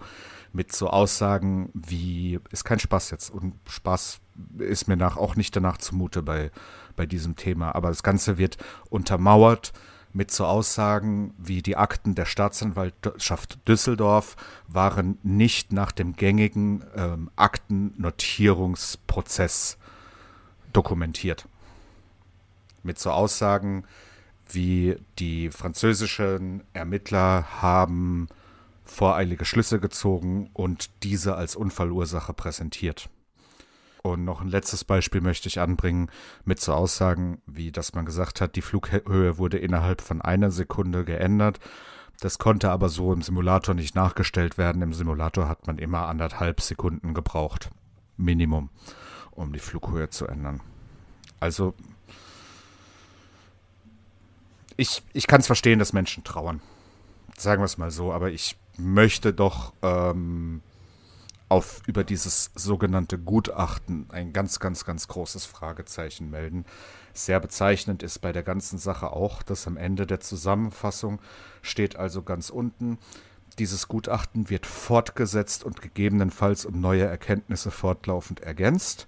mit 0.53 0.71
so 0.71 0.89
Aussagen 0.89 1.69
wie, 1.73 2.39
ist 2.51 2.63
kein 2.63 2.79
Spaß 2.79 3.11
jetzt. 3.11 3.29
Und 3.29 3.55
Spaß 3.67 4.19
ist 4.57 4.87
mir 4.87 4.97
nach 4.97 5.17
auch 5.17 5.35
nicht 5.35 5.55
danach 5.55 5.77
zumute 5.77 6.21
bei, 6.21 6.51
bei 6.95 7.05
diesem 7.05 7.35
Thema. 7.35 7.75
Aber 7.75 7.89
das 7.89 8.03
Ganze 8.03 8.37
wird 8.37 8.57
untermauert 8.89 9.73
mit 10.13 10.31
so 10.31 10.45
Aussagen 10.45 11.33
wie 11.37 11.61
die 11.61 11.77
Akten 11.77 12.15
der 12.15 12.25
Staatsanwaltschaft 12.25 13.67
Düsseldorf 13.67 14.35
waren 14.67 15.19
nicht 15.21 15.71
nach 15.71 15.91
dem 15.91 16.15
gängigen 16.15 16.83
ähm, 16.95 17.29
Aktennotierungsprozess 17.35 19.77
dokumentiert. 20.73 21.47
Mit 22.83 22.97
so 22.97 23.11
Aussagen 23.11 23.83
wie 24.49 24.97
die 25.19 25.51
französischen 25.51 26.63
Ermittler 26.73 27.61
haben 27.61 28.27
voreilige 28.87 29.45
Schlüsse 29.45 29.79
gezogen 29.79 30.49
und 30.53 31.03
diese 31.03 31.35
als 31.35 31.55
Unfallursache 31.55 32.33
präsentiert. 32.33 33.09
Und 34.01 34.23
noch 34.23 34.41
ein 34.41 34.47
letztes 34.47 34.83
Beispiel 34.83 35.21
möchte 35.21 35.49
ich 35.49 35.59
anbringen 35.59 36.09
mit 36.45 36.59
so 36.59 36.73
Aussagen, 36.73 37.41
wie 37.45 37.71
dass 37.71 37.93
man 37.93 38.05
gesagt 38.05 38.41
hat, 38.41 38.55
die 38.55 38.61
Flughöhe 38.61 39.37
wurde 39.37 39.57
innerhalb 39.57 40.01
von 40.01 40.21
einer 40.21 40.49
Sekunde 40.51 41.03
geändert. 41.03 41.59
Das 42.19 42.39
konnte 42.39 42.71
aber 42.71 42.89
so 42.89 43.13
im 43.13 43.21
Simulator 43.21 43.75
nicht 43.75 43.95
nachgestellt 43.95 44.57
werden. 44.57 44.81
Im 44.81 44.93
Simulator 44.93 45.47
hat 45.47 45.67
man 45.67 45.77
immer 45.77 46.07
anderthalb 46.07 46.61
Sekunden 46.61 47.13
gebraucht. 47.13 47.69
Minimum, 48.15 48.69
um 49.31 49.53
die 49.53 49.59
Flughöhe 49.59 50.09
zu 50.09 50.25
ändern. 50.25 50.61
Also, 51.39 51.75
ich, 54.77 55.03
ich 55.13 55.27
kann 55.27 55.41
es 55.41 55.47
verstehen, 55.47 55.79
dass 55.79 55.93
Menschen 55.93 56.23
trauern. 56.23 56.61
Sagen 57.37 57.61
wir 57.61 57.65
es 57.65 57.77
mal 57.77 57.91
so, 57.91 58.11
aber 58.11 58.31
ich 58.31 58.55
möchte 58.77 59.33
doch 59.33 59.73
ähm, 59.81 60.61
auf 61.49 61.81
über 61.87 62.03
dieses 62.03 62.51
sogenannte 62.55 63.17
Gutachten 63.17 64.07
ein 64.09 64.33
ganz, 64.33 64.59
ganz, 64.59 64.85
ganz 64.85 65.07
großes 65.07 65.45
Fragezeichen 65.45 66.29
melden. 66.29 66.65
Sehr 67.13 67.39
bezeichnend 67.39 68.03
ist 68.03 68.19
bei 68.19 68.31
der 68.31 68.43
ganzen 68.43 68.77
Sache 68.77 69.11
auch, 69.11 69.43
dass 69.43 69.65
am 69.67 69.77
Ende 69.77 70.05
der 70.05 70.19
Zusammenfassung 70.19 71.19
steht 71.61 71.95
also 71.95 72.21
ganz 72.21 72.49
unten, 72.49 72.99
Dieses 73.59 73.87
Gutachten 73.87 74.51
wird 74.51 74.67
fortgesetzt 74.67 75.63
und 75.63 75.81
gegebenenfalls 75.81 76.65
um 76.65 76.79
neue 76.79 77.05
Erkenntnisse 77.05 77.71
fortlaufend 77.71 78.39
ergänzt. 78.41 79.07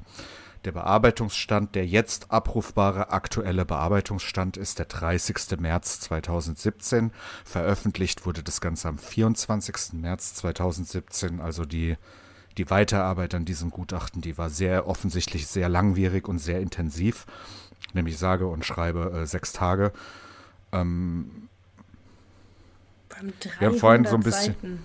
Der 0.65 0.73
Bearbeitungsstand, 0.73 1.73
der 1.75 1.85
jetzt 1.85 2.31
abrufbare 2.31 3.11
aktuelle 3.11 3.63
Bearbeitungsstand 3.63 4.57
ist 4.57 4.79
der 4.79 4.87
30. 4.87 5.57
März 5.59 6.01
2017. 6.01 7.11
Veröffentlicht 7.45 8.25
wurde 8.25 8.43
das 8.43 8.59
Ganze 8.59 8.89
am 8.89 8.97
24. 8.97 9.93
März 9.93 10.35
2017. 10.35 11.39
Also 11.39 11.63
die, 11.63 11.95
die 12.57 12.69
Weiterarbeit 12.69 13.35
an 13.35 13.45
diesem 13.45 13.69
Gutachten, 13.69 14.21
die 14.21 14.37
war 14.37 14.49
sehr 14.49 14.85
offensichtlich 14.85 15.47
sehr 15.47 15.69
langwierig 15.69 16.27
und 16.27 16.39
sehr 16.39 16.59
intensiv. 16.59 17.25
Nämlich 17.93 18.17
sage 18.17 18.47
und 18.47 18.65
schreibe 18.65 19.11
äh, 19.11 19.25
sechs 19.25 19.53
Tage. 19.53 19.93
Ähm, 20.73 21.47
wir 23.59 23.67
haben 23.67 23.77
vorhin 23.77 24.05
so 24.05 24.15
ein 24.15 24.23
bisschen. 24.23 24.55
Seiten. 24.55 24.79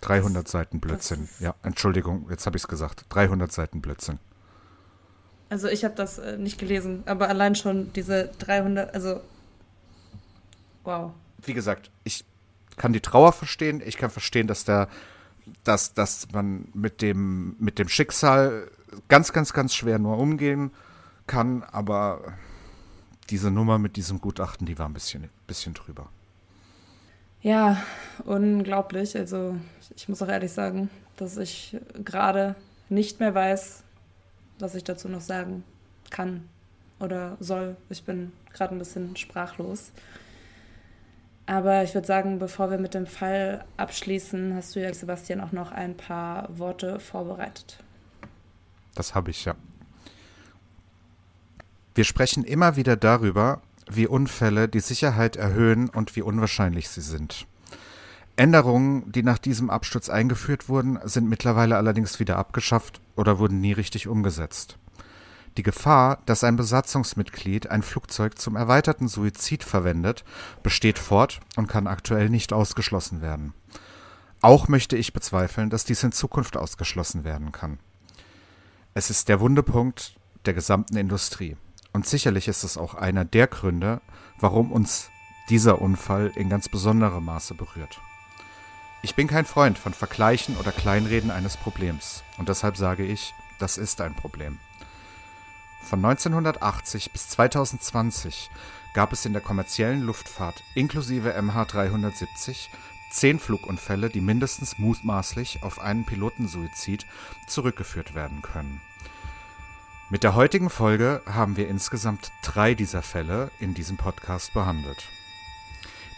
300 0.00 0.44
das, 0.44 0.52
Seiten 0.52 0.80
Blödsinn. 0.80 1.28
Ja, 1.40 1.54
Entschuldigung, 1.64 2.28
jetzt 2.30 2.46
habe 2.46 2.56
ich 2.56 2.62
es 2.62 2.68
gesagt. 2.68 3.06
300 3.08 3.50
Seiten 3.50 3.80
Blödsinn. 3.80 4.20
Also 5.50 5.68
ich 5.68 5.84
habe 5.84 5.94
das 5.94 6.18
äh, 6.18 6.36
nicht 6.36 6.58
gelesen, 6.58 7.02
aber 7.06 7.28
allein 7.28 7.54
schon 7.54 7.92
diese 7.92 8.30
300, 8.38 8.94
also 8.94 9.20
wow. 10.84 11.12
Wie 11.42 11.54
gesagt, 11.54 11.90
ich 12.04 12.24
kann 12.76 12.92
die 12.92 13.00
Trauer 13.00 13.32
verstehen. 13.32 13.82
Ich 13.84 13.96
kann 13.96 14.10
verstehen, 14.10 14.46
dass 14.46 14.64
der, 14.64 14.88
dass, 15.64 15.94
dass 15.94 16.30
man 16.32 16.68
mit 16.74 17.02
dem, 17.02 17.56
mit 17.58 17.78
dem 17.78 17.88
Schicksal 17.88 18.70
ganz, 19.08 19.32
ganz, 19.32 19.52
ganz 19.52 19.74
schwer 19.74 19.98
nur 19.98 20.18
umgehen 20.18 20.70
kann, 21.26 21.62
aber 21.62 22.34
diese 23.30 23.50
Nummer 23.50 23.78
mit 23.78 23.96
diesem 23.96 24.20
Gutachten, 24.20 24.66
die 24.66 24.78
war 24.78 24.88
ein 24.88 24.94
bisschen, 24.94 25.28
bisschen 25.46 25.74
drüber. 25.74 26.08
Ja, 27.42 27.82
unglaublich. 28.24 29.16
Also 29.16 29.56
ich 29.94 30.08
muss 30.08 30.22
auch 30.22 30.28
ehrlich 30.28 30.52
sagen, 30.52 30.90
dass 31.16 31.36
ich 31.36 31.76
gerade 32.02 32.54
nicht 32.88 33.20
mehr 33.20 33.34
weiß, 33.34 33.82
was 34.58 34.74
ich 34.74 34.84
dazu 34.84 35.08
noch 35.08 35.20
sagen 35.20 35.64
kann 36.10 36.48
oder 37.00 37.36
soll. 37.40 37.76
Ich 37.90 38.04
bin 38.04 38.32
gerade 38.52 38.74
ein 38.74 38.78
bisschen 38.78 39.16
sprachlos. 39.16 39.92
Aber 41.46 41.82
ich 41.82 41.94
würde 41.94 42.06
sagen, 42.06 42.38
bevor 42.38 42.70
wir 42.70 42.78
mit 42.78 42.92
dem 42.92 43.06
Fall 43.06 43.64
abschließen, 43.78 44.54
hast 44.54 44.76
du 44.76 44.80
ja, 44.80 44.92
Sebastian, 44.92 45.40
auch 45.40 45.52
noch 45.52 45.72
ein 45.72 45.96
paar 45.96 46.46
Worte 46.58 47.00
vorbereitet. 47.00 47.78
Das 48.94 49.14
habe 49.14 49.30
ich 49.30 49.46
ja. 49.46 49.54
Wir 51.94 52.04
sprechen 52.04 52.44
immer 52.44 52.76
wieder 52.76 52.96
darüber, 52.96 53.62
wie 53.90 54.06
Unfälle 54.06 54.68
die 54.68 54.80
Sicherheit 54.80 55.36
erhöhen 55.36 55.88
und 55.88 56.16
wie 56.16 56.22
unwahrscheinlich 56.22 56.90
sie 56.90 57.00
sind. 57.00 57.46
Änderungen, 58.38 59.10
die 59.10 59.24
nach 59.24 59.38
diesem 59.38 59.68
Absturz 59.68 60.08
eingeführt 60.08 60.68
wurden, 60.68 60.98
sind 61.02 61.28
mittlerweile 61.28 61.76
allerdings 61.76 62.20
wieder 62.20 62.36
abgeschafft 62.36 63.00
oder 63.16 63.40
wurden 63.40 63.60
nie 63.60 63.72
richtig 63.72 64.06
umgesetzt. 64.06 64.78
Die 65.56 65.64
Gefahr, 65.64 66.22
dass 66.24 66.44
ein 66.44 66.54
Besatzungsmitglied 66.54 67.68
ein 67.68 67.82
Flugzeug 67.82 68.38
zum 68.38 68.54
erweiterten 68.54 69.08
Suizid 69.08 69.64
verwendet, 69.64 70.24
besteht 70.62 71.00
fort 71.00 71.40
und 71.56 71.66
kann 71.66 71.88
aktuell 71.88 72.30
nicht 72.30 72.52
ausgeschlossen 72.52 73.22
werden. 73.22 73.54
Auch 74.40 74.68
möchte 74.68 74.96
ich 74.96 75.12
bezweifeln, 75.12 75.68
dass 75.68 75.84
dies 75.84 76.04
in 76.04 76.12
Zukunft 76.12 76.56
ausgeschlossen 76.56 77.24
werden 77.24 77.50
kann. 77.50 77.80
Es 78.94 79.10
ist 79.10 79.28
der 79.28 79.40
Wundepunkt 79.40 80.14
der 80.46 80.54
gesamten 80.54 80.96
Industrie. 80.96 81.56
Und 81.92 82.06
sicherlich 82.06 82.46
ist 82.46 82.62
es 82.62 82.78
auch 82.78 82.94
einer 82.94 83.24
der 83.24 83.48
Gründe, 83.48 84.00
warum 84.38 84.70
uns 84.70 85.10
dieser 85.50 85.82
Unfall 85.82 86.30
in 86.36 86.48
ganz 86.48 86.68
besonderem 86.68 87.24
Maße 87.24 87.54
berührt. 87.54 88.00
Ich 89.00 89.14
bin 89.14 89.28
kein 89.28 89.44
Freund 89.44 89.78
von 89.78 89.94
Vergleichen 89.94 90.56
oder 90.56 90.72
Kleinreden 90.72 91.30
eines 91.30 91.56
Problems 91.56 92.24
und 92.36 92.48
deshalb 92.48 92.76
sage 92.76 93.04
ich, 93.04 93.32
das 93.60 93.78
ist 93.78 94.00
ein 94.00 94.14
Problem. 94.14 94.58
Von 95.80 96.04
1980 96.04 97.12
bis 97.12 97.28
2020 97.28 98.50
gab 98.94 99.12
es 99.12 99.24
in 99.24 99.32
der 99.32 99.42
kommerziellen 99.42 100.02
Luftfahrt 100.02 100.64
inklusive 100.74 101.38
MH370 101.38 102.68
zehn 103.10 103.38
Flugunfälle, 103.38 104.10
die 104.10 104.20
mindestens 104.20 104.78
mutmaßlich 104.78 105.62
auf 105.62 105.78
einen 105.78 106.04
Pilotensuizid 106.04 107.06
zurückgeführt 107.46 108.14
werden 108.16 108.42
können. 108.42 108.80
Mit 110.10 110.24
der 110.24 110.34
heutigen 110.34 110.70
Folge 110.70 111.22
haben 111.26 111.56
wir 111.56 111.68
insgesamt 111.68 112.32
drei 112.42 112.74
dieser 112.74 113.02
Fälle 113.02 113.50
in 113.60 113.74
diesem 113.74 113.96
Podcast 113.96 114.52
behandelt. 114.54 115.08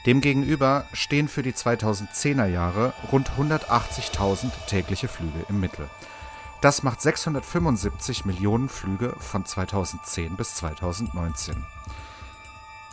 Demgegenüber 0.07 0.87
stehen 0.93 1.29
für 1.29 1.43
die 1.43 1.53
2010er 1.53 2.47
Jahre 2.47 2.95
rund 3.13 3.31
180.000 3.39 4.51
tägliche 4.67 5.09
Flüge 5.09 5.45
im 5.49 5.61
Mittel. 5.61 5.89
Das 6.63 6.83
macht 6.83 7.01
675 7.01 8.25
Millionen 8.25 8.69
Flüge 8.69 9.15
von 9.19 9.45
2010 9.45 10.37
bis 10.37 10.55
2019. 10.57 11.65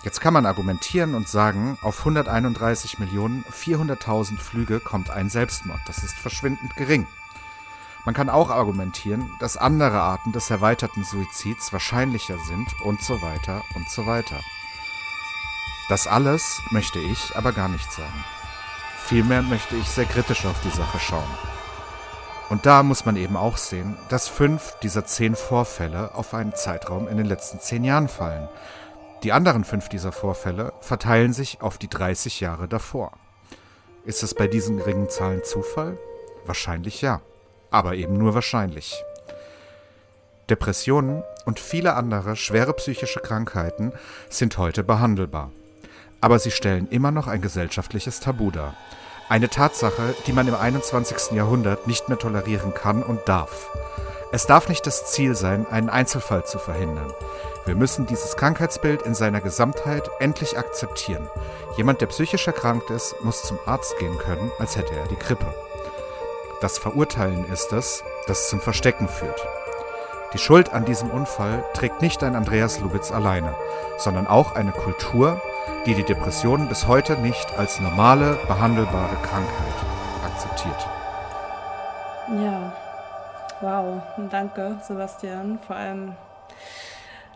Jetzt 0.04 0.22
kann 0.22 0.34
man 0.34 0.46
argumentieren 0.46 1.16
und 1.16 1.28
sagen, 1.28 1.78
auf 1.82 2.00
131 2.00 3.00
Millionen 3.00 3.44
400.000 3.46 4.38
Flüge 4.38 4.80
kommt 4.80 5.10
ein 5.10 5.30
Selbstmord. 5.30 5.82
Das 5.86 6.04
ist 6.04 6.16
verschwindend 6.16 6.76
gering. 6.76 7.08
Man 8.06 8.14
kann 8.14 8.30
auch 8.30 8.50
argumentieren, 8.50 9.30
dass 9.40 9.58
andere 9.58 10.00
Arten 10.00 10.32
des 10.32 10.50
erweiterten 10.50 11.04
Suizids 11.04 11.74
wahrscheinlicher 11.74 12.38
sind 12.40 12.68
und 12.86 13.02
so 13.02 13.22
weiter 13.22 13.64
und 13.76 13.90
so 13.90 14.06
weiter. 14.06 14.40
Das 15.90 16.06
alles 16.06 16.62
möchte 16.70 17.00
ich 17.00 17.34
aber 17.38 17.54
gar 17.54 17.70
nicht 17.70 17.90
sagen. 17.94 18.26
Vielmehr 19.06 19.42
möchte 19.42 19.78
ich 19.78 19.88
sehr 19.88 20.04
kritisch 20.04 20.46
auf 20.46 20.60
die 20.62 20.70
Sache 20.70 21.00
schauen. 21.00 21.24
Und 22.50 22.66
da 22.66 22.84
muss 22.84 23.06
man 23.06 23.16
eben 23.16 23.38
auch 23.38 23.56
sehen, 23.56 23.98
dass 24.10 24.28
fünf 24.28 24.76
dieser 24.84 25.06
zehn 25.06 25.36
Vorfälle 25.36 26.14
auf 26.14 26.34
einen 26.34 26.54
Zeitraum 26.54 27.08
in 27.08 27.16
den 27.16 27.26
letzten 27.26 27.62
zehn 27.62 27.86
Jahren 27.86 28.10
fallen. 28.10 28.50
Die 29.24 29.32
anderen 29.32 29.64
fünf 29.64 29.88
dieser 29.88 30.12
Vorfälle 30.12 30.74
verteilen 30.82 31.32
sich 31.32 31.62
auf 31.62 31.78
die 31.78 31.90
30 31.90 32.42
Jahre 32.42 32.68
davor. 32.68 33.14
Ist 34.04 34.24
es 34.24 34.34
bei 34.34 34.48
diesen 34.48 34.78
geringen 34.78 35.10
Zahlen 35.10 35.44
Zufall? 35.46 35.98
Wahrscheinlich 36.46 37.02
ja, 37.02 37.22
aber 37.72 37.96
eben 37.96 38.18
nur 38.18 38.34
wahrscheinlich. 38.34 39.02
Depressionen 40.50 41.24
und 41.46 41.62
viele 41.62 41.94
andere 41.94 42.36
schwere 42.36 42.74
psychische 42.74 43.22
Krankheiten 43.22 43.94
sind 44.30 44.58
heute 44.58 44.84
behandelbar 44.84 45.52
aber 46.22 46.40
sie 46.40 46.52
stellen 46.52 46.88
immer 46.90 47.12
noch 47.12 47.28
ein 47.28 47.42
gesellschaftliches 47.42 48.20
Tabu 48.20 48.52
dar. 48.52 48.76
Eine 49.30 49.50
Tatsache, 49.50 50.16
die 50.26 50.34
man 50.34 50.48
im 50.48 50.56
21. 50.56 51.32
Jahrhundert 51.32 51.88
nicht 51.88 52.08
mehr 52.10 52.18
tolerieren 52.18 52.74
kann 52.74 53.04
und 53.04 53.28
darf. 53.28 53.70
Es 54.32 54.46
darf 54.46 54.70
nicht 54.70 54.86
das 54.86 55.12
Ziel 55.12 55.36
sein, 55.36 55.66
einen 55.68 55.90
Einzelfall 55.90 56.46
zu 56.46 56.60
verhindern. 56.60 57.14
Wir 57.66 57.76
müssen 57.76 58.08
dieses 58.08 58.36
Krankheitsbild 58.38 59.02
in 59.02 59.16
seiner 59.16 59.42
Gesamtheit 59.42 60.10
endlich 60.20 60.58
akzeptieren. 60.58 61.28
Jemand, 61.76 62.02
der 62.02 62.08
psychisch 62.08 62.48
erkrankt 62.48 62.90
ist, 62.90 63.16
muss 63.24 63.44
zum 63.44 63.60
Arzt 63.66 63.98
gehen 64.00 64.18
können, 64.18 64.52
als 64.60 64.78
hätte 64.78 64.96
er 64.96 65.08
die 65.08 65.18
Grippe. 65.18 65.54
Das 66.62 66.78
Verurteilen 66.78 67.46
ist 67.52 67.72
es, 67.72 68.04
das 68.28 68.50
zum 68.50 68.60
Verstecken 68.60 69.08
führt. 69.08 69.46
Die 70.34 70.40
Schuld 70.40 70.74
an 70.74 70.84
diesem 70.84 71.10
Unfall 71.10 71.64
trägt 71.74 72.02
nicht 72.02 72.22
ein 72.22 72.36
Andreas 72.36 72.82
Lubitz 72.82 73.14
alleine, 73.14 73.56
sondern 73.98 74.28
auch 74.28 74.56
eine 74.56 74.72
Kultur, 74.72 75.42
die 75.86 75.94
die 75.94 76.04
Depression 76.04 76.68
bis 76.68 76.86
heute 76.86 77.18
nicht 77.22 77.58
als 77.58 77.80
normale, 77.80 78.38
behandelbare 78.46 79.16
Krankheit 79.24 79.74
akzeptiert. 80.26 80.86
Ja, 82.44 82.76
wow, 83.62 84.02
danke 84.30 84.78
Sebastian. 84.86 85.60
Vor 85.66 85.78
allem, 85.78 86.14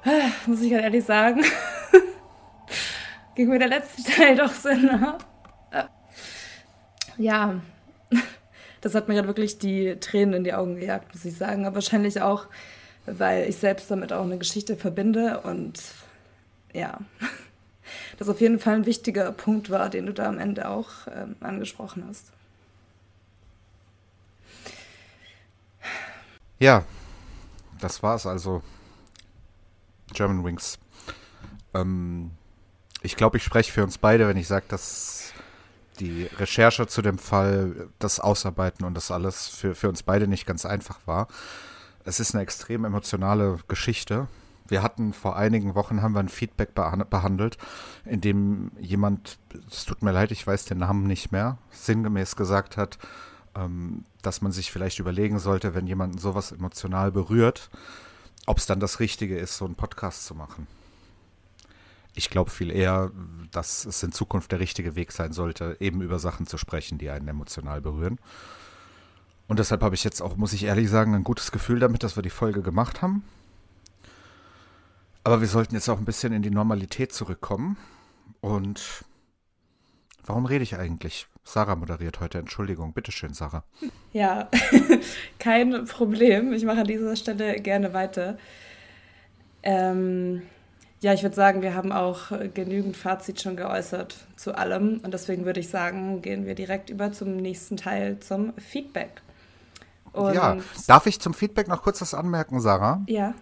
äh, 0.03 0.27
muss 0.45 0.61
ich 0.61 0.69
ganz 0.69 0.83
ehrlich 0.83 1.05
sagen, 1.05 1.45
ging 3.35 3.47
mir 3.47 3.59
der 3.59 3.69
letzte 3.69 4.03
Teil 4.03 4.35
doch 4.35 4.51
Sinn. 4.51 4.83
Ne? 4.83 5.17
Äh, 5.71 5.83
ja, 7.15 7.55
das 8.81 8.95
hat 8.95 9.07
mir 9.07 9.13
gerade 9.13 9.29
wirklich 9.29 9.59
die 9.59 9.97
Tränen 10.01 10.33
in 10.33 10.43
die 10.43 10.53
Augen 10.53 10.75
gejagt, 10.75 11.13
muss 11.13 11.23
ich 11.23 11.37
sagen. 11.37 11.65
Aber 11.65 11.75
wahrscheinlich 11.75 12.21
auch, 12.21 12.47
weil 13.05 13.49
ich 13.49 13.57
selbst 13.57 13.89
damit 13.91 14.13
auch 14.13 14.23
eine 14.23 14.37
Geschichte 14.37 14.75
verbinde 14.75 15.41
und 15.41 15.81
ja 16.73 16.99
das 18.17 18.29
auf 18.29 18.41
jeden 18.41 18.59
Fall 18.59 18.75
ein 18.75 18.85
wichtiger 18.85 19.31
Punkt 19.31 19.69
war, 19.69 19.89
den 19.89 20.05
du 20.05 20.13
da 20.13 20.27
am 20.27 20.37
Ende 20.37 20.69
auch 20.69 20.89
ähm, 21.13 21.35
angesprochen 21.39 22.05
hast. 22.07 22.31
Ja, 26.59 26.85
das 27.79 28.03
war's 28.03 28.27
also. 28.27 28.61
German 30.13 30.43
Wings. 30.43 30.77
Ähm, 31.73 32.31
ich 33.01 33.15
glaube, 33.15 33.37
ich 33.37 33.43
spreche 33.43 33.71
für 33.71 33.83
uns 33.83 33.97
beide, 33.97 34.27
wenn 34.27 34.37
ich 34.37 34.47
sage, 34.47 34.65
dass 34.67 35.33
die 35.99 36.25
Recherche 36.37 36.87
zu 36.87 37.01
dem 37.01 37.17
Fall, 37.17 37.89
das 37.99 38.19
Ausarbeiten 38.19 38.85
und 38.85 38.93
das 38.93 39.09
alles 39.09 39.47
für, 39.47 39.73
für 39.75 39.89
uns 39.89 40.03
beide 40.03 40.27
nicht 40.27 40.45
ganz 40.45 40.65
einfach 40.65 40.99
war. 41.05 41.27
Es 42.03 42.19
ist 42.19 42.33
eine 42.33 42.43
extrem 42.43 42.85
emotionale 42.85 43.59
Geschichte 43.67 44.27
Wir 44.67 44.83
hatten 44.83 45.13
vor 45.13 45.35
einigen 45.35 45.75
Wochen 45.75 46.01
haben 46.01 46.13
wir 46.13 46.21
ein 46.21 46.29
Feedback 46.29 46.73
behandelt, 46.73 47.57
in 48.05 48.21
dem 48.21 48.71
jemand, 48.79 49.37
es 49.69 49.83
tut 49.83 50.01
mir 50.01 50.13
leid, 50.13 50.31
ich 50.31 50.47
weiß 50.47 50.63
den 50.65 50.77
Namen 50.77 51.07
nicht 51.07 51.31
mehr, 51.33 51.57
sinngemäß 51.71 52.37
gesagt 52.37 52.77
hat, 52.77 52.97
ähm, 53.53 54.05
dass 54.21 54.41
man 54.41 54.53
sich 54.53 54.71
vielleicht 54.71 54.99
überlegen 54.99 55.39
sollte, 55.39 55.75
wenn 55.75 55.87
jemanden 55.87 56.19
sowas 56.19 56.53
emotional 56.53 57.11
berührt, 57.11 57.69
ob 58.45 58.59
es 58.59 58.65
dann 58.65 58.79
das 58.79 59.01
Richtige 59.01 59.37
ist, 59.37 59.57
so 59.57 59.65
einen 59.65 59.75
Podcast 59.75 60.25
zu 60.25 60.35
machen. 60.35 60.67
Ich 62.13 62.29
glaube 62.29 62.49
viel 62.49 62.71
eher, 62.71 63.11
dass 63.51 63.85
es 63.85 64.03
in 64.03 64.11
Zukunft 64.11 64.51
der 64.51 64.59
richtige 64.59 64.95
Weg 64.95 65.11
sein 65.11 65.33
sollte, 65.33 65.77
eben 65.79 66.01
über 66.01 66.19
Sachen 66.19 66.47
zu 66.47 66.57
sprechen, 66.57 66.97
die 66.97 67.09
einen 67.09 67.27
emotional 67.27 67.81
berühren. 67.81 68.19
Und 69.51 69.59
deshalb 69.59 69.83
habe 69.83 69.95
ich 69.95 70.05
jetzt 70.05 70.21
auch, 70.21 70.37
muss 70.37 70.53
ich 70.53 70.63
ehrlich 70.63 70.89
sagen, 70.89 71.13
ein 71.13 71.25
gutes 71.25 71.51
Gefühl 71.51 71.81
damit, 71.81 72.03
dass 72.03 72.15
wir 72.15 72.23
die 72.23 72.29
Folge 72.29 72.61
gemacht 72.61 73.01
haben. 73.01 73.21
Aber 75.25 75.41
wir 75.41 75.49
sollten 75.49 75.75
jetzt 75.75 75.89
auch 75.89 75.97
ein 75.97 76.05
bisschen 76.05 76.31
in 76.31 76.41
die 76.41 76.49
Normalität 76.49 77.11
zurückkommen. 77.11 77.75
Und 78.39 79.03
warum 80.25 80.45
rede 80.45 80.63
ich 80.63 80.77
eigentlich? 80.77 81.27
Sarah 81.43 81.75
moderiert 81.75 82.21
heute, 82.21 82.37
Entschuldigung. 82.37 82.93
Bitteschön, 82.93 83.33
Sarah. 83.33 83.65
Ja, 84.13 84.49
kein 85.39 85.83
Problem. 85.83 86.53
Ich 86.53 86.63
mache 86.63 86.79
an 86.79 86.87
dieser 86.87 87.17
Stelle 87.17 87.55
gerne 87.55 87.93
weiter. 87.93 88.37
Ähm, 89.63 90.43
ja, 91.01 91.13
ich 91.13 91.23
würde 91.23 91.35
sagen, 91.35 91.61
wir 91.61 91.75
haben 91.75 91.91
auch 91.91 92.31
genügend 92.53 92.95
Fazit 92.95 93.41
schon 93.41 93.57
geäußert 93.57 94.15
zu 94.37 94.55
allem. 94.57 95.01
Und 95.03 95.13
deswegen 95.13 95.43
würde 95.43 95.59
ich 95.59 95.67
sagen, 95.67 96.21
gehen 96.21 96.45
wir 96.45 96.55
direkt 96.55 96.89
über 96.89 97.11
zum 97.11 97.35
nächsten 97.35 97.75
Teil, 97.75 98.17
zum 98.21 98.53
Feedback. 98.57 99.21
Und 100.13 100.33
ja, 100.33 100.57
darf 100.87 101.05
ich 101.05 101.19
zum 101.19 101.33
Feedback 101.33 101.67
noch 101.67 101.83
kurz 101.83 102.01
was 102.01 102.13
anmerken, 102.13 102.59
Sarah? 102.59 103.01
Ja. 103.07 103.33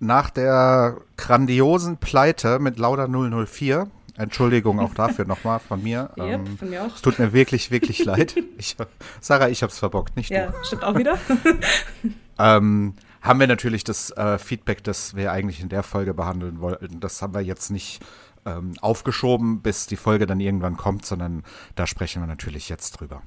Nach 0.00 0.30
der 0.30 0.98
grandiosen 1.16 1.98
Pleite 1.98 2.58
mit 2.58 2.78
Lauda 2.78 3.08
004 3.08 3.88
Entschuldigung 4.18 4.80
auch 4.80 4.94
dafür 4.94 5.24
nochmal 5.26 5.60
von 5.60 5.82
mir. 5.82 6.10
Yep, 6.18 6.26
ähm, 6.26 6.58
von 6.58 6.70
mir 6.70 6.84
auch. 6.84 6.94
Es 6.94 7.02
tut 7.02 7.18
mir 7.18 7.32
wirklich, 7.32 7.70
wirklich 7.70 8.04
leid. 8.04 8.34
Ich, 8.58 8.76
Sarah, 9.20 9.48
ich 9.48 9.62
habe 9.62 9.70
es 9.72 9.78
verbockt, 9.78 10.16
nicht 10.16 10.30
ja, 10.30 10.48
du. 10.48 10.56
Ja, 10.56 10.64
stimmt 10.64 10.84
auch 10.84 10.98
wieder. 10.98 11.18
ähm, 12.38 12.94
haben 13.22 13.40
wir 13.40 13.46
natürlich 13.46 13.84
das 13.84 14.10
äh, 14.10 14.38
Feedback, 14.38 14.82
das 14.82 15.14
wir 15.14 15.30
eigentlich 15.30 15.60
in 15.60 15.68
der 15.68 15.84
Folge 15.84 16.14
behandeln 16.14 16.60
wollten. 16.60 16.98
Das 16.98 17.22
haben 17.22 17.32
wir 17.32 17.40
jetzt 17.40 17.70
nicht 17.70 18.00
ähm, 18.44 18.74
aufgeschoben, 18.80 19.60
bis 19.60 19.86
die 19.86 19.96
Folge 19.96 20.26
dann 20.26 20.40
irgendwann 20.40 20.76
kommt, 20.76 21.06
sondern 21.06 21.44
da 21.76 21.86
sprechen 21.86 22.20
wir 22.20 22.26
natürlich 22.26 22.68
jetzt 22.68 22.92
drüber. 22.92 23.22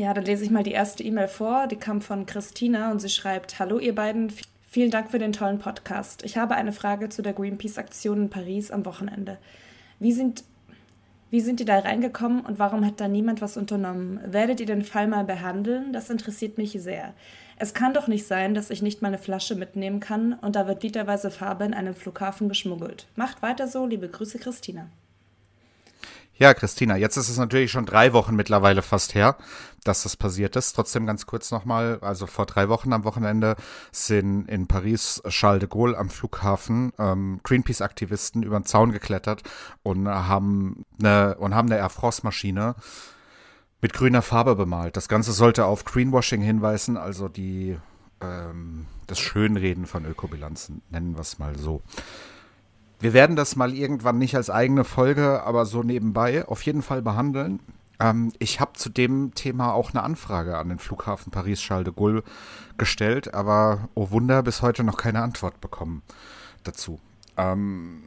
Ja, 0.00 0.14
dann 0.14 0.24
lese 0.24 0.44
ich 0.44 0.50
mal 0.50 0.62
die 0.62 0.72
erste 0.72 1.02
E-Mail 1.02 1.28
vor. 1.28 1.66
Die 1.66 1.76
kam 1.76 2.00
von 2.00 2.24
Christina 2.24 2.90
und 2.90 3.00
sie 3.00 3.10
schreibt: 3.10 3.58
Hallo, 3.58 3.78
ihr 3.78 3.94
beiden. 3.94 4.32
Vielen 4.66 4.90
Dank 4.90 5.10
für 5.10 5.18
den 5.18 5.34
tollen 5.34 5.58
Podcast. 5.58 6.22
Ich 6.24 6.38
habe 6.38 6.54
eine 6.54 6.72
Frage 6.72 7.10
zu 7.10 7.20
der 7.20 7.34
Greenpeace-Aktion 7.34 8.22
in 8.22 8.30
Paris 8.30 8.70
am 8.70 8.86
Wochenende. 8.86 9.36
Wie 9.98 10.12
sind, 10.12 10.42
wie 11.28 11.42
sind 11.42 11.60
die 11.60 11.66
da 11.66 11.80
reingekommen 11.80 12.40
und 12.40 12.58
warum 12.58 12.86
hat 12.86 12.98
da 12.98 13.08
niemand 13.08 13.42
was 13.42 13.58
unternommen? 13.58 14.20
Werdet 14.24 14.60
ihr 14.60 14.66
den 14.66 14.84
Fall 14.84 15.06
mal 15.06 15.24
behandeln? 15.24 15.92
Das 15.92 16.08
interessiert 16.08 16.56
mich 16.56 16.72
sehr. 16.80 17.12
Es 17.58 17.74
kann 17.74 17.92
doch 17.92 18.06
nicht 18.06 18.26
sein, 18.26 18.54
dass 18.54 18.70
ich 18.70 18.80
nicht 18.80 19.02
mal 19.02 19.08
eine 19.08 19.18
Flasche 19.18 19.54
mitnehmen 19.54 20.00
kann 20.00 20.32
und 20.32 20.56
da 20.56 20.66
wird 20.66 20.82
literweise 20.82 21.30
Farbe 21.30 21.64
in 21.64 21.74
einem 21.74 21.94
Flughafen 21.94 22.48
geschmuggelt. 22.48 23.06
Macht 23.16 23.42
weiter 23.42 23.68
so, 23.68 23.84
liebe 23.84 24.08
Grüße, 24.08 24.38
Christina. 24.38 24.88
Ja, 26.40 26.54
Christina, 26.54 26.96
jetzt 26.96 27.18
ist 27.18 27.28
es 27.28 27.36
natürlich 27.36 27.70
schon 27.70 27.84
drei 27.84 28.14
Wochen 28.14 28.34
mittlerweile 28.34 28.80
fast 28.80 29.14
her, 29.14 29.36
dass 29.84 30.02
das 30.02 30.16
passiert 30.16 30.56
ist. 30.56 30.72
Trotzdem 30.72 31.06
ganz 31.06 31.26
kurz 31.26 31.50
nochmal, 31.50 31.98
also 32.00 32.26
vor 32.26 32.46
drei 32.46 32.68
Wochen 32.68 32.92
am 32.92 33.04
Wochenende 33.04 33.56
sind 33.92 34.48
in 34.48 34.66
Paris 34.66 35.22
Charles 35.28 35.60
de 35.60 35.68
Gaulle 35.68 35.96
am 35.96 36.10
Flughafen 36.10 36.92
ähm, 36.98 37.40
Greenpeace-Aktivisten 37.42 38.42
über 38.42 38.58
den 38.58 38.66
Zaun 38.66 38.92
geklettert 38.92 39.42
und 39.82 40.08
haben 40.08 40.84
eine, 40.98 41.36
und 41.36 41.54
haben 41.54 41.68
eine 41.70 41.78
Air 41.78 41.90
France-Maschine 41.90 42.74
mit 43.80 43.92
grüner 43.92 44.22
Farbe 44.22 44.56
bemalt. 44.56 44.96
Das 44.96 45.08
Ganze 45.08 45.32
sollte 45.32 45.64
auf 45.64 45.84
Greenwashing 45.84 46.42
hinweisen, 46.42 46.96
also 46.96 47.28
die 47.28 47.78
ähm, 48.20 48.86
das 49.06 49.18
Schönreden 49.18 49.86
von 49.86 50.04
Ökobilanzen, 50.04 50.82
nennen 50.90 51.14
wir 51.14 51.20
es 51.20 51.38
mal 51.38 51.56
so. 51.58 51.82
Wir 53.00 53.14
werden 53.14 53.34
das 53.34 53.56
mal 53.56 53.72
irgendwann 53.72 54.18
nicht 54.18 54.36
als 54.36 54.50
eigene 54.50 54.84
Folge, 54.84 55.42
aber 55.42 55.64
so 55.64 55.82
nebenbei 55.82 56.46
auf 56.46 56.62
jeden 56.62 56.82
Fall 56.82 57.00
behandeln. 57.00 57.60
Ähm, 58.00 58.32
ich 58.38 58.58
habe 58.60 58.72
zu 58.72 58.88
dem 58.88 59.34
Thema 59.34 59.72
auch 59.72 59.90
eine 59.90 60.02
Anfrage 60.02 60.56
an 60.56 60.70
den 60.70 60.78
Flughafen 60.78 61.30
Paris-Charles 61.30 61.84
de 61.84 61.94
Gaulle 61.94 62.24
gestellt, 62.78 63.34
aber 63.34 63.88
oh 63.94 64.10
Wunder, 64.10 64.42
bis 64.42 64.62
heute 64.62 64.82
noch 64.82 64.96
keine 64.96 65.22
Antwort 65.22 65.60
bekommen 65.60 66.02
dazu. 66.64 66.98
Ähm, 67.36 68.02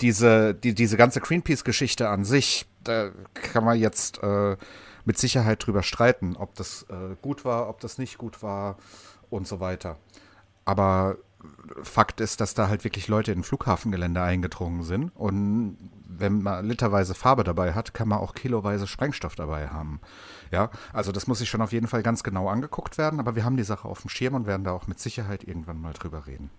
diese, 0.00 0.54
die, 0.54 0.74
diese 0.74 0.96
ganze 0.96 1.20
Greenpeace-Geschichte 1.20 2.08
an 2.08 2.24
sich, 2.24 2.66
da 2.82 3.10
kann 3.34 3.64
man 3.64 3.78
jetzt 3.78 4.22
äh, 4.22 4.56
mit 5.04 5.18
Sicherheit 5.18 5.64
drüber 5.64 5.82
streiten, 5.82 6.36
ob 6.36 6.54
das 6.54 6.86
äh, 6.88 7.16
gut 7.22 7.44
war, 7.44 7.68
ob 7.68 7.80
das 7.80 7.98
nicht 7.98 8.18
gut 8.18 8.42
war 8.42 8.76
und 9.28 9.46
so 9.46 9.60
weiter. 9.60 9.96
Aber 10.64 11.16
Fakt 11.82 12.20
ist, 12.20 12.40
dass 12.40 12.54
da 12.54 12.68
halt 12.68 12.84
wirklich 12.84 13.08
Leute 13.08 13.32
in 13.32 13.42
Flughafengelände 13.42 14.20
eingedrungen 14.22 14.82
sind. 14.82 15.10
Und 15.14 15.76
wenn 16.08 16.42
man 16.42 16.66
literweise 16.66 17.14
Farbe 17.14 17.44
dabei 17.44 17.72
hat, 17.72 17.94
kann 17.94 18.08
man 18.08 18.18
auch 18.18 18.34
kiloweise 18.34 18.86
Sprengstoff 18.86 19.34
dabei 19.34 19.68
haben. 19.68 20.00
Ja, 20.50 20.70
also 20.92 21.12
das 21.12 21.26
muss 21.26 21.38
sich 21.38 21.48
schon 21.48 21.62
auf 21.62 21.72
jeden 21.72 21.86
Fall 21.86 22.02
ganz 22.02 22.22
genau 22.22 22.48
angeguckt 22.48 22.98
werden. 22.98 23.20
Aber 23.20 23.36
wir 23.36 23.44
haben 23.44 23.56
die 23.56 23.62
Sache 23.62 23.88
auf 23.88 24.02
dem 24.02 24.10
Schirm 24.10 24.34
und 24.34 24.46
werden 24.46 24.64
da 24.64 24.72
auch 24.72 24.86
mit 24.86 24.98
Sicherheit 24.98 25.44
irgendwann 25.44 25.80
mal 25.80 25.92
drüber 25.92 26.26
reden. 26.26 26.50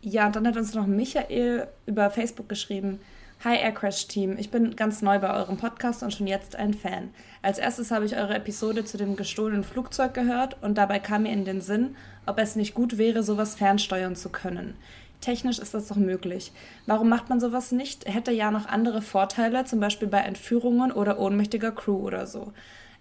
Ja, 0.00 0.26
und 0.26 0.36
dann 0.36 0.46
hat 0.46 0.56
uns 0.56 0.74
noch 0.74 0.86
Michael 0.86 1.68
über 1.86 2.10
Facebook 2.10 2.48
geschrieben. 2.48 3.00
Hi 3.44 3.58
Aircrash 3.58 4.06
Team, 4.06 4.38
ich 4.38 4.50
bin 4.50 4.74
ganz 4.74 5.02
neu 5.02 5.18
bei 5.18 5.30
eurem 5.34 5.58
Podcast 5.58 6.02
und 6.02 6.14
schon 6.14 6.26
jetzt 6.26 6.56
ein 6.56 6.72
Fan. 6.72 7.10
Als 7.42 7.58
erstes 7.58 7.90
habe 7.90 8.06
ich 8.06 8.16
eure 8.16 8.36
Episode 8.36 8.86
zu 8.86 8.96
dem 8.96 9.16
gestohlenen 9.16 9.64
Flugzeug 9.64 10.14
gehört 10.14 10.62
und 10.62 10.78
dabei 10.78 10.98
kam 10.98 11.24
mir 11.24 11.32
in 11.34 11.44
den 11.44 11.60
Sinn, 11.60 11.94
ob 12.24 12.38
es 12.38 12.56
nicht 12.56 12.72
gut 12.72 12.96
wäre, 12.96 13.22
sowas 13.22 13.54
fernsteuern 13.54 14.16
zu 14.16 14.30
können. 14.30 14.76
Technisch 15.20 15.58
ist 15.58 15.74
das 15.74 15.88
doch 15.88 15.96
möglich. 15.96 16.52
Warum 16.86 17.10
macht 17.10 17.28
man 17.28 17.38
sowas 17.38 17.70
nicht? 17.70 18.06
Hätte 18.06 18.32
ja 18.32 18.50
noch 18.50 18.64
andere 18.64 19.02
Vorteile, 19.02 19.66
zum 19.66 19.78
Beispiel 19.78 20.08
bei 20.08 20.20
Entführungen 20.20 20.90
oder 20.90 21.18
ohnmächtiger 21.18 21.72
Crew 21.72 21.98
oder 21.98 22.26
so. 22.26 22.54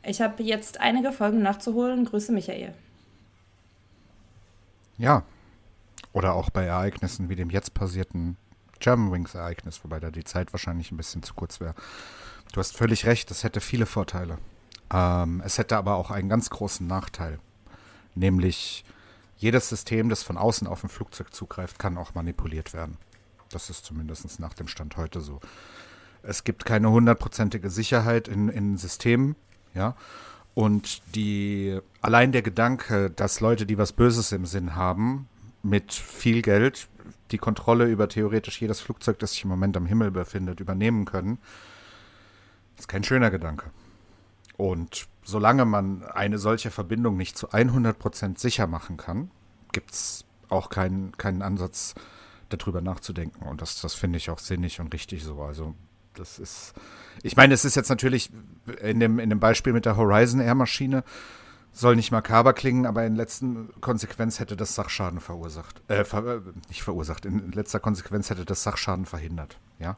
Ich 0.05 0.21
habe 0.21 0.43
jetzt 0.43 0.81
einige 0.81 1.13
Folgen 1.13 1.41
nachzuholen. 1.41 2.03
Grüße 2.03 2.33
Michael. 2.33 2.73
Ja. 4.97 5.23
Oder 6.11 6.33
auch 6.33 6.49
bei 6.49 6.65
Ereignissen 6.65 7.29
wie 7.29 7.37
dem 7.37 7.49
jetzt 7.49 7.73
passierten 7.73 8.35
Germanwings-Ereignis, 8.84 9.84
wobei 9.84 9.99
da 9.99 10.11
die 10.11 10.23
Zeit 10.23 10.53
wahrscheinlich 10.53 10.91
ein 10.91 10.97
bisschen 10.97 11.23
zu 11.23 11.34
kurz 11.34 11.59
wäre. 11.59 11.73
Du 12.51 12.59
hast 12.59 12.77
völlig 12.77 13.05
recht, 13.05 13.31
es 13.31 13.43
hätte 13.43 13.61
viele 13.61 13.86
Vorteile. 13.86 14.38
Ähm, 14.91 15.41
es 15.45 15.57
hätte 15.57 15.77
aber 15.77 15.95
auch 15.95 16.11
einen 16.11 16.29
ganz 16.29 16.49
großen 16.49 16.86
Nachteil. 16.86 17.39
Nämlich, 18.13 18.86
jedes 19.38 19.69
System, 19.69 20.09
das 20.09 20.21
von 20.21 20.38
außen 20.38 20.67
auf 20.67 20.84
ein 20.84 20.89
Flugzeug 20.89 21.34
zugreift, 21.34 21.79
kann 21.79 21.97
auch 21.97 22.13
manipuliert 22.13 22.73
werden. 22.73 22.97
Das 23.49 23.69
ist 23.69 23.86
zumindest 23.86 24.39
nach 24.39 24.53
dem 24.53 24.67
Stand 24.67 24.97
heute 24.97 25.21
so. 25.21 25.39
Es 26.21 26.43
gibt 26.43 26.65
keine 26.65 26.91
hundertprozentige 26.91 27.70
Sicherheit 27.70 28.28
in, 28.28 28.49
in 28.49 28.78
Systemen, 28.78 29.36
ja. 29.74 29.95
Und 30.53 31.01
die, 31.16 31.79
allein 32.01 32.32
der 32.32 32.43
Gedanke, 32.43 33.09
dass 33.09 33.39
Leute, 33.39 33.66
die 33.66 33.79
was 33.79 33.91
Böses 33.91 34.32
im 34.32 34.45
Sinn 34.45 34.75
haben, 34.75 35.28
mit 35.63 35.93
viel 35.93 36.43
Geld 36.43 36.87
die 37.32 37.38
Kontrolle 37.38 37.86
über 37.86 38.08
theoretisch 38.09 38.62
jedes 38.62 38.80
Flugzeug, 38.82 39.20
das 39.20 39.32
sich 39.32 39.43
im 39.43 39.50
Moment 39.50 39.78
am 39.78 39.86
Himmel 39.86 40.12
befindet, 40.12 40.59
übernehmen 40.59 41.05
können, 41.05 41.39
ist 42.78 42.88
kein 42.88 43.04
schöner 43.04 43.32
Gedanke. 43.32 43.71
Und 44.58 45.08
solange 45.24 45.66
man 45.66 46.04
eine 46.04 46.38
solche 46.38 46.71
Verbindung 46.71 47.17
nicht 47.17 47.38
zu 47.38 47.50
100% 47.50 48.39
sicher 48.39 48.67
machen 48.67 48.97
kann, 48.97 49.32
gibt 49.71 49.92
es 49.92 50.25
auch 50.50 50.70
keinen, 50.70 51.17
keinen 51.17 51.42
Ansatz, 51.42 51.96
darüber 52.50 52.82
nachzudenken. 52.82 53.47
Und 53.47 53.62
das, 53.62 53.82
das 53.82 53.96
finde 53.96 54.17
ich 54.17 54.30
auch 54.30 54.39
sinnig 54.39 54.80
und 54.80 54.93
richtig 54.93 55.24
so. 55.24 55.42
Also 55.42 55.74
das 56.13 56.39
ist, 56.39 56.74
ich 57.24 57.36
meine, 57.36 57.54
es 57.54 57.66
ist 57.66 57.75
jetzt 57.75 57.89
natürlich 57.89 58.32
in 58.82 59.00
dem, 59.00 59.20
in 59.20 59.30
dem 59.30 59.39
Beispiel 59.39 59.74
mit 59.74 59.86
der 59.86 59.97
Horizon 59.97 60.39
Air 60.39 60.55
Maschine, 60.55 61.04
soll 61.74 61.95
nicht 61.95 62.12
makaber 62.12 62.54
klingen, 62.54 62.86
aber 62.86 63.05
in 63.05 63.16
letzter 63.16 63.47
Konsequenz 63.82 64.39
hätte 64.39 64.55
das 64.55 64.75
Sachschaden 64.75 65.20
verursacht. 65.20 65.82
Äh, 65.89 66.05
ver 66.05 66.25
äh, 66.25 66.41
nicht 66.70 66.83
verursacht. 66.83 67.25
In 67.25 67.51
letzter 67.51 67.79
Konsequenz 67.79 68.29
hätte 68.29 68.45
das 68.45 68.63
Sachschaden 68.63 69.05
verhindert. 69.05 69.58
Ja. 69.79 69.97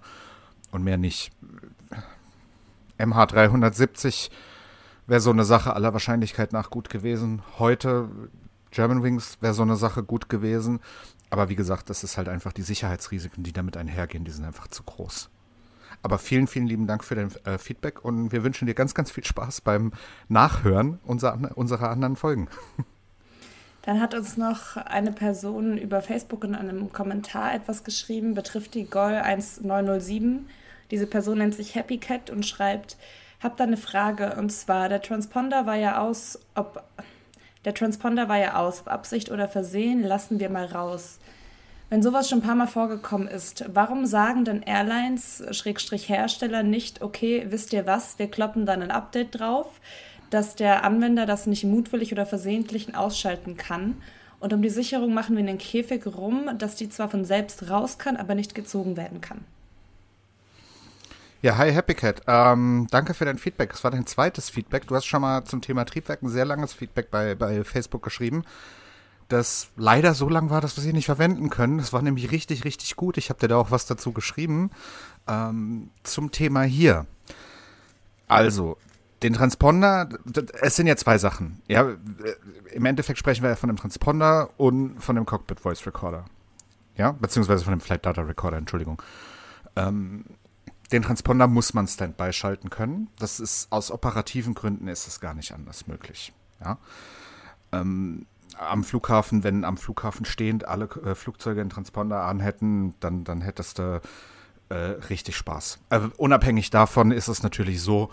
Und 0.72 0.84
mehr 0.84 0.98
nicht. 0.98 1.32
MH370 2.98 4.30
wäre 5.06 5.20
so 5.20 5.30
eine 5.32 5.44
Sache 5.44 5.74
aller 5.74 5.94
Wahrscheinlichkeit 5.94 6.54
nach 6.54 6.70
gut 6.70 6.90
gewesen. 6.90 7.44
Heute 7.60 8.10
Germanwings 8.72 9.38
wäre 9.42 9.54
so 9.54 9.64
eine 9.64 9.76
Sache 9.76 10.04
gut 10.04 10.30
gewesen. 10.30 10.80
Aber 11.30 11.50
wie 11.50 11.56
gesagt, 11.56 11.90
das 11.90 12.04
ist 12.04 12.18
halt 12.18 12.30
einfach 12.30 12.54
die 12.54 12.62
Sicherheitsrisiken, 12.62 13.44
die 13.44 13.54
damit 13.54 13.76
einhergehen, 13.76 14.24
die 14.24 14.32
sind 14.32 14.46
einfach 14.46 14.68
zu 14.68 14.84
groß. 14.84 15.30
Aber 16.06 16.20
vielen, 16.20 16.46
vielen 16.46 16.68
lieben 16.68 16.86
Dank 16.86 17.04
für 17.04 17.16
dein 17.16 17.32
äh, 17.46 17.58
Feedback 17.58 18.06
und 18.06 18.32
wir 18.32 18.44
wünschen 18.44 18.68
dir 18.68 18.76
ganz, 18.76 18.94
ganz 18.94 19.10
viel 19.10 19.26
Spaß 19.26 19.62
beim 19.62 19.92
Nachhören 20.30 21.00
unserer, 21.04 21.58
unserer 21.58 21.90
anderen 21.90 22.16
Folgen. 22.16 22.48
Dann 23.82 24.00
hat 24.00 24.14
uns 24.14 24.38
noch 24.38 24.78
eine 24.78 25.12
Person 25.12 25.80
über 25.80 26.04
Facebook 26.04 26.44
in 26.44 26.54
einem 26.54 26.94
Kommentar 26.94 27.56
etwas 27.56 27.84
geschrieben, 27.84 28.36
betrifft 28.36 28.76
die 28.76 28.86
GOL 28.86 29.16
1907. 29.16 30.48
Diese 30.92 31.08
Person 31.08 31.40
nennt 31.40 31.56
sich 31.56 31.74
Happy 31.74 31.98
Cat 31.98 32.30
und 32.30 32.46
schreibt, 32.46 32.98
hab 33.42 33.58
da 33.58 33.64
eine 33.64 33.76
Frage 33.76 34.36
und 34.38 34.52
zwar, 34.52 34.90
der 34.90 35.02
Transponder 35.02 35.66
war 35.66 35.76
ja 35.76 36.02
aus, 36.02 36.38
ob 36.54 36.84
der 37.66 37.74
Transponder 37.74 38.30
war 38.30 38.38
ja 38.38 38.58
aus, 38.58 38.82
ob 38.82 38.90
Absicht 38.90 39.32
oder 39.32 39.48
Versehen, 39.48 40.04
lassen 40.04 40.40
wir 40.40 40.52
mal 40.52 40.68
raus. 40.68 41.18
Wenn 41.90 42.02
sowas 42.02 42.28
schon 42.28 42.40
ein 42.40 42.44
paar 42.44 42.56
Mal 42.56 42.68
vorgekommen 42.68 43.28
ist, 43.28 43.66
warum 43.72 44.08
sagen 44.08 44.44
denn 44.44 44.64
Airlines, 44.64 45.44
Schrägstrich 45.52 46.10
Hersteller, 46.10 46.64
nicht, 46.64 47.02
okay, 47.04 47.46
wisst 47.50 47.74
ihr 47.74 47.86
was, 47.86 48.18
wir 48.18 48.30
kloppen 48.30 48.66
dann 48.66 48.82
ein 48.82 48.90
Update 48.92 49.40
drauf, 49.40 49.68
dass 50.32 50.56
der 50.56 50.84
Anwender 50.84 51.28
das 51.28 51.46
nicht 51.46 51.64
mutwillig 51.64 52.12
oder 52.12 52.26
versehentlich 52.26 52.96
ausschalten 52.96 53.56
kann. 53.56 54.02
Und 54.40 54.52
um 54.52 54.64
die 54.64 54.70
Sicherung 54.70 55.14
machen 55.14 55.36
wir 55.36 55.44
einen 55.44 55.60
Käfig 55.60 56.06
rum, 56.08 56.50
dass 56.58 56.76
die 56.76 56.90
zwar 56.90 57.08
von 57.08 57.24
selbst 57.24 57.70
raus 57.70 58.00
kann, 58.00 58.18
aber 58.18 58.34
nicht 58.34 58.56
gezogen 58.56 58.98
werden 58.98 59.22
kann. 59.22 59.46
Ja, 61.44 61.58
hi 61.58 61.72
Happy 61.72 61.94
Cat. 61.94 62.24
Ähm, 62.26 62.88
danke 62.90 63.14
für 63.14 63.26
dein 63.26 63.38
Feedback. 63.38 63.70
Das 63.70 63.84
war 63.84 63.92
dein 63.92 64.08
zweites 64.08 64.50
Feedback. 64.50 64.88
Du 64.88 64.96
hast 64.96 65.06
schon 65.06 65.22
mal 65.22 65.44
zum 65.44 65.62
Thema 65.62 65.86
Triebwerk 65.86 66.24
ein 66.24 66.30
sehr 66.30 66.46
langes 66.46 66.74
Feedback 66.74 67.12
bei, 67.12 67.36
bei 67.36 67.64
Facebook 67.64 68.02
geschrieben, 68.02 68.44
das 69.28 69.70
leider 69.76 70.14
so 70.14 70.30
lang 70.30 70.50
war, 70.50 70.62
dass 70.62 70.78
wir 70.78 70.84
sie 70.84 70.94
nicht 70.94 71.06
verwenden 71.06 71.50
können. 71.50 71.78
Das 71.78 71.94
war 71.94 72.02
nämlich 72.02 72.32
richtig, 72.32 72.64
richtig 72.64 72.96
gut. 72.96 73.18
Ich 73.18 73.30
habe 73.30 73.40
dir 73.40 73.48
da 73.48 73.58
auch 73.58 73.72
was 73.72 73.86
dazu 73.86 74.12
geschrieben. 74.12 74.72
Ähm, 75.28 75.90
zum 76.04 76.32
Thema 76.32 76.64
hier. 76.64 77.08
Also, 78.28 78.78
den 79.24 79.34
Transponder, 79.34 80.10
es 80.62 80.76
sind 80.76 80.88
ja 80.88 80.96
zwei 80.96 81.18
Sachen. 81.18 81.62
Ja, 81.68 81.96
im 82.72 82.86
Endeffekt 82.86 83.18
sprechen 83.18 83.44
wir 83.44 83.50
ja 83.50 83.56
von 83.56 83.70
dem 83.70 83.78
Transponder 83.78 84.50
und 84.58 85.02
von 85.02 85.16
dem 85.16 85.26
Cockpit 85.26 85.60
Voice 85.60 85.86
Recorder. 85.86 86.26
Ja, 86.96 87.12
beziehungsweise 87.12 87.64
von 87.64 87.74
dem 87.74 87.82
Flight 87.82 88.06
Data 88.06 88.22
Recorder, 88.22 88.58
Entschuldigung. 88.58 89.02
Ähm, 89.76 90.26
den 90.92 91.02
Transponder 91.02 91.48
muss 91.48 91.74
man 91.74 91.88
Standby 91.88 92.32
schalten 92.32 92.70
können. 92.70 93.10
Das 93.18 93.40
ist 93.40 93.72
aus 93.72 93.92
operativen 93.92 94.54
Gründen 94.54 94.88
ist 94.88 95.08
es 95.08 95.20
gar 95.20 95.34
nicht 95.34 95.52
anders 95.52 95.88
möglich. 95.88 96.32
Ja. 96.64 96.78
Ähm, 97.72 98.28
am 98.58 98.84
Flughafen, 98.84 99.44
wenn 99.44 99.66
am 99.66 99.78
Flughafen 99.78 100.26
stehend 100.26 100.66
alle 100.66 100.86
äh, 101.06 101.16
Flugzeuge 101.16 101.62
einen 101.62 101.70
Transponder 101.70 102.24
an 102.24 102.40
hätten, 102.40 102.96
dann, 103.00 103.24
dann 103.24 103.42
hättest 103.42 103.80
du 103.80 104.02
äh, 104.70 104.76
richtig 104.76 105.36
Spaß. 105.36 105.80
Äh, 105.90 106.00
unabhängig 106.18 106.70
davon 106.70 107.12
ist 107.12 107.28
es 107.28 107.44
natürlich 107.44 107.82
so, 107.82 108.10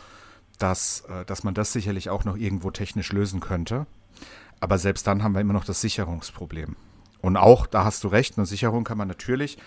dass, 0.59 1.03
äh, 1.03 1.25
dass 1.25 1.45
man 1.45 1.55
das 1.55 1.73
sicherlich 1.73 2.11
auch 2.11 2.25
noch 2.25 2.37
irgendwo 2.37 2.71
technisch 2.71 3.13
lösen 3.13 3.41
könnte. 3.41 3.87
Aber 4.61 4.79
selbst 4.79 5.07
dann 5.07 5.23
haben 5.23 5.33
wir 5.33 5.41
immer 5.41 5.55
noch 5.55 5.65
das 5.65 5.81
Sicherungsproblem. 5.81 6.77
Und 7.21 7.37
auch, 7.37 7.67
da 7.67 7.85
hast 7.85 8.05
du 8.05 8.09
recht, 8.09 8.37
eine 8.37 8.47
Sicherung 8.47 8.85
kann 8.85 8.99
man 8.99 9.09
natürlich 9.09 9.59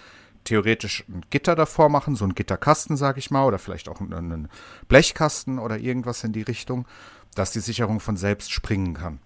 theoretisch 0.44 1.04
ein 1.10 1.24
Gitter 1.30 1.56
davor 1.56 1.90
machen, 1.90 2.16
so 2.16 2.24
ein 2.26 2.36
Gitterkasten, 2.36 2.98
sag 2.98 3.18
ich 3.18 3.32
mal, 3.32 3.46
oder 3.46 3.58
vielleicht 3.58 3.90
auch 3.90 4.00
einen 4.00 4.48
Blechkasten 4.88 5.60
oder 5.60 5.78
irgendwas 5.78 6.24
in 6.24 6.34
die 6.34 6.44
Richtung, 6.44 6.86
dass 7.34 7.52
die 7.52 7.60
Sicherung 7.60 8.00
von 8.00 8.16
selbst 8.16 8.52
springen 8.52 8.94
kann. 8.94 9.20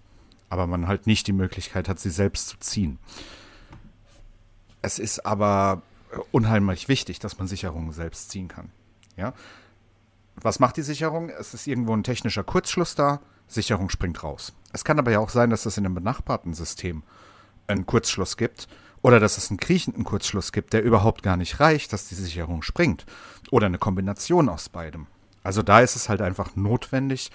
Aber 0.50 0.66
man 0.66 0.86
halt 0.86 1.06
nicht 1.06 1.26
die 1.26 1.32
Möglichkeit 1.32 1.88
hat, 1.88 1.98
sie 1.98 2.10
selbst 2.10 2.48
zu 2.48 2.58
ziehen. 2.58 2.98
Es 4.82 4.98
ist 4.98 5.24
aber 5.24 5.82
unheimlich 6.32 6.88
wichtig, 6.88 7.18
dass 7.18 7.38
man 7.38 7.48
Sicherungen 7.48 7.92
selbst 7.92 8.30
ziehen 8.30 8.48
kann. 8.48 8.70
Ja? 9.16 9.32
Was 10.36 10.58
macht 10.58 10.76
die 10.76 10.82
Sicherung? 10.82 11.30
Es 11.30 11.54
ist 11.54 11.66
irgendwo 11.66 11.94
ein 11.94 12.02
technischer 12.02 12.44
Kurzschluss 12.44 12.94
da, 12.94 13.20
Sicherung 13.46 13.90
springt 13.90 14.22
raus. 14.22 14.52
Es 14.72 14.84
kann 14.84 14.98
aber 14.98 15.10
ja 15.10 15.18
auch 15.18 15.28
sein, 15.28 15.50
dass 15.50 15.66
es 15.66 15.76
in 15.76 15.84
einem 15.84 15.94
benachbarten 15.94 16.54
System 16.54 17.02
einen 17.66 17.86
Kurzschluss 17.86 18.36
gibt 18.36 18.68
oder 19.02 19.20
dass 19.20 19.38
es 19.38 19.50
einen 19.50 19.58
kriechenden 19.58 20.04
Kurzschluss 20.04 20.52
gibt, 20.52 20.72
der 20.72 20.82
überhaupt 20.82 21.22
gar 21.22 21.36
nicht 21.36 21.60
reicht, 21.60 21.92
dass 21.92 22.08
die 22.08 22.14
Sicherung 22.14 22.62
springt. 22.62 23.06
Oder 23.50 23.66
eine 23.66 23.78
Kombination 23.78 24.48
aus 24.48 24.68
beidem. 24.68 25.06
Also 25.42 25.62
da 25.62 25.80
ist 25.80 25.96
es 25.96 26.08
halt 26.08 26.20
einfach 26.20 26.54
notwendig, 26.54 27.30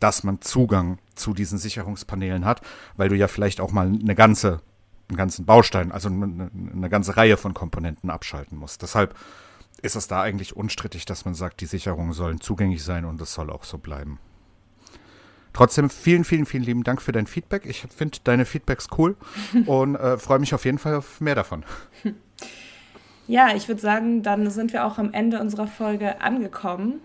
dass 0.00 0.22
man 0.22 0.40
Zugang 0.40 0.98
zu 1.18 1.34
diesen 1.34 1.58
Sicherungspanelen 1.58 2.44
hat, 2.44 2.62
weil 2.96 3.08
du 3.08 3.16
ja 3.16 3.28
vielleicht 3.28 3.60
auch 3.60 3.72
mal 3.72 3.86
eine 3.86 4.14
ganze, 4.14 4.60
einen 5.08 5.16
ganzen 5.16 5.44
Baustein, 5.44 5.92
also 5.92 6.08
eine, 6.08 6.50
eine 6.74 6.88
ganze 6.88 7.16
Reihe 7.16 7.36
von 7.36 7.54
Komponenten 7.54 8.10
abschalten 8.10 8.58
musst. 8.58 8.82
Deshalb 8.82 9.14
ist 9.82 9.96
es 9.96 10.08
da 10.08 10.22
eigentlich 10.22 10.56
unstrittig, 10.56 11.04
dass 11.04 11.24
man 11.24 11.34
sagt, 11.34 11.60
die 11.60 11.66
Sicherungen 11.66 12.12
sollen 12.12 12.40
zugänglich 12.40 12.82
sein 12.82 13.04
und 13.04 13.20
es 13.20 13.32
soll 13.32 13.50
auch 13.50 13.64
so 13.64 13.78
bleiben. 13.78 14.18
Trotzdem 15.52 15.90
vielen, 15.90 16.24
vielen, 16.24 16.46
vielen 16.46 16.62
lieben 16.62 16.84
Dank 16.84 17.02
für 17.02 17.12
dein 17.12 17.26
Feedback. 17.26 17.66
Ich 17.66 17.80
finde 17.80 18.18
deine 18.24 18.44
Feedbacks 18.44 18.88
cool 18.96 19.16
und 19.66 19.96
äh, 19.96 20.18
freue 20.18 20.38
mich 20.38 20.54
auf 20.54 20.64
jeden 20.64 20.78
Fall 20.78 20.94
auf 20.94 21.20
mehr 21.20 21.34
davon. 21.34 21.64
Ja, 23.26 23.54
ich 23.54 23.68
würde 23.68 23.80
sagen, 23.80 24.22
dann 24.22 24.48
sind 24.50 24.72
wir 24.72 24.86
auch 24.86 24.98
am 24.98 25.12
Ende 25.12 25.40
unserer 25.40 25.66
Folge 25.66 26.20
angekommen. 26.20 27.00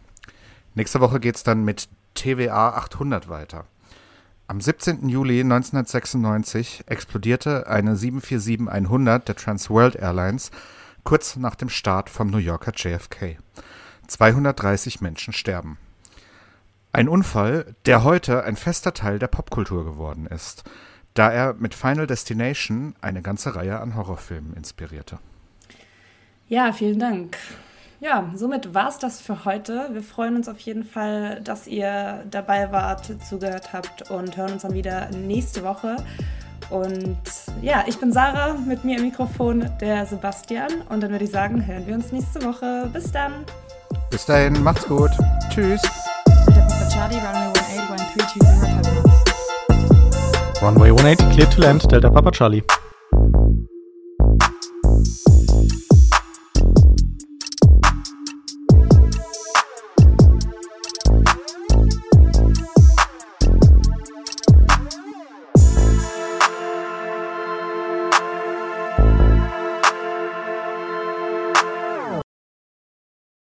Nächste 0.75 0.99
Woche 1.01 1.21
geht 1.21 1.37
es 1.37 1.43
dann 1.43 1.63
mit 1.63 1.91
TWA 2.15 2.71
800 2.71 3.29
weiter. 3.29 3.67
Am 4.47 4.63
17. 4.63 5.11
Juli 5.11 5.41
1996 5.41 6.85
explodierte 6.87 7.67
eine 7.67 7.97
747-100 7.97 9.19
der 9.19 9.37
Transworld 9.37 9.97
Airlines 9.97 10.53
kurz 11.05 11.37
nach 11.37 11.55
dem 11.55 11.69
Start 11.69 12.09
vom 12.09 12.31
New 12.31 12.39
Yorker 12.39 12.73
JFK. 12.75 13.37
230 14.07 15.03
Menschen 15.03 15.35
sterben. 15.35 15.77
Ein 16.93 17.09
Unfall, 17.09 17.77
der 17.87 18.03
heute 18.03 18.43
ein 18.43 18.57
fester 18.57 18.93
Teil 18.93 19.21
der 19.21 19.29
Popkultur 19.29 19.85
geworden 19.85 20.27
ist, 20.27 20.65
da 21.15 21.31
er 21.31 21.55
mit 21.55 21.75
Final 21.75 22.07
Destination 22.07 22.95
eine 23.01 23.23
ganze 23.23 23.55
Reihe 23.55 23.79
an 23.79 23.95
Horrorfilmen 23.95 24.55
inspirierte 24.55 25.19
Ja, 26.49 26.73
vielen 26.73 26.99
Dank. 26.99 27.37
Ja, 28.01 28.31
somit 28.35 28.75
war 28.75 28.89
es 28.89 28.99
das 28.99 29.21
für 29.21 29.45
heute. 29.45 29.91
Wir 29.93 30.03
freuen 30.03 30.35
uns 30.35 30.49
auf 30.49 30.59
jeden 30.61 30.85
Fall, 30.85 31.41
dass 31.43 31.67
ihr 31.67 32.25
dabei 32.31 32.73
wart, 32.73 33.13
zugehört 33.29 33.73
habt 33.73 34.11
und 34.11 34.37
hören 34.37 34.55
uns 34.55 34.63
dann 34.63 34.73
wieder 34.73 35.11
nächste 35.11 35.63
Woche. 35.63 35.97
Und 36.71 37.19
ja, 37.61 37.85
ich 37.87 37.99
bin 37.99 38.13
Sarah, 38.13 38.55
mit 38.55 38.85
mir 38.85 38.97
im 38.97 39.05
Mikrofon 39.05 39.71
der 39.81 40.07
Sebastian. 40.07 40.81
Und 40.89 41.03
dann 41.03 41.11
würde 41.11 41.25
ich 41.25 41.31
sagen, 41.31 41.65
hören 41.67 41.87
wir 41.87 41.95
uns 41.95 42.11
nächste 42.11 42.43
Woche. 42.43 42.89
Bis 42.93 43.13
dann. 43.13 43.45
Bis 44.11 44.25
dahin, 44.25 44.63
macht's 44.63 44.87
gut. 44.87 45.11
Tschüss. 45.51 45.83
Runway 50.61 50.91
18, 50.91 51.17
clear 51.33 51.47
to 51.47 51.61
land, 51.63 51.81
Delta 51.89 52.11
Papa 52.11 52.31
Charlie. 52.31 52.63